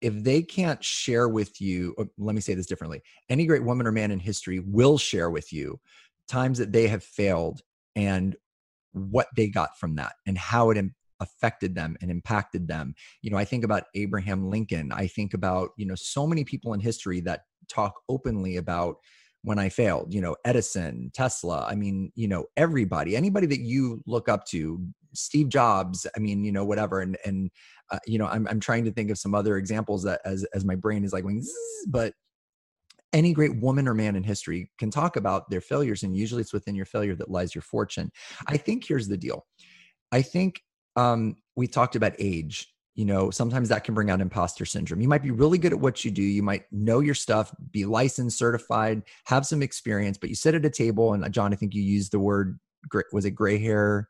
if 0.00 0.22
they 0.22 0.42
can't 0.42 0.82
share 0.82 1.28
with 1.28 1.60
you, 1.60 1.94
uh, 1.98 2.04
let 2.18 2.34
me 2.34 2.40
say 2.40 2.54
this 2.54 2.66
differently. 2.66 3.02
Any 3.28 3.46
great 3.46 3.64
woman 3.64 3.86
or 3.86 3.92
man 3.92 4.10
in 4.10 4.18
history 4.18 4.60
will 4.60 4.98
share 4.98 5.30
with 5.30 5.52
you 5.52 5.80
times 6.28 6.58
that 6.58 6.72
they 6.72 6.88
have 6.88 7.02
failed 7.02 7.62
and 7.96 8.36
what 8.92 9.28
they 9.36 9.48
got 9.48 9.78
from 9.78 9.96
that 9.96 10.14
and 10.26 10.38
how 10.38 10.70
it 10.70 10.84
affected 11.20 11.74
them 11.74 11.96
and 12.00 12.10
impacted 12.10 12.68
them. 12.68 12.94
You 13.22 13.30
know, 13.30 13.36
I 13.36 13.44
think 13.44 13.64
about 13.64 13.84
Abraham 13.94 14.48
Lincoln. 14.50 14.92
I 14.92 15.06
think 15.06 15.34
about, 15.34 15.70
you 15.76 15.86
know, 15.86 15.94
so 15.96 16.26
many 16.26 16.44
people 16.44 16.74
in 16.74 16.80
history 16.80 17.20
that 17.22 17.42
talk 17.68 17.94
openly 18.08 18.56
about 18.56 18.96
when 19.42 19.58
I 19.58 19.68
failed, 19.68 20.12
you 20.12 20.20
know, 20.20 20.36
Edison, 20.44 21.10
Tesla, 21.14 21.66
I 21.68 21.74
mean, 21.74 22.12
you 22.14 22.28
know, 22.28 22.46
everybody, 22.56 23.16
anybody 23.16 23.46
that 23.46 23.60
you 23.60 24.02
look 24.06 24.28
up 24.28 24.44
to, 24.46 24.84
Steve 25.14 25.48
Jobs, 25.48 26.06
I 26.16 26.18
mean, 26.18 26.44
you 26.44 26.52
know, 26.52 26.64
whatever. 26.64 27.00
And, 27.00 27.16
and, 27.24 27.50
uh, 27.90 27.98
you 28.06 28.18
know, 28.18 28.26
I'm, 28.26 28.46
I'm 28.48 28.60
trying 28.60 28.84
to 28.84 28.92
think 28.92 29.10
of 29.10 29.18
some 29.18 29.34
other 29.34 29.56
examples 29.56 30.02
that 30.04 30.20
as, 30.24 30.44
as 30.54 30.64
my 30.64 30.74
brain 30.74 31.04
is 31.04 31.12
like 31.12 31.24
going, 31.24 31.42
but 31.88 32.14
any 33.12 33.32
great 33.32 33.56
woman 33.60 33.88
or 33.88 33.94
man 33.94 34.16
in 34.16 34.22
history 34.22 34.70
can 34.78 34.90
talk 34.90 35.16
about 35.16 35.48
their 35.48 35.62
failures. 35.62 36.02
And 36.02 36.14
usually 36.14 36.42
it's 36.42 36.52
within 36.52 36.74
your 36.74 36.84
failure 36.84 37.14
that 37.16 37.30
lies 37.30 37.54
your 37.54 37.62
fortune. 37.62 38.10
I 38.46 38.58
think 38.58 38.86
here's 38.86 39.08
the 39.08 39.16
deal. 39.16 39.46
I 40.12 40.22
think 40.22 40.60
um, 40.96 41.36
we 41.56 41.66
talked 41.66 41.96
about 41.96 42.14
age 42.18 42.68
you 42.98 43.04
know 43.04 43.30
sometimes 43.30 43.68
that 43.68 43.84
can 43.84 43.94
bring 43.94 44.10
out 44.10 44.20
imposter 44.20 44.66
syndrome 44.66 45.00
you 45.00 45.06
might 45.06 45.22
be 45.22 45.30
really 45.30 45.56
good 45.56 45.72
at 45.72 45.78
what 45.78 46.04
you 46.04 46.10
do 46.10 46.20
you 46.20 46.42
might 46.42 46.64
know 46.72 46.98
your 46.98 47.14
stuff 47.14 47.54
be 47.70 47.84
licensed 47.84 48.36
certified 48.36 49.02
have 49.24 49.46
some 49.46 49.62
experience 49.62 50.18
but 50.18 50.28
you 50.28 50.34
sit 50.34 50.54
at 50.54 50.66
a 50.66 50.70
table 50.70 51.14
and 51.14 51.24
uh, 51.24 51.28
john 51.28 51.52
i 51.52 51.56
think 51.56 51.74
you 51.74 51.82
used 51.82 52.10
the 52.10 52.18
word 52.18 52.58
was 53.12 53.24
it 53.24 53.30
gray 53.30 53.56
hair 53.56 54.08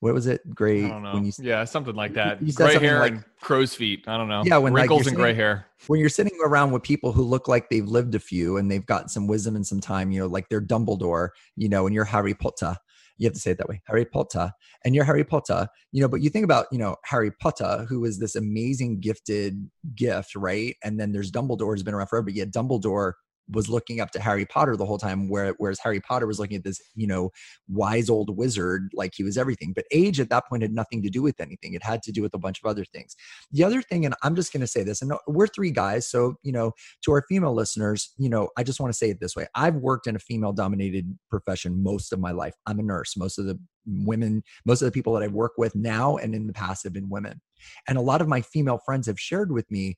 what 0.00 0.12
was 0.12 0.26
it? 0.26 0.42
Gray 0.54 0.84
I 0.84 0.88
don't 0.88 1.02
know. 1.02 1.16
You, 1.18 1.32
yeah 1.40 1.64
something 1.64 1.94
like 1.94 2.14
that. 2.14 2.42
you 2.42 2.52
gray 2.52 2.78
hair 2.78 3.00
like, 3.00 3.12
and 3.12 3.24
crow's 3.40 3.74
feet. 3.74 4.04
I 4.06 4.16
don't 4.16 4.28
know. 4.28 4.42
Yeah 4.44 4.58
when 4.58 4.72
wrinkles 4.72 5.00
like 5.00 5.08
and 5.08 5.16
gray 5.16 5.34
hair. 5.34 5.66
when 5.86 6.00
you're 6.00 6.08
sitting 6.08 6.38
around 6.44 6.72
with 6.72 6.82
people 6.82 7.12
who 7.12 7.22
look 7.22 7.48
like 7.48 7.70
they've 7.70 7.86
lived 7.86 8.14
a 8.14 8.18
few 8.18 8.58
and 8.58 8.70
they've 8.70 8.84
got 8.84 9.10
some 9.10 9.26
wisdom 9.26 9.56
and 9.56 9.66
some 9.66 9.80
time 9.80 10.10
you 10.10 10.20
know 10.20 10.26
like 10.26 10.48
they're 10.48 10.60
dumbledore 10.60 11.30
you 11.56 11.68
know 11.68 11.86
and 11.86 11.94
you're 11.94 12.04
harry 12.04 12.34
potter. 12.34 12.76
You 13.18 13.26
have 13.26 13.32
to 13.32 13.40
say 13.40 13.52
it 13.52 13.58
that 13.58 13.68
way. 13.68 13.80
Harry 13.86 14.04
potter. 14.04 14.52
And 14.84 14.94
you're 14.94 15.04
harry 15.04 15.24
potter 15.24 15.68
you 15.92 16.02
know 16.02 16.08
but 16.08 16.20
you 16.20 16.28
think 16.28 16.44
about 16.44 16.66
you 16.70 16.78
know 16.78 16.96
harry 17.04 17.30
potter 17.30 17.86
who 17.88 18.04
is 18.04 18.18
this 18.18 18.36
amazing 18.36 19.00
gifted 19.00 19.70
gift 19.94 20.36
right? 20.36 20.76
And 20.84 21.00
then 21.00 21.12
there's 21.12 21.32
dumbledore 21.32 21.72
who's 21.72 21.82
been 21.82 21.94
around 21.94 22.08
forever 22.08 22.24
but 22.24 22.34
yet 22.34 22.50
dumbledore 22.50 23.14
was 23.50 23.68
looking 23.68 24.00
up 24.00 24.10
to 24.10 24.20
Harry 24.20 24.44
Potter 24.44 24.76
the 24.76 24.86
whole 24.86 24.98
time, 24.98 25.28
where, 25.28 25.54
whereas 25.58 25.78
Harry 25.80 26.00
Potter 26.00 26.26
was 26.26 26.38
looking 26.38 26.56
at 26.56 26.64
this, 26.64 26.80
you 26.94 27.06
know, 27.06 27.30
wise 27.68 28.10
old 28.10 28.36
wizard 28.36 28.90
like 28.94 29.12
he 29.14 29.22
was 29.22 29.38
everything. 29.38 29.72
But 29.74 29.84
age 29.92 30.20
at 30.20 30.30
that 30.30 30.46
point 30.48 30.62
had 30.62 30.72
nothing 30.72 31.02
to 31.02 31.10
do 31.10 31.22
with 31.22 31.40
anything. 31.40 31.74
It 31.74 31.82
had 31.82 32.02
to 32.04 32.12
do 32.12 32.22
with 32.22 32.34
a 32.34 32.38
bunch 32.38 32.60
of 32.62 32.68
other 32.68 32.84
things. 32.84 33.14
The 33.52 33.64
other 33.64 33.82
thing, 33.82 34.04
and 34.04 34.14
I'm 34.22 34.34
just 34.34 34.52
going 34.52 34.62
to 34.62 34.66
say 34.66 34.82
this, 34.82 35.02
and 35.02 35.12
uh, 35.12 35.18
we're 35.26 35.46
three 35.46 35.70
guys, 35.70 36.08
so 36.08 36.34
you 36.42 36.52
know, 36.52 36.72
to 37.04 37.12
our 37.12 37.24
female 37.28 37.54
listeners, 37.54 38.12
you 38.18 38.28
know, 38.28 38.48
I 38.56 38.62
just 38.62 38.80
want 38.80 38.92
to 38.92 38.96
say 38.96 39.10
it 39.10 39.20
this 39.20 39.36
way: 39.36 39.46
I've 39.54 39.76
worked 39.76 40.06
in 40.06 40.16
a 40.16 40.20
female-dominated 40.20 41.16
profession 41.30 41.82
most 41.82 42.12
of 42.12 42.20
my 42.20 42.32
life. 42.32 42.54
I'm 42.66 42.78
a 42.78 42.82
nurse. 42.82 43.16
Most 43.16 43.38
of 43.38 43.46
the 43.46 43.58
women, 43.86 44.42
most 44.64 44.82
of 44.82 44.86
the 44.86 44.92
people 44.92 45.12
that 45.14 45.22
I 45.22 45.28
work 45.28 45.52
with 45.56 45.74
now 45.74 46.16
and 46.16 46.34
in 46.34 46.46
the 46.46 46.52
past 46.52 46.84
have 46.84 46.92
been 46.92 47.08
women. 47.08 47.40
And 47.88 47.96
a 47.96 48.02
lot 48.02 48.20
of 48.20 48.28
my 48.28 48.40
female 48.40 48.80
friends 48.84 49.06
have 49.06 49.18
shared 49.18 49.52
with 49.52 49.70
me 49.70 49.96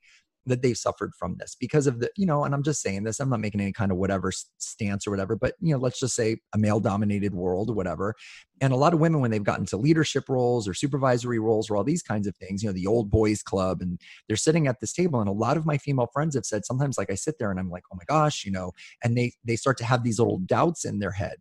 that 0.49 0.63
they've 0.63 0.77
suffered 0.77 1.13
from 1.19 1.37
this 1.39 1.57
because 1.59 1.87
of 1.87 2.01
the 2.01 2.11
you 2.17 2.27
know 2.27 2.45
and 2.45 2.55
i'm 2.55 2.63
just 2.63 2.83
saying 2.83 3.05
this 3.05 3.21
i'm 3.21 3.31
not 3.31 3.41
making 3.41 3.61
any 3.61 3.73
kind 3.73 3.91
of 3.91 3.99
whatever 3.99 4.33
stance 4.33 5.07
or 5.07 5.11
whatever 5.11 5.37
but 5.37 5.55
you 5.61 5.73
know 5.73 5.79
let's 5.79 6.01
just 6.01 6.15
say 6.15 6.37
a 6.55 6.59
male 6.59 6.81
dominated 6.81 7.35
world 7.35 7.71
or 7.71 7.75
whatever 7.75 8.15
and 8.61 8.73
a 8.73 8.77
lot 8.77 8.93
of 8.93 9.01
women 9.01 9.21
when 9.21 9.31
they've 9.31 9.45
gotten 9.45 9.67
to 9.67 9.77
leadership 9.77 10.29
roles 10.29 10.67
or 10.67 10.75
supervisory 10.75 11.39
roles 11.39 11.71
or 11.71 11.77
all 11.77 11.85
these 11.85 12.03
kinds 12.03 12.27
of 12.27 12.37
things 12.37 12.63
you 12.63 12.69
know 12.69 12.73
the 12.73 12.87
old 12.87 13.11
boys 13.11 13.43
club 13.43 13.81
and 13.81 14.01
they're 14.27 14.37
sitting 14.37 14.67
at 14.67 14.81
this 14.81 14.93
table 14.93 15.21
and 15.21 15.29
a 15.29 15.33
lot 15.33 15.57
of 15.57 15.67
my 15.67 15.79
female 15.79 16.09
friends 16.13 16.35
have 16.35 16.45
said 16.45 16.65
sometimes 16.65 16.99
like 16.99 17.11
i 17.11 17.15
sit 17.15 17.39
there 17.39 17.51
and 17.51 17.61
i'm 17.61 17.71
like 17.71 17.85
oh 17.93 17.97
my 17.97 18.05
gosh 18.07 18.45
you 18.45 18.51
know 18.51 18.73
and 19.03 19.17
they 19.17 19.33
they 19.45 19.57
start 19.57 19.77
to 19.77 19.85
have 19.85 20.03
these 20.03 20.19
little 20.19 20.39
doubts 20.39 20.85
in 20.85 20.99
their 20.99 21.13
head 21.13 21.37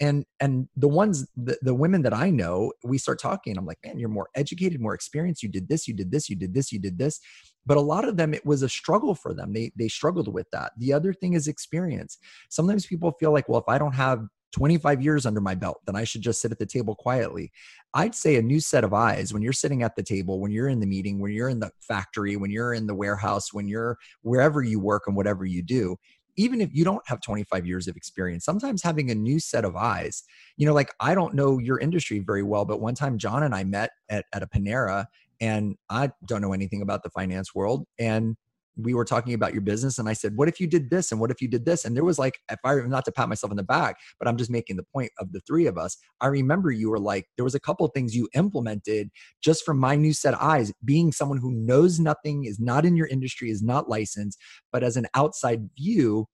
and 0.00 0.24
and 0.40 0.68
the 0.76 0.88
ones 0.88 1.26
the, 1.36 1.58
the 1.62 1.74
women 1.74 2.02
that 2.02 2.14
i 2.14 2.30
know 2.30 2.72
we 2.84 2.98
start 2.98 3.18
talking 3.18 3.56
i'm 3.56 3.66
like 3.66 3.78
man 3.84 3.98
you're 3.98 4.08
more 4.08 4.28
educated 4.34 4.80
more 4.80 4.94
experienced 4.94 5.42
you 5.42 5.48
did 5.48 5.68
this 5.68 5.88
you 5.88 5.94
did 5.94 6.10
this 6.10 6.28
you 6.28 6.36
did 6.36 6.54
this 6.54 6.72
you 6.72 6.78
did 6.78 6.98
this 6.98 7.20
but 7.66 7.76
a 7.76 7.80
lot 7.80 8.08
of 8.08 8.16
them 8.16 8.32
it 8.32 8.46
was 8.46 8.62
a 8.62 8.68
struggle 8.68 9.14
for 9.14 9.34
them. 9.34 9.52
They 9.52 9.72
they 9.76 9.88
struggled 9.88 10.32
with 10.32 10.50
that. 10.52 10.72
The 10.78 10.92
other 10.92 11.12
thing 11.12 11.34
is 11.34 11.48
experience. 11.48 12.18
Sometimes 12.48 12.86
people 12.86 13.12
feel 13.18 13.32
like 13.32 13.48
well 13.48 13.60
if 13.60 13.68
i 13.68 13.78
don't 13.78 13.94
have 13.94 14.26
25 14.52 15.02
years 15.02 15.26
under 15.26 15.40
my 15.40 15.54
belt 15.54 15.80
then 15.84 15.96
i 15.96 16.04
should 16.04 16.22
just 16.22 16.40
sit 16.40 16.52
at 16.52 16.58
the 16.58 16.66
table 16.66 16.94
quietly. 16.94 17.52
I'd 17.92 18.14
say 18.14 18.36
a 18.36 18.42
new 18.42 18.60
set 18.60 18.84
of 18.84 18.94
eyes 18.94 19.32
when 19.32 19.42
you're 19.42 19.52
sitting 19.52 19.82
at 19.82 19.96
the 19.96 20.02
table 20.02 20.40
when 20.40 20.52
you're 20.52 20.68
in 20.68 20.80
the 20.80 20.86
meeting 20.86 21.20
when 21.20 21.32
you're 21.32 21.48
in 21.48 21.60
the 21.60 21.70
factory 21.80 22.36
when 22.36 22.50
you're 22.50 22.72
in 22.72 22.86
the 22.86 22.94
warehouse 22.94 23.52
when 23.52 23.68
you're 23.68 23.98
wherever 24.22 24.62
you 24.62 24.80
work 24.80 25.04
and 25.06 25.16
whatever 25.16 25.44
you 25.44 25.62
do 25.62 25.96
even 26.36 26.60
if 26.60 26.74
you 26.74 26.84
don't 26.84 27.06
have 27.06 27.20
25 27.20 27.66
years 27.66 27.88
of 27.88 27.96
experience, 27.96 28.44
sometimes 28.44 28.82
having 28.82 29.10
a 29.10 29.14
new 29.14 29.40
set 29.40 29.64
of 29.64 29.74
eyes, 29.74 30.22
you 30.56 30.66
know, 30.66 30.74
like 30.74 30.92
I 31.00 31.14
don't 31.14 31.34
know 31.34 31.58
your 31.58 31.78
industry 31.78 32.18
very 32.18 32.42
well, 32.42 32.64
but 32.64 32.80
one 32.80 32.94
time 32.94 33.18
John 33.18 33.42
and 33.42 33.54
I 33.54 33.64
met 33.64 33.90
at, 34.08 34.26
at 34.32 34.42
a 34.42 34.46
Panera 34.46 35.06
and 35.40 35.76
I 35.90 36.10
don't 36.26 36.40
know 36.42 36.52
anything 36.52 36.82
about 36.82 37.02
the 37.02 37.10
finance 37.10 37.54
world. 37.54 37.86
And 37.98 38.36
we 38.76 38.92
were 38.92 39.04
talking 39.04 39.32
about 39.32 39.54
your 39.54 39.62
business 39.62 39.98
and 39.98 40.08
I 40.08 40.12
said, 40.12 40.36
what 40.36 40.48
if 40.48 40.60
you 40.60 40.66
did 40.66 40.90
this? 40.90 41.10
And 41.10 41.18
what 41.20 41.30
if 41.30 41.40
you 41.40 41.48
did 41.48 41.64
this? 41.64 41.84
And 41.84 41.96
there 41.96 42.04
was 42.04 42.18
like, 42.18 42.38
if 42.50 42.58
I 42.62 42.74
not 42.74 43.06
to 43.06 43.12
pat 43.12 43.28
myself 43.28 43.50
on 43.50 43.56
the 43.56 43.62
back, 43.62 43.96
but 44.18 44.28
I'm 44.28 44.36
just 44.36 44.50
making 44.50 44.76
the 44.76 44.84
point 44.92 45.10
of 45.18 45.32
the 45.32 45.40
three 45.46 45.66
of 45.66 45.78
us. 45.78 45.96
I 46.20 46.26
remember 46.26 46.70
you 46.70 46.90
were 46.90 46.98
like, 46.98 47.26
there 47.36 47.44
was 47.44 47.54
a 47.54 47.60
couple 47.60 47.86
of 47.86 47.92
things 47.94 48.14
you 48.14 48.28
implemented 48.34 49.08
just 49.42 49.64
from 49.64 49.78
my 49.78 49.96
new 49.96 50.12
set 50.12 50.34
eyes, 50.40 50.72
being 50.84 51.10
someone 51.10 51.38
who 51.38 51.52
knows 51.52 51.98
nothing, 51.98 52.44
is 52.44 52.60
not 52.60 52.84
in 52.84 52.96
your 52.96 53.06
industry, 53.06 53.50
is 53.50 53.62
not 53.62 53.88
licensed, 53.88 54.38
but 54.72 54.82
as 54.82 54.96
an 54.96 55.06
outside 55.14 55.70
view, 55.76 56.26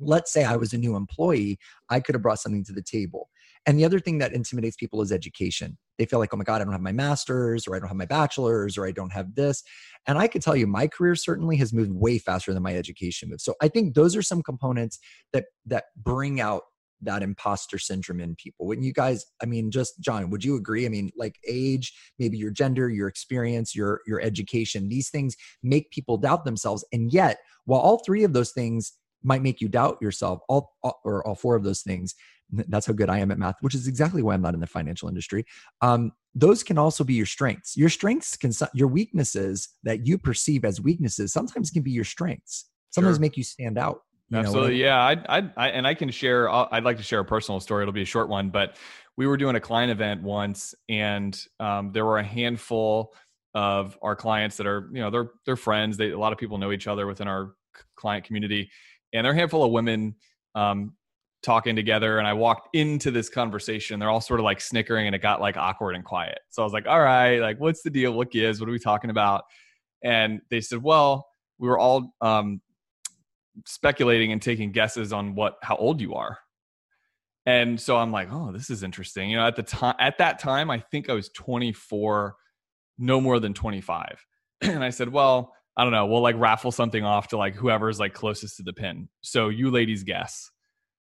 let's 0.00 0.32
say 0.32 0.44
I 0.44 0.56
was 0.56 0.72
a 0.72 0.78
new 0.78 0.96
employee, 0.96 1.58
I 1.90 2.00
could 2.00 2.14
have 2.14 2.22
brought 2.22 2.40
something 2.40 2.64
to 2.64 2.72
the 2.72 2.82
table. 2.82 3.28
And 3.66 3.78
the 3.78 3.84
other 3.84 4.00
thing 4.00 4.18
that 4.18 4.32
intimidates 4.32 4.76
people 4.76 5.02
is 5.02 5.12
education. 5.12 5.78
They 5.98 6.04
feel 6.04 6.18
like, 6.18 6.32
oh 6.32 6.36
my 6.36 6.44
God, 6.44 6.60
I 6.60 6.64
don't 6.64 6.72
have 6.72 6.80
my 6.80 6.92
master's, 6.92 7.66
or 7.66 7.74
I 7.74 7.78
don't 7.78 7.88
have 7.88 7.96
my 7.96 8.06
bachelor's, 8.06 8.78
or 8.78 8.86
I 8.86 8.92
don't 8.92 9.12
have 9.12 9.34
this. 9.34 9.62
And 10.06 10.18
I 10.18 10.28
could 10.28 10.42
tell 10.42 10.56
you, 10.56 10.66
my 10.66 10.86
career 10.86 11.14
certainly 11.14 11.56
has 11.56 11.72
moved 11.72 11.90
way 11.90 12.18
faster 12.18 12.54
than 12.54 12.62
my 12.62 12.74
education 12.74 13.30
moved. 13.30 13.42
So 13.42 13.54
I 13.60 13.68
think 13.68 13.94
those 13.94 14.16
are 14.16 14.22
some 14.22 14.42
components 14.42 14.98
that 15.32 15.46
that 15.66 15.84
bring 15.96 16.40
out 16.40 16.62
that 17.02 17.22
imposter 17.22 17.78
syndrome 17.78 18.20
in 18.20 18.34
people. 18.34 18.66
Wouldn't 18.66 18.84
you 18.84 18.92
guys, 18.92 19.24
I 19.42 19.46
mean, 19.46 19.70
just 19.70 20.00
John, 20.00 20.30
would 20.30 20.44
you 20.44 20.56
agree? 20.56 20.84
I 20.84 20.88
mean, 20.88 21.10
like 21.16 21.36
age, 21.46 21.92
maybe 22.18 22.38
your 22.38 22.50
gender, 22.50 22.88
your 22.90 23.08
experience, 23.08 23.74
your 23.74 24.00
your 24.06 24.20
education, 24.20 24.88
these 24.88 25.10
things 25.10 25.36
make 25.62 25.90
people 25.90 26.16
doubt 26.16 26.44
themselves. 26.44 26.84
And 26.92 27.12
yet, 27.12 27.38
while 27.64 27.80
all 27.80 28.02
three 28.04 28.24
of 28.24 28.32
those 28.32 28.52
things 28.52 28.92
might 29.22 29.42
make 29.42 29.60
you 29.60 29.68
doubt 29.68 29.98
yourself, 30.00 30.40
all, 30.48 30.74
all 30.82 31.00
or 31.04 31.26
all 31.26 31.34
four 31.34 31.56
of 31.56 31.64
those 31.64 31.82
things, 31.82 32.14
that's 32.50 32.86
how 32.86 32.92
good 32.92 33.10
I 33.10 33.18
am 33.18 33.30
at 33.30 33.38
math, 33.38 33.56
which 33.60 33.74
is 33.74 33.86
exactly 33.86 34.22
why 34.22 34.34
I'm 34.34 34.42
not 34.42 34.54
in 34.54 34.60
the 34.60 34.66
financial 34.66 35.08
industry. 35.08 35.44
Um, 35.82 36.12
those 36.34 36.62
can 36.62 36.78
also 36.78 37.04
be 37.04 37.14
your 37.14 37.26
strengths. 37.26 37.76
Your 37.76 37.88
strengths 37.88 38.36
can, 38.36 38.52
your 38.74 38.88
weaknesses 38.88 39.68
that 39.82 40.06
you 40.06 40.18
perceive 40.18 40.64
as 40.64 40.80
weaknesses 40.80 41.32
sometimes 41.32 41.70
can 41.70 41.82
be 41.82 41.90
your 41.90 42.04
strengths. 42.04 42.66
Sometimes 42.90 43.16
sure. 43.16 43.20
make 43.20 43.36
you 43.36 43.44
stand 43.44 43.78
out. 43.78 44.02
You 44.30 44.38
Absolutely, 44.38 44.80
yeah. 44.80 44.98
I, 44.98 45.38
I, 45.38 45.50
I, 45.56 45.68
and 45.70 45.86
I 45.86 45.94
can 45.94 46.10
share. 46.10 46.50
I'd 46.50 46.84
like 46.84 46.98
to 46.98 47.02
share 47.02 47.20
a 47.20 47.24
personal 47.24 47.60
story. 47.60 47.82
It'll 47.82 47.92
be 47.92 48.02
a 48.02 48.06
short 48.06 48.28
one, 48.28 48.50
but 48.50 48.76
we 49.16 49.26
were 49.26 49.36
doing 49.36 49.56
a 49.56 49.60
client 49.60 49.90
event 49.90 50.22
once, 50.22 50.74
and 50.88 51.38
um, 51.60 51.92
there 51.92 52.04
were 52.04 52.18
a 52.18 52.24
handful 52.24 53.14
of 53.54 53.98
our 54.02 54.14
clients 54.14 54.58
that 54.58 54.66
are, 54.66 54.90
you 54.92 55.00
know, 55.00 55.10
they're 55.10 55.30
they're 55.46 55.56
friends. 55.56 55.96
They 55.96 56.10
a 56.10 56.18
lot 56.18 56.32
of 56.32 56.38
people 56.38 56.58
know 56.58 56.72
each 56.72 56.86
other 56.86 57.06
within 57.06 57.26
our 57.26 57.54
client 57.96 58.24
community, 58.24 58.70
and 59.12 59.24
they're 59.24 59.32
a 59.32 59.36
handful 59.36 59.64
of 59.64 59.72
women 59.72 60.14
um, 60.54 60.92
talking 61.42 61.76
together. 61.76 62.18
And 62.18 62.26
I 62.26 62.32
walked 62.32 62.74
into 62.74 63.10
this 63.10 63.28
conversation. 63.28 63.98
They're 63.98 64.10
all 64.10 64.20
sort 64.20 64.40
of 64.40 64.44
like 64.44 64.60
snickering, 64.60 65.06
and 65.06 65.14
it 65.14 65.20
got 65.20 65.40
like 65.40 65.56
awkward 65.56 65.94
and 65.94 66.04
quiet. 66.04 66.38
So 66.50 66.62
I 66.62 66.64
was 66.64 66.72
like, 66.72 66.86
"All 66.86 67.00
right, 67.00 67.38
like, 67.38 67.58
what's 67.58 67.82
the 67.82 67.90
deal? 67.90 68.12
What 68.12 68.30
gives? 68.30 68.60
What 68.60 68.68
are 68.68 68.72
we 68.72 68.78
talking 68.78 69.10
about?" 69.10 69.44
And 70.02 70.40
they 70.50 70.60
said, 70.60 70.82
"Well, 70.82 71.28
we 71.58 71.68
were 71.68 71.78
all 71.78 72.14
um, 72.20 72.60
speculating 73.66 74.32
and 74.32 74.42
taking 74.42 74.72
guesses 74.72 75.12
on 75.12 75.34
what 75.34 75.56
how 75.62 75.76
old 75.76 76.00
you 76.00 76.14
are." 76.14 76.38
And 77.46 77.80
so 77.80 77.96
I'm 77.96 78.12
like, 78.12 78.28
"Oh, 78.30 78.52
this 78.52 78.70
is 78.70 78.82
interesting." 78.82 79.30
You 79.30 79.38
know, 79.38 79.46
at 79.46 79.56
the 79.56 79.62
time, 79.62 79.96
at 79.98 80.18
that 80.18 80.38
time, 80.38 80.70
I 80.70 80.80
think 80.80 81.08
I 81.08 81.14
was 81.14 81.28
24 81.30 82.36
no 82.98 83.20
more 83.20 83.40
than 83.40 83.54
25. 83.54 84.26
and 84.60 84.82
I 84.82 84.90
said, 84.90 85.08
well, 85.10 85.54
I 85.76 85.84
don't 85.84 85.92
know. 85.92 86.06
We'll 86.06 86.22
like 86.22 86.36
raffle 86.36 86.72
something 86.72 87.04
off 87.04 87.28
to 87.28 87.38
like 87.38 87.54
whoever's 87.54 88.00
like 88.00 88.12
closest 88.12 88.56
to 88.56 88.64
the 88.64 88.72
pin. 88.72 89.08
So 89.22 89.48
you 89.48 89.70
ladies 89.70 90.02
guess. 90.02 90.50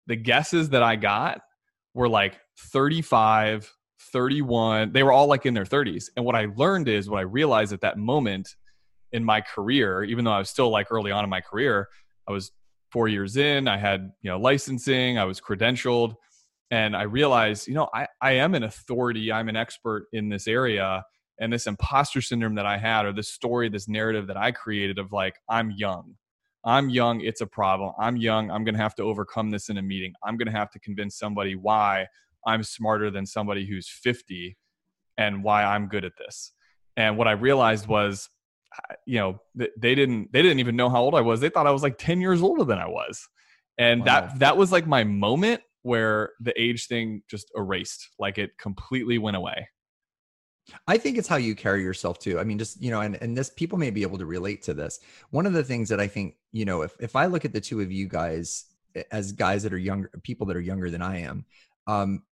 The 0.06 0.16
guesses 0.16 0.70
that 0.70 0.82
I 0.82 0.96
got 0.96 1.40
were 1.94 2.08
like 2.08 2.38
35, 2.58 3.72
31. 4.12 4.92
They 4.92 5.02
were 5.02 5.12
all 5.12 5.26
like 5.26 5.46
in 5.46 5.54
their 5.54 5.64
30s. 5.64 6.06
And 6.16 6.24
what 6.24 6.34
I 6.34 6.48
learned 6.56 6.88
is 6.88 7.08
what 7.08 7.18
I 7.18 7.22
realized 7.22 7.72
at 7.72 7.80
that 7.82 7.98
moment 7.98 8.56
in 9.12 9.24
my 9.24 9.40
career, 9.40 10.02
even 10.04 10.24
though 10.24 10.32
I 10.32 10.38
was 10.38 10.50
still 10.50 10.70
like 10.70 10.90
early 10.90 11.12
on 11.12 11.24
in 11.24 11.30
my 11.30 11.40
career, 11.40 11.88
I 12.28 12.32
was 12.32 12.52
four 12.90 13.08
years 13.08 13.36
in, 13.36 13.68
I 13.68 13.78
had, 13.78 14.12
you 14.22 14.30
know, 14.30 14.38
licensing, 14.38 15.18
I 15.18 15.24
was 15.24 15.40
credentialed. 15.40 16.14
And 16.70 16.96
I 16.96 17.02
realized, 17.02 17.68
you 17.68 17.74
know, 17.74 17.88
I, 17.94 18.06
I 18.20 18.32
am 18.32 18.54
an 18.54 18.62
authority, 18.62 19.30
I'm 19.30 19.48
an 19.48 19.56
expert 19.56 20.06
in 20.12 20.30
this 20.30 20.48
area 20.48 21.04
and 21.38 21.52
this 21.52 21.66
imposter 21.66 22.22
syndrome 22.22 22.54
that 22.54 22.66
I 22.66 22.78
had, 22.78 23.04
or 23.04 23.12
this 23.12 23.28
story, 23.28 23.68
this 23.68 23.88
narrative 23.88 24.26
that 24.28 24.36
I 24.36 24.52
created 24.52 24.98
of 24.98 25.12
like, 25.12 25.34
I'm 25.48 25.70
young. 25.70 26.14
I'm 26.64 26.90
young. 26.90 27.20
It's 27.20 27.40
a 27.40 27.46
problem. 27.46 27.92
I'm 27.98 28.16
young. 28.16 28.50
I'm 28.50 28.64
going 28.64 28.74
to 28.74 28.80
have 28.80 28.94
to 28.96 29.02
overcome 29.02 29.50
this 29.50 29.68
in 29.68 29.78
a 29.78 29.82
meeting. 29.82 30.12
I'm 30.22 30.36
going 30.36 30.46
to 30.46 30.52
have 30.52 30.70
to 30.72 30.78
convince 30.78 31.18
somebody 31.18 31.56
why 31.56 32.06
I'm 32.46 32.62
smarter 32.62 33.10
than 33.10 33.26
somebody 33.26 33.66
who's 33.66 33.88
50 33.88 34.56
and 35.18 35.42
why 35.42 35.64
I'm 35.64 35.88
good 35.88 36.04
at 36.04 36.12
this. 36.18 36.52
And 36.96 37.16
what 37.16 37.28
I 37.28 37.32
realized 37.32 37.86
was, 37.86 38.28
you 39.06 39.18
know, 39.18 39.40
they 39.54 39.94
didn't, 39.94 40.32
they 40.32 40.42
didn't 40.42 40.60
even 40.60 40.76
know 40.76 40.88
how 40.88 41.02
old 41.02 41.14
I 41.14 41.20
was. 41.20 41.40
They 41.40 41.48
thought 41.48 41.66
I 41.66 41.70
was 41.70 41.82
like 41.82 41.98
10 41.98 42.20
years 42.20 42.42
older 42.42 42.64
than 42.64 42.78
I 42.78 42.88
was. 42.88 43.28
And 43.78 44.00
wow. 44.00 44.06
that, 44.06 44.38
that 44.38 44.56
was 44.56 44.72
like 44.72 44.86
my 44.86 45.04
moment 45.04 45.62
where 45.82 46.30
the 46.40 46.58
age 46.60 46.86
thing 46.86 47.22
just 47.28 47.50
erased, 47.56 48.08
like 48.18 48.38
it 48.38 48.56
completely 48.58 49.18
went 49.18 49.36
away. 49.36 49.68
I 50.86 50.96
think 50.96 51.18
it's 51.18 51.28
how 51.28 51.36
you 51.36 51.54
carry 51.54 51.82
yourself 51.82 52.18
too. 52.18 52.38
I 52.38 52.44
mean, 52.44 52.58
just, 52.58 52.80
you 52.82 52.90
know, 52.90 53.00
and, 53.00 53.16
and 53.16 53.36
this 53.36 53.50
people 53.50 53.78
may 53.78 53.90
be 53.90 54.02
able 54.02 54.18
to 54.18 54.26
relate 54.26 54.62
to 54.62 54.74
this. 54.74 55.00
One 55.30 55.46
of 55.46 55.52
the 55.52 55.64
things 55.64 55.88
that 55.88 56.00
I 56.00 56.06
think, 56.06 56.36
you 56.52 56.64
know, 56.64 56.82
if, 56.82 56.94
if 57.00 57.16
I 57.16 57.26
look 57.26 57.44
at 57.44 57.52
the 57.52 57.60
two 57.60 57.80
of 57.80 57.90
you 57.90 58.06
guys 58.08 58.66
as 59.10 59.32
guys 59.32 59.62
that 59.64 59.72
are 59.72 59.78
younger, 59.78 60.10
people 60.22 60.46
that 60.46 60.56
are 60.56 60.60
younger 60.60 60.90
than 60.90 61.02
I 61.02 61.20
am, 61.20 61.44
um, 61.86 62.22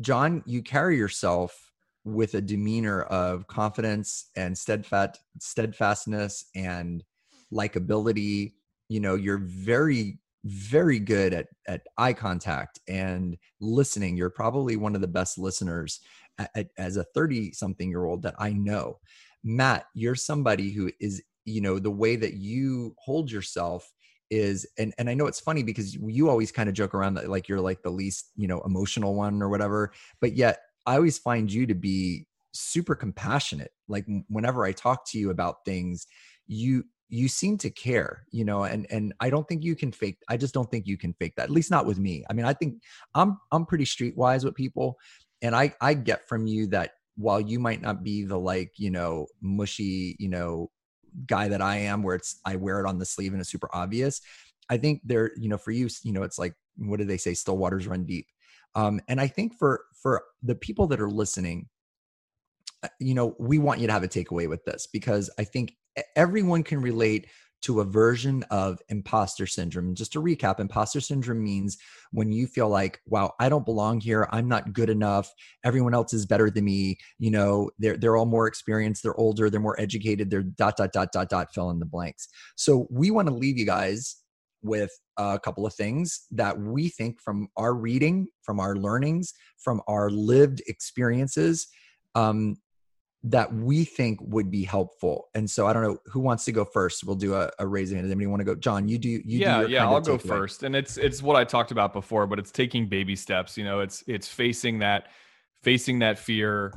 John, 0.00 0.42
you 0.46 0.62
carry 0.62 0.96
yourself 0.96 1.70
with 2.04 2.34
a 2.34 2.40
demeanor 2.40 3.02
of 3.02 3.46
confidence 3.46 4.30
and 4.36 4.56
steadfast 4.56 5.20
steadfastness 5.40 6.46
and 6.54 7.04
likability. 7.52 8.54
You 8.88 9.00
know, 9.00 9.14
you're 9.14 9.38
very, 9.38 10.18
very 10.44 10.98
good 10.98 11.34
at, 11.34 11.46
at 11.66 11.82
eye 11.98 12.12
contact 12.12 12.80
and 12.88 13.36
listening. 13.60 14.16
You're 14.16 14.30
probably 14.30 14.76
one 14.76 14.94
of 14.94 15.00
the 15.00 15.08
best 15.08 15.38
listeners 15.38 16.00
as 16.78 16.96
a 16.96 17.04
30 17.14 17.52
something 17.52 17.88
year 17.88 18.04
old 18.04 18.22
that 18.22 18.34
I 18.38 18.52
know. 18.52 18.98
Matt, 19.44 19.86
you're 19.94 20.14
somebody 20.14 20.70
who 20.70 20.90
is, 21.00 21.22
you 21.44 21.60
know, 21.60 21.78
the 21.78 21.90
way 21.90 22.16
that 22.16 22.34
you 22.34 22.94
hold 22.98 23.30
yourself 23.30 23.90
is 24.28 24.66
and 24.76 24.92
and 24.98 25.08
I 25.08 25.14
know 25.14 25.26
it's 25.26 25.38
funny 25.38 25.62
because 25.62 25.94
you 25.94 26.28
always 26.28 26.50
kind 26.50 26.68
of 26.68 26.74
joke 26.74 26.94
around 26.94 27.14
that 27.14 27.30
like 27.30 27.48
you're 27.48 27.60
like 27.60 27.82
the 27.82 27.90
least, 27.90 28.32
you 28.34 28.48
know, 28.48 28.60
emotional 28.62 29.14
one 29.14 29.40
or 29.40 29.48
whatever, 29.48 29.92
but 30.20 30.36
yet 30.36 30.58
I 30.84 30.96
always 30.96 31.18
find 31.18 31.52
you 31.52 31.66
to 31.66 31.74
be 31.74 32.26
super 32.52 32.94
compassionate. 32.94 33.70
Like 33.88 34.06
whenever 34.28 34.64
I 34.64 34.72
talk 34.72 35.06
to 35.10 35.18
you 35.18 35.30
about 35.30 35.64
things, 35.64 36.06
you 36.46 36.84
you 37.08 37.28
seem 37.28 37.56
to 37.56 37.70
care 37.70 38.24
you 38.32 38.44
know 38.44 38.64
and 38.64 38.86
and 38.90 39.14
i 39.20 39.30
don't 39.30 39.46
think 39.46 39.62
you 39.62 39.76
can 39.76 39.92
fake 39.92 40.18
i 40.28 40.36
just 40.36 40.52
don't 40.52 40.70
think 40.70 40.86
you 40.86 40.98
can 40.98 41.14
fake 41.14 41.34
that 41.36 41.44
at 41.44 41.50
least 41.50 41.70
not 41.70 41.86
with 41.86 41.98
me 41.98 42.24
i 42.28 42.32
mean 42.32 42.44
i 42.44 42.52
think 42.52 42.82
i'm 43.14 43.38
i'm 43.52 43.64
pretty 43.64 43.84
streetwise 43.84 44.44
with 44.44 44.54
people 44.54 44.96
and 45.46 45.56
i 45.56 45.72
i 45.80 45.94
get 45.94 46.28
from 46.28 46.46
you 46.46 46.66
that 46.66 46.92
while 47.16 47.40
you 47.40 47.58
might 47.58 47.80
not 47.80 48.02
be 48.02 48.24
the 48.24 48.38
like 48.38 48.72
you 48.76 48.90
know 48.90 49.26
mushy 49.40 50.16
you 50.18 50.28
know 50.28 50.70
guy 51.26 51.48
that 51.48 51.62
i 51.62 51.76
am 51.76 52.02
where 52.02 52.16
it's 52.16 52.40
i 52.44 52.56
wear 52.56 52.80
it 52.80 52.86
on 52.86 52.98
the 52.98 53.06
sleeve 53.06 53.32
and 53.32 53.40
it's 53.40 53.50
super 53.50 53.70
obvious 53.72 54.20
i 54.68 54.76
think 54.76 55.00
there 55.04 55.30
you 55.36 55.48
know 55.48 55.56
for 55.56 55.70
you 55.70 55.88
you 56.02 56.12
know 56.12 56.22
it's 56.22 56.38
like 56.38 56.54
what 56.78 56.98
do 56.98 57.04
they 57.04 57.16
say? 57.16 57.32
Still 57.34 57.56
waters 57.56 57.86
run 57.86 58.04
deep. 58.04 58.26
Um 58.74 59.00
and 59.08 59.20
i 59.20 59.26
think 59.26 59.54
for 59.58 59.84
for 59.94 60.22
the 60.42 60.54
people 60.54 60.86
that 60.88 61.00
are 61.00 61.10
listening 61.10 61.68
uh, 62.82 62.88
you 63.00 63.14
know 63.14 63.34
we 63.38 63.58
want 63.58 63.80
you 63.80 63.86
to 63.86 63.92
have 63.92 64.02
a 64.02 64.08
takeaway 64.08 64.48
with 64.48 64.64
this 64.64 64.86
because 64.86 65.30
i 65.38 65.44
think 65.44 65.74
everyone 66.14 66.62
can 66.62 66.82
relate 66.82 67.28
to 67.62 67.80
a 67.80 67.84
version 67.84 68.44
of 68.50 68.78
imposter 68.88 69.46
syndrome. 69.46 69.94
Just 69.94 70.12
to 70.12 70.22
recap, 70.22 70.60
imposter 70.60 71.00
syndrome 71.00 71.42
means 71.42 71.76
when 72.12 72.30
you 72.30 72.46
feel 72.46 72.68
like, 72.68 73.00
wow, 73.06 73.32
I 73.40 73.48
don't 73.48 73.64
belong 73.64 74.00
here. 74.00 74.28
I'm 74.30 74.48
not 74.48 74.72
good 74.72 74.90
enough. 74.90 75.32
Everyone 75.64 75.94
else 75.94 76.12
is 76.12 76.26
better 76.26 76.50
than 76.50 76.64
me. 76.64 76.98
You 77.18 77.30
know, 77.30 77.70
they're, 77.78 77.96
they're 77.96 78.16
all 78.16 78.26
more 78.26 78.46
experienced. 78.46 79.02
They're 79.02 79.18
older. 79.18 79.50
They're 79.50 79.60
more 79.60 79.80
educated. 79.80 80.30
They're 80.30 80.42
dot, 80.42 80.76
dot, 80.76 80.92
dot, 80.92 81.12
dot, 81.12 81.28
dot, 81.28 81.48
fill 81.52 81.70
in 81.70 81.78
the 81.78 81.86
blanks. 81.86 82.28
So 82.56 82.86
we 82.90 83.10
want 83.10 83.28
to 83.28 83.34
leave 83.34 83.58
you 83.58 83.66
guys 83.66 84.16
with 84.62 84.90
a 85.16 85.38
couple 85.38 85.66
of 85.66 85.74
things 85.74 86.26
that 86.30 86.58
we 86.58 86.88
think 86.88 87.20
from 87.20 87.48
our 87.56 87.74
reading, 87.74 88.28
from 88.42 88.60
our 88.60 88.76
learnings, 88.76 89.32
from 89.58 89.80
our 89.88 90.10
lived 90.10 90.62
experiences, 90.66 91.68
um, 92.14 92.56
that 93.26 93.52
we 93.52 93.84
think 93.84 94.20
would 94.22 94.50
be 94.52 94.62
helpful. 94.62 95.28
And 95.34 95.50
so 95.50 95.66
I 95.66 95.72
don't 95.72 95.82
know 95.82 95.98
who 96.06 96.20
wants 96.20 96.44
to 96.44 96.52
go 96.52 96.64
first. 96.64 97.02
We'll 97.04 97.16
do 97.16 97.34
a, 97.34 97.50
a 97.58 97.66
raising. 97.66 98.00
Does 98.00 98.06
anybody 98.06 98.26
want 98.26 98.40
to 98.40 98.44
go? 98.44 98.54
John, 98.54 98.86
you 98.88 98.98
do. 98.98 99.08
You 99.08 99.22
yeah, 99.24 99.62
do 99.62 99.68
yeah. 99.68 99.84
I'll 99.84 100.00
go 100.00 100.16
first. 100.16 100.62
And 100.62 100.76
it's 100.76 100.96
it's 100.96 101.22
what 101.22 101.34
I 101.34 101.42
talked 101.42 101.72
about 101.72 101.92
before, 101.92 102.28
but 102.28 102.38
it's 102.38 102.52
taking 102.52 102.88
baby 102.88 103.16
steps. 103.16 103.58
You 103.58 103.64
know, 103.64 103.80
it's 103.80 104.04
it's 104.06 104.28
facing 104.28 104.78
that 104.78 105.08
facing 105.62 105.98
that 106.00 106.18
fear. 106.18 106.72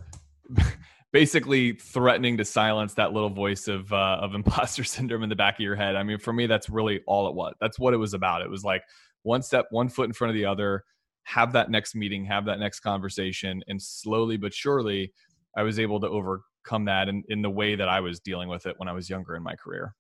basically 1.12 1.74
threatening 1.74 2.38
to 2.38 2.46
silence 2.46 2.94
that 2.94 3.14
little 3.14 3.30
voice 3.30 3.68
of 3.68 3.92
uh, 3.94 4.18
of 4.20 4.34
imposter 4.36 4.84
syndrome 4.84 5.22
in 5.22 5.30
the 5.30 5.36
back 5.36 5.56
of 5.56 5.62
your 5.62 5.76
head. 5.76 5.96
I 5.96 6.02
mean, 6.02 6.18
for 6.18 6.34
me, 6.34 6.48
that's 6.48 6.70
really 6.70 7.02
all 7.06 7.28
it 7.28 7.36
was. 7.36 7.54
That's 7.62 7.78
what 7.78 7.94
it 7.94 7.98
was 7.98 8.16
about. 8.16 8.42
It 8.42 8.50
was 8.50 8.64
like 8.64 8.82
one 9.22 9.44
step, 9.44 9.68
one 9.70 9.90
foot 9.90 10.08
in 10.08 10.14
front 10.14 10.30
of 10.30 10.36
the 10.36 10.46
other. 10.46 10.84
Have 11.24 11.54
that 11.54 11.70
next 11.70 11.94
meeting, 11.94 12.26
have 12.26 12.46
that 12.46 12.58
next 12.58 12.80
conversation, 12.80 13.62
and 13.68 13.80
slowly 13.80 14.36
but 14.36 14.52
surely, 14.52 15.14
I 15.60 15.63
was 15.63 15.78
able 15.78 16.00
to 16.00 16.08
overcome 16.08 16.86
that 16.86 17.10
in, 17.10 17.22
in 17.28 17.41
the 17.41 17.50
way 17.50 17.76
that 17.76 17.89
I 17.89 18.00
was 18.00 18.22
dealing 18.22 18.48
with 18.48 18.65
it 18.65 18.76
when 18.78 18.88
I 18.88 18.93
was 18.93 19.10
younger 19.10 19.36
in 19.36 19.43
my 19.43 19.56
career. 19.56 19.93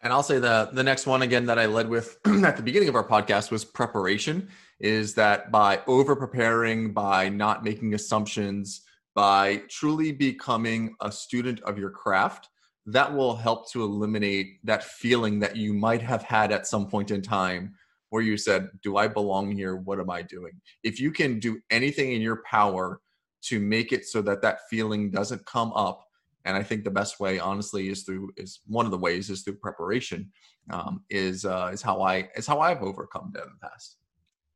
And 0.00 0.12
I'll 0.12 0.22
say 0.22 0.38
the 0.38 0.70
the 0.72 0.84
next 0.84 1.06
one 1.06 1.22
again 1.22 1.46
that 1.46 1.58
I 1.58 1.66
led 1.66 1.88
with 1.88 2.18
at 2.24 2.56
the 2.56 2.62
beginning 2.62 2.88
of 2.88 2.94
our 2.94 3.06
podcast 3.06 3.50
was 3.50 3.64
preparation. 3.64 4.48
Is 4.78 5.14
that 5.14 5.50
by 5.50 5.80
over 5.88 6.14
preparing, 6.14 6.92
by 6.92 7.28
not 7.28 7.64
making 7.64 7.94
assumptions, 7.94 8.82
by 9.16 9.62
truly 9.68 10.12
becoming 10.12 10.94
a 11.00 11.10
student 11.10 11.60
of 11.62 11.76
your 11.76 11.90
craft, 11.90 12.48
that 12.86 13.12
will 13.12 13.34
help 13.34 13.68
to 13.72 13.82
eliminate 13.82 14.60
that 14.62 14.84
feeling 14.84 15.40
that 15.40 15.56
you 15.56 15.74
might 15.74 16.02
have 16.02 16.22
had 16.22 16.52
at 16.52 16.68
some 16.68 16.86
point 16.86 17.10
in 17.10 17.22
time 17.22 17.74
where 18.10 18.22
you 18.22 18.36
said, 18.36 18.68
Do 18.84 18.98
I 18.98 19.08
belong 19.08 19.50
here? 19.50 19.74
What 19.74 19.98
am 19.98 20.10
I 20.10 20.22
doing? 20.22 20.52
If 20.84 21.00
you 21.00 21.10
can 21.10 21.40
do 21.40 21.58
anything 21.72 22.12
in 22.12 22.22
your 22.22 22.40
power 22.48 23.00
to 23.42 23.60
make 23.60 23.92
it 23.92 24.06
so 24.06 24.22
that 24.22 24.42
that 24.42 24.60
feeling 24.68 25.10
doesn't 25.10 25.44
come 25.46 25.72
up. 25.72 26.04
And 26.44 26.56
i 26.56 26.62
think 26.62 26.84
the 26.84 26.90
best 26.90 27.20
way 27.20 27.38
honestly 27.38 27.88
is 27.90 28.04
through 28.04 28.30
is 28.36 28.60
one 28.66 28.86
of 28.86 28.90
the 28.90 28.98
ways 28.98 29.28
is 29.28 29.42
through 29.42 29.56
preparation 29.56 30.30
um, 30.70 31.04
is 31.10 31.44
uh, 31.44 31.70
is 31.72 31.82
how 31.82 32.00
i 32.00 32.28
is 32.36 32.46
how 32.46 32.60
i've 32.60 32.82
overcome 32.82 33.30
that 33.34 33.44
in 33.44 33.50
the 33.60 33.68
past. 33.68 33.96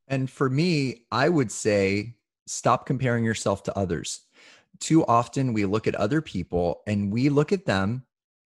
And 0.08 0.30
for 0.30 0.48
me 0.48 1.04
i 1.10 1.28
would 1.28 1.52
say 1.52 2.14
stop 2.46 2.86
comparing 2.86 3.24
yourself 3.24 3.62
to 3.64 3.78
others. 3.78 4.20
Too 4.80 5.04
often 5.06 5.52
we 5.52 5.64
look 5.64 5.86
at 5.86 5.94
other 5.94 6.20
people 6.20 6.82
and 6.86 7.12
we 7.12 7.28
look 7.28 7.52
at 7.52 7.66
them 7.66 8.04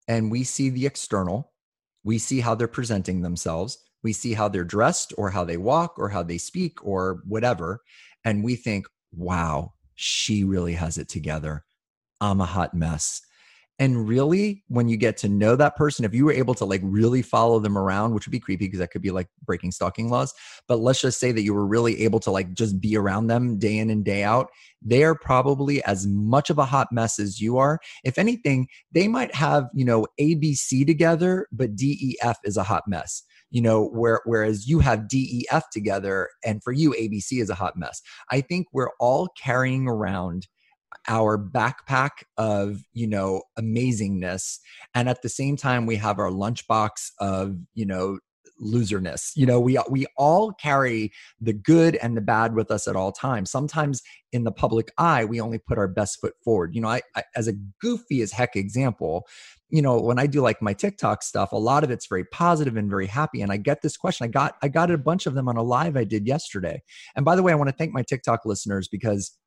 and 0.08 0.32
we 0.32 0.44
see 0.44 0.70
the 0.70 0.86
external. 0.86 1.52
We 2.04 2.18
see 2.18 2.40
how 2.40 2.56
they're 2.56 2.68
presenting 2.68 3.22
themselves. 3.22 3.78
We 4.04 4.14
see 4.14 4.34
how 4.34 4.50
they're 4.50 4.64
dressed 4.64 5.14
or 5.18 5.30
how 5.30 5.44
they 5.44 5.58
walk 5.58 5.98
or 5.98 6.10
how 6.10 6.24
they 6.24 6.38
speak 6.38 6.84
or 6.86 7.22
whatever. 7.26 7.82
And 8.26 8.44
we 8.44 8.56
think 8.56 8.88
wow 9.16 9.72
she 9.96 10.44
really 10.44 10.74
has 10.74 10.98
it 10.98 11.10
together. 11.10 11.64
I'm 12.22 12.41
a 12.41 12.46
hot 12.46 12.74
mess. 12.74 13.22
And 13.80 14.08
really, 14.08 14.64
when 14.68 14.88
you 14.88 14.98
get 14.98 15.18
to 15.18 15.28
know 15.28 15.56
that 15.56 15.76
person, 15.76 16.06
if 16.06 16.14
you 16.14 16.26
were 16.26 16.32
able 16.32 16.54
to 16.56 16.66
like 16.66 16.82
really 16.84 17.24
follow 17.24 17.60
them 17.60 17.76
around, 17.76 18.14
which 18.14 18.28
would 18.28 18.32
be 18.32 18.39
creepy 18.39 18.68
because 18.68 18.80
that 18.80 18.91
could 18.91 19.02
be 19.02 19.10
like 19.10 19.28
breaking 19.44 19.72
stalking 19.72 20.10
laws. 20.10 20.32
But 20.68 20.80
let's 20.80 21.02
just 21.02 21.20
say 21.20 21.32
that 21.32 21.41
you 21.41 21.56
were 21.56 21.66
really 21.66 22.04
able 22.04 22.20
to 22.22 22.32
like 22.32 22.54
just 22.54 22.80
be 22.80 22.96
around 22.96 23.28
them 23.28 23.58
day 23.58 23.80
in 23.80 23.89
and 23.89 24.06
day 24.06 24.24
out. 24.24 24.50
They 24.84 25.04
are 25.04 25.16
probably 25.16 25.84
as 25.86 26.06
much 26.06 26.52
of 26.52 26.60
a 26.60 26.66
hot 26.66 26.89
mess 26.91 27.18
as 27.18 27.41
you 27.41 27.58
are. 27.58 27.80
If 28.04 28.20
anything, 28.20 28.68
they 28.91 29.08
might 29.08 29.34
have, 29.34 29.70
you 29.74 29.86
know, 29.86 30.06
ABC 30.20 30.86
together, 30.86 31.48
but 31.52 31.76
DEF 31.76 32.38
is 32.44 32.58
a 32.58 32.64
hot 32.64 32.84
mess 32.88 33.24
you 33.54 33.62
know 33.62 33.86
where 33.89 34.20
whereas 34.26 34.68
you 34.68 34.80
have 34.80 35.08
DEF 35.08 35.70
together 35.72 36.28
and 36.43 36.62
for 36.64 36.74
you 36.74 36.91
ABC 36.91 37.39
is 37.39 37.49
a 37.49 37.56
hot 37.56 37.78
mess. 37.78 38.01
I 38.32 38.41
think 38.41 38.68
we're 38.74 38.91
all 38.99 39.30
carrying 39.41 39.88
around 39.88 40.47
our 41.08 41.38
backpack 41.38 42.24
of 42.38 42.82
you 42.93 43.08
know 43.08 43.43
amazingness 43.58 44.58
and 44.95 45.08
at 45.08 45.22
the 45.22 45.30
same 45.30 45.56
time 45.56 45.86
we 45.86 45.95
have 45.95 46.20
our 46.20 46.32
lunchbox 46.32 47.12
of 47.20 47.56
you 47.76 47.86
know 47.86 48.18
loserness. 48.62 49.32
You 49.36 49.45
know 49.45 49.60
we 49.60 49.78
we 49.88 50.08
all 50.18 50.51
carry 50.54 51.12
the 51.39 51.54
good 51.54 51.95
and 51.97 52.18
the 52.18 52.22
bad 52.22 52.56
with 52.56 52.72
us 52.72 52.88
at 52.88 52.95
all 52.95 53.12
times. 53.12 53.51
Sometimes 53.51 54.01
in 54.32 54.45
the 54.45 54.51
public 54.51 54.91
eye 54.97 55.26
we 55.26 55.39
only 55.39 55.60
put 55.60 55.78
our 55.78 55.88
best 55.88 56.20
foot 56.20 56.34
forward. 56.43 56.74
You 56.74 56.82
know 56.82 56.89
I, 56.89 57.01
I 57.16 57.24
as 57.36 57.47
a 57.47 57.54
goofy 57.82 58.22
as 58.22 58.32
heck 58.32 58.56
example 58.56 59.28
you 59.74 59.82
know 59.82 59.99
when 59.99 60.19
i 60.19 60.28
do 60.28 60.39
like 60.39 60.61
my 60.61 60.71
tiktok 60.71 61.24
stuff 61.24 61.51
a 61.51 61.57
lot 61.57 61.84
of 61.84 61.89
it's 61.89 62.05
very 62.05 62.24
positive 62.26 62.78
and 62.78 62.89
very 62.89 63.07
happy 63.07 63.41
and 63.41 63.51
i 63.51 63.57
get 63.57 63.82
this 63.82 63.97
question 63.97 64.24
i 64.24 64.28
got 64.28 64.55
i 64.61 64.67
got 64.67 64.91
a 64.91 64.97
bunch 64.97 65.26
of 65.26 65.34
them 65.34 65.49
on 65.49 65.57
a 65.57 65.63
live 65.63 65.97
i 65.97 66.03
did 66.03 66.28
yesterday 66.28 66.82
and 67.15 67.26
by 67.26 67.36
the 67.36 67.41
way 67.41 67.51
i 67.51 67.55
want 67.55 67.69
to 67.69 67.76
thank 67.76 67.91
my 67.91 68.03
tiktok 68.03 68.45
listeners 68.45 68.88
because 68.88 69.38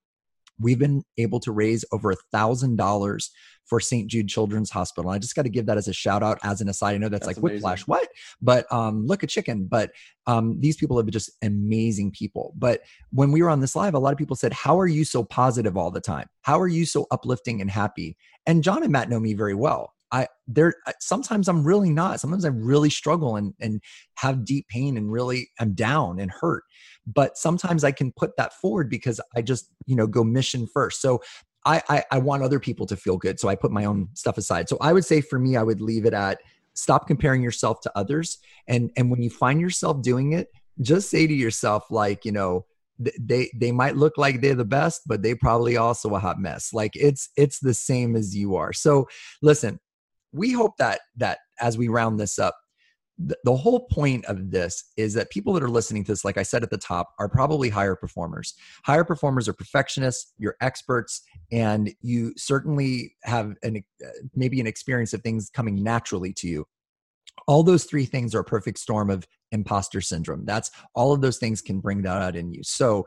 we've 0.59 0.79
been 0.79 1.05
able 1.17 1.39
to 1.39 1.53
raise 1.53 1.85
over 1.93 2.11
a 2.11 2.17
thousand 2.33 2.77
dollars 2.77 3.31
for 3.67 3.81
St. 3.81 4.09
Jude 4.09 4.29
Children's 4.29 4.71
Hospital. 4.71 5.11
I 5.11 5.19
just 5.19 5.35
got 5.35 5.43
to 5.43 5.49
give 5.49 5.67
that 5.67 5.77
as 5.77 5.89
a 5.89 5.93
shout 5.93 6.23
out 6.23 6.39
as 6.45 6.61
an 6.61 6.69
aside. 6.69 6.95
I 6.95 6.99
know 6.99 7.09
that's, 7.09 7.27
that's 7.27 7.37
like 7.37 7.43
amazing. 7.43 7.57
whiplash, 7.57 7.87
what? 7.87 8.09
But 8.41 8.73
um, 8.73 9.07
look 9.07 9.25
at 9.25 9.29
chicken. 9.29 9.67
But 9.67 9.91
um, 10.27 10.61
these 10.61 10.77
people 10.77 10.97
have 10.97 11.05
been 11.05 11.13
just 11.13 11.33
amazing 11.43 12.13
people. 12.13 12.55
But 12.57 12.83
when 13.11 13.33
we 13.33 13.43
were 13.43 13.51
on 13.51 13.61
this 13.61 13.75
live, 13.75 13.95
a 13.95 13.99
lot 13.99 14.13
of 14.13 14.19
people 14.19 14.37
said, 14.37 14.53
How 14.53 14.79
are 14.79 14.87
you 14.87 15.05
so 15.05 15.25
positive 15.25 15.77
all 15.77 15.91
the 15.91 16.01
time? 16.01 16.29
How 16.43 16.61
are 16.61 16.69
you 16.69 16.87
so 16.87 17.07
uplifting 17.11 17.61
and 17.61 17.71
happy? 17.71 18.17
And 18.47 18.63
John 18.63 18.85
and 18.85 18.93
Matt 18.93 19.11
know 19.11 19.19
me 19.19 19.35
very 19.35 19.55
well. 19.55 19.93
I 20.13 20.29
there 20.47 20.75
sometimes 21.01 21.49
I'm 21.49 21.65
really 21.65 21.91
not. 21.91 22.21
Sometimes 22.21 22.45
I 22.45 22.49
really 22.49 22.91
struggle 22.91 23.37
and 23.37 23.55
and 23.61 23.81
have 24.17 24.45
deep 24.45 24.69
pain 24.69 24.97
and 24.97 25.11
really 25.11 25.51
I'm 25.59 25.75
down 25.75 26.21
and 26.21 26.31
hurt. 26.31 26.65
But 27.07 27.37
sometimes 27.37 27.85
i 27.85 27.93
can 27.93 28.13
put 28.13 28.37
that 28.37 28.53
forward 28.55 28.89
because 28.91 29.21
i 29.37 29.43
just 29.43 29.71
you 29.87 29.97
know 29.97 30.07
go 30.07 30.25
mission 30.25 30.67
first. 30.73 31.01
So 31.01 31.23
I, 31.65 31.83
I, 31.89 32.05
I 32.13 32.19
want 32.19 32.45
other 32.45 32.61
people 32.61 32.87
to 32.87 32.97
feel 32.97 33.17
good. 33.17 33.41
So 33.41 33.49
i 33.49 33.57
put 33.57 33.73
my 33.73 33.85
own 33.85 34.09
stuff 34.15 34.39
aside. 34.39 34.69
So 34.69 34.79
i 34.81 34.93
would 34.93 35.05
say 35.05 35.21
for 35.21 35.39
me 35.39 35.57
i 35.57 35.63
would 35.63 35.81
leave 35.81 36.07
it 36.07 36.15
at 36.15 36.39
stop 36.75 37.07
comparing 37.07 37.43
yourself 37.43 37.81
to 37.81 37.93
others. 37.97 38.39
And 38.69 38.91
and 38.97 39.11
when 39.11 39.23
you 39.23 39.31
find 39.31 39.61
yourself 39.61 40.03
doing 40.03 40.33
it 40.33 40.49
just 40.83 41.09
say 41.11 41.27
to 41.27 41.33
yourself 41.33 41.85
like 41.91 42.25
you 42.25 42.33
know 42.33 42.67
they 42.99 43.51
they 43.55 43.73
might 43.73 43.97
look 43.97 44.17
like 44.17 44.41
they're 44.41 44.55
the 44.55 44.65
best 44.65 45.03
but 45.07 45.23
they 45.23 45.35
probably 45.35 45.77
also 45.77 46.15
a 46.15 46.19
hot 46.19 46.41
mess. 46.41 46.73
Like 46.73 46.93
it's 46.95 47.29
it's 47.37 47.59
the 47.59 47.75
same 47.75 48.15
as 48.15 48.37
you 48.37 48.57
are. 48.57 48.73
So 48.73 49.09
listen 49.43 49.81
we 50.37 50.53
hope 50.53 50.77
that 50.79 51.01
that 51.17 51.39
as 51.61 51.79
we 51.79 51.89
round 51.89 52.21
this 52.21 52.39
up 52.39 52.57
the, 53.19 53.57
whole 53.57 53.87
point 53.87 54.25
of 54.27 54.51
this 54.51 54.93
is 54.97 55.15
that 55.15 55.31
people 55.31 55.53
that 55.55 55.63
are 55.63 55.71
listening 55.71 56.05
to 56.05 56.13
this, 56.13 56.25
like 56.25 56.37
I 56.37 56.43
said 56.43 56.63
at 56.63 56.71
the 56.71 56.79
top, 56.79 57.15
are 57.19 57.29
probably 57.29 57.71
higher 57.71 57.97
performers. 57.97 58.55
Higher 58.85 59.05
performers 59.05 59.49
are 59.49 59.55
perfectionists, 59.55 60.33
you're 60.39 60.57
experts, 60.61 61.23
and 61.51 61.93
you 62.03 62.35
certainly 62.37 63.15
have 63.25 63.55
an 63.63 63.83
uh, 64.05 64.09
maybe 64.35 64.61
an 64.61 64.67
experience 64.67 65.15
of 65.15 65.23
things 65.23 65.51
coming 65.51 65.83
naturally 65.83 66.33
to 66.35 66.49
you. 66.49 66.67
All 67.49 67.63
those 67.63 67.85
three 67.85 68.05
things 68.05 68.35
are 68.35 68.41
a 68.41 68.45
perfect 68.45 68.79
storm 68.79 69.09
of 69.09 69.27
imposter 69.53 70.01
syndrome. 70.01 70.45
That's 70.45 70.71
all 70.95 71.13
of 71.13 71.21
those 71.21 71.39
things 71.39 71.63
can 71.63 71.81
bring 71.81 72.03
that 72.03 72.21
out 72.21 72.37
in 72.37 72.53
you. 72.53 72.63
So, 72.63 73.07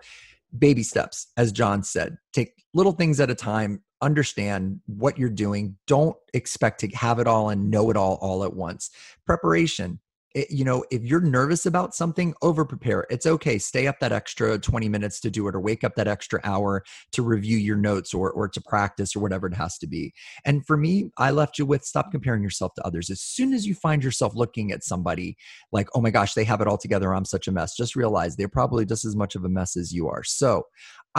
baby 0.58 0.82
steps, 0.82 1.28
as 1.38 1.52
John 1.52 1.84
said, 1.84 2.18
take 2.34 2.54
little 2.74 2.94
things 2.94 3.20
at 3.20 3.30
a 3.30 3.36
time, 3.36 3.84
understand 4.02 4.80
what 4.86 5.18
you're 5.18 5.30
doing. 5.30 5.78
Don't 5.88 6.16
expect 6.34 6.80
to 6.82 6.88
have 6.90 7.20
it 7.20 7.28
all 7.28 7.50
and 7.50 7.70
know 7.70 7.90
it 7.90 7.98
all 7.98 8.18
all 8.22 8.44
at 8.44 8.54
once. 8.54 8.90
Preparation. 9.26 10.00
It, 10.36 10.52
you 10.52 10.64
know, 10.64 10.86
if 10.92 11.02
you're 11.02 11.22
nervous 11.22 11.66
about 11.66 11.96
something, 11.96 12.36
over 12.44 12.64
prepare. 12.64 13.08
It's 13.10 13.26
okay. 13.26 13.58
Stay 13.58 13.88
up 13.88 14.00
that 14.00 14.12
extra 14.12 14.60
20 14.60 14.88
minutes 14.88 15.20
to 15.22 15.32
do 15.32 15.48
it 15.48 15.56
or 15.56 15.60
wake 15.60 15.84
up 15.84 15.96
that 15.96 16.08
extra 16.08 16.40
hour 16.44 16.84
to 17.14 17.24
review 17.24 17.58
your 17.58 17.78
notes 17.78 18.14
or, 18.14 18.32
or 18.32 18.48
to 18.48 18.62
practice 18.62 19.16
or 19.16 19.22
whatever 19.22 19.48
it 19.48 19.56
has 19.56 19.80
to 19.80 19.88
be. 19.88 20.14
And 20.46 20.64
for 20.68 20.78
me, 20.78 21.10
I 21.18 21.32
left 21.32 21.58
you 21.58 21.66
with 21.66 21.84
stop 21.84 22.12
comparing 22.12 22.44
yourself 22.44 22.76
to 22.76 22.86
others. 22.86 23.10
As 23.10 23.22
soon 23.22 23.54
as 23.54 23.66
you 23.66 23.74
find 23.74 24.04
yourself 24.04 24.36
looking 24.36 24.72
at 24.72 24.84
somebody 24.84 25.36
like, 25.72 25.90
oh 25.96 26.02
my 26.02 26.12
gosh, 26.12 26.36
they 26.36 26.44
have 26.44 26.62
it 26.62 26.68
all 26.68 26.78
together. 26.78 27.12
I'm 27.12 27.26
such 27.26 27.48
a 27.48 27.52
mess. 27.52 27.76
Just 27.76 27.96
realize 27.96 28.36
they're 28.36 28.48
probably 28.48 28.86
just 28.86 29.06
as 29.06 29.16
much 29.16 29.34
of 29.34 29.46
a 29.46 29.50
mess 29.50 29.76
as 29.76 29.92
you 29.92 30.08
are. 30.10 30.24
So 30.24 30.68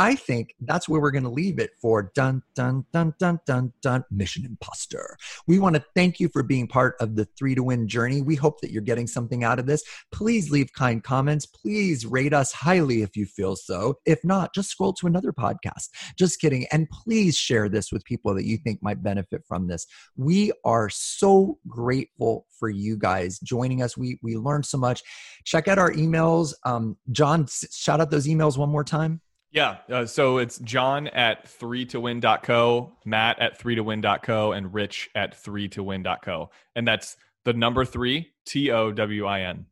I 0.01 0.15
think 0.15 0.55
that's 0.63 0.89
where 0.89 0.99
we're 0.99 1.11
going 1.11 1.25
to 1.25 1.29
leave 1.29 1.59
it 1.59 1.73
for 1.79 2.11
dun 2.15 2.43
dun 2.55 2.87
dun 2.91 3.13
dun 3.19 3.39
dun 3.45 3.75
dun 3.83 4.03
mission 4.11 4.47
imposter. 4.47 5.19
We 5.47 5.59
want 5.59 5.77
to 5.77 5.85
thank 5.95 6.19
you 6.19 6.31
for 6.31 6.43
being 6.43 6.67
part 6.67 6.95
of 7.01 7.17
the 7.17 7.27
3 7.37 7.55
to 7.57 7.63
win 7.63 7.87
journey. 7.87 8.23
We 8.23 8.35
hope 8.35 8.63
that 8.63 8.71
you're 8.71 8.81
getting 8.81 9.07
something 9.07 9.45
out 9.45 9.59
of 9.59 9.67
this. 9.67 9.85
Please 10.11 10.51
leave 10.51 10.73
kind 10.73 11.05
comments. 11.05 11.45
Please 11.45 12.07
rate 12.07 12.33
us 12.33 12.51
highly 12.51 13.03
if 13.03 13.15
you 13.15 13.27
feel 13.27 13.57
so. 13.57 13.99
If 14.07 14.25
not, 14.25 14.55
just 14.55 14.71
scroll 14.71 14.95
to 14.95 15.07
another 15.07 15.35
podcast. 15.35 15.91
Just 16.17 16.41
kidding. 16.41 16.65
And 16.73 16.89
please 16.89 17.37
share 17.37 17.69
this 17.69 17.93
with 17.93 18.03
people 18.07 18.35
that 18.37 18.47
you 18.47 18.57
think 18.57 18.83
might 18.83 19.03
benefit 19.03 19.43
from 19.47 19.67
this. 19.67 19.87
We 20.17 20.51
are 20.65 20.89
so 20.89 21.59
grateful 21.69 22.47
for 22.59 22.71
you 22.71 22.97
guys 22.97 23.39
joining 23.41 23.83
us. 23.83 23.99
We 23.99 24.19
we 24.23 24.39
learned 24.39 24.65
so 24.65 24.79
much. 24.79 25.03
Check 25.45 25.69
out 25.69 25.79
our 25.79 25.93
emails. 25.93 26.55
Um, 26.65 26.97
John, 27.13 27.47
shout 27.71 28.01
out 28.01 28.11
those 28.11 28.27
emails 28.27 28.57
one 28.57 28.71
more 28.71 28.83
time. 28.83 29.21
Yeah. 29.53 29.79
Uh, 29.89 30.07
so 30.07 30.39
it's 30.39 30.59
John 30.59 31.09
at 31.09 31.49
3 31.49 31.85
to 31.87 32.01
win.co, 32.01 32.93
Matt 33.05 33.39
at 33.41 33.59
3 33.59 33.75
to 33.75 33.83
win.co, 33.83 34.53
and 34.53 34.73
Rich 34.73 35.11
at 35.15 35.35
3 35.35 35.69
to 35.71 35.83
win.co. 35.83 36.51
And 36.77 36.87
that's 36.87 37.17
the 37.45 37.53
number 37.53 37.85
three, 37.85 38.31
T 38.47 38.71
O 38.71 38.93
W 38.93 39.27
I 39.27 39.41
N. 39.41 39.67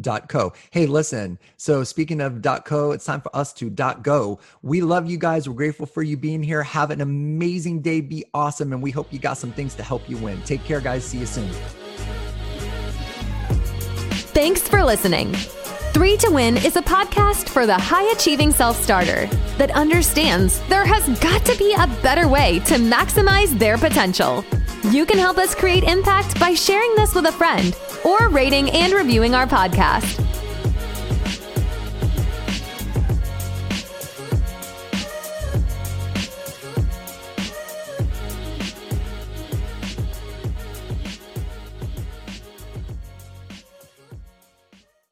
Dot 0.00 0.28
co. 0.28 0.52
Hey, 0.70 0.86
listen. 0.86 1.38
So 1.56 1.84
speaking 1.84 2.20
of 2.20 2.40
dot 2.40 2.64
co, 2.64 2.92
it's 2.92 3.04
time 3.04 3.20
for 3.20 3.34
us 3.36 3.52
to 3.54 3.68
dot 3.68 4.02
go. 4.02 4.38
We 4.62 4.80
love 4.80 5.10
you 5.10 5.18
guys. 5.18 5.48
We're 5.48 5.56
grateful 5.56 5.86
for 5.86 6.02
you 6.02 6.16
being 6.16 6.42
here. 6.42 6.62
Have 6.62 6.90
an 6.90 7.00
amazing 7.00 7.82
day. 7.82 8.00
Be 8.00 8.24
awesome. 8.32 8.72
And 8.72 8.82
we 8.82 8.90
hope 8.90 9.12
you 9.12 9.18
got 9.18 9.36
some 9.36 9.52
things 9.52 9.74
to 9.74 9.82
help 9.82 10.08
you 10.08 10.16
win. 10.16 10.40
Take 10.42 10.64
care, 10.64 10.80
guys. 10.80 11.04
See 11.04 11.18
you 11.18 11.26
soon. 11.26 11.50
Thanks 14.32 14.66
for 14.66 14.82
listening. 14.84 15.34
Three 15.92 16.16
to 16.18 16.30
Win 16.30 16.56
is 16.58 16.76
a 16.76 16.82
podcast 16.82 17.48
for 17.48 17.66
the 17.66 17.74
high 17.76 18.10
achieving 18.12 18.52
self 18.52 18.80
starter 18.80 19.26
that 19.58 19.72
understands 19.72 20.60
there 20.68 20.84
has 20.84 21.18
got 21.20 21.44
to 21.46 21.58
be 21.58 21.74
a 21.74 21.86
better 22.02 22.28
way 22.28 22.60
to 22.60 22.74
maximize 22.74 23.58
their 23.58 23.76
potential. 23.76 24.44
You 24.84 25.04
can 25.04 25.18
help 25.18 25.36
us 25.36 25.54
create 25.54 25.84
impact 25.84 26.38
by 26.38 26.54
sharing 26.54 26.94
this 26.94 27.14
with 27.14 27.26
a 27.26 27.32
friend 27.32 27.76
or 28.04 28.28
rating 28.28 28.70
and 28.70 28.92
reviewing 28.92 29.34
our 29.34 29.46
podcast. 29.46 30.39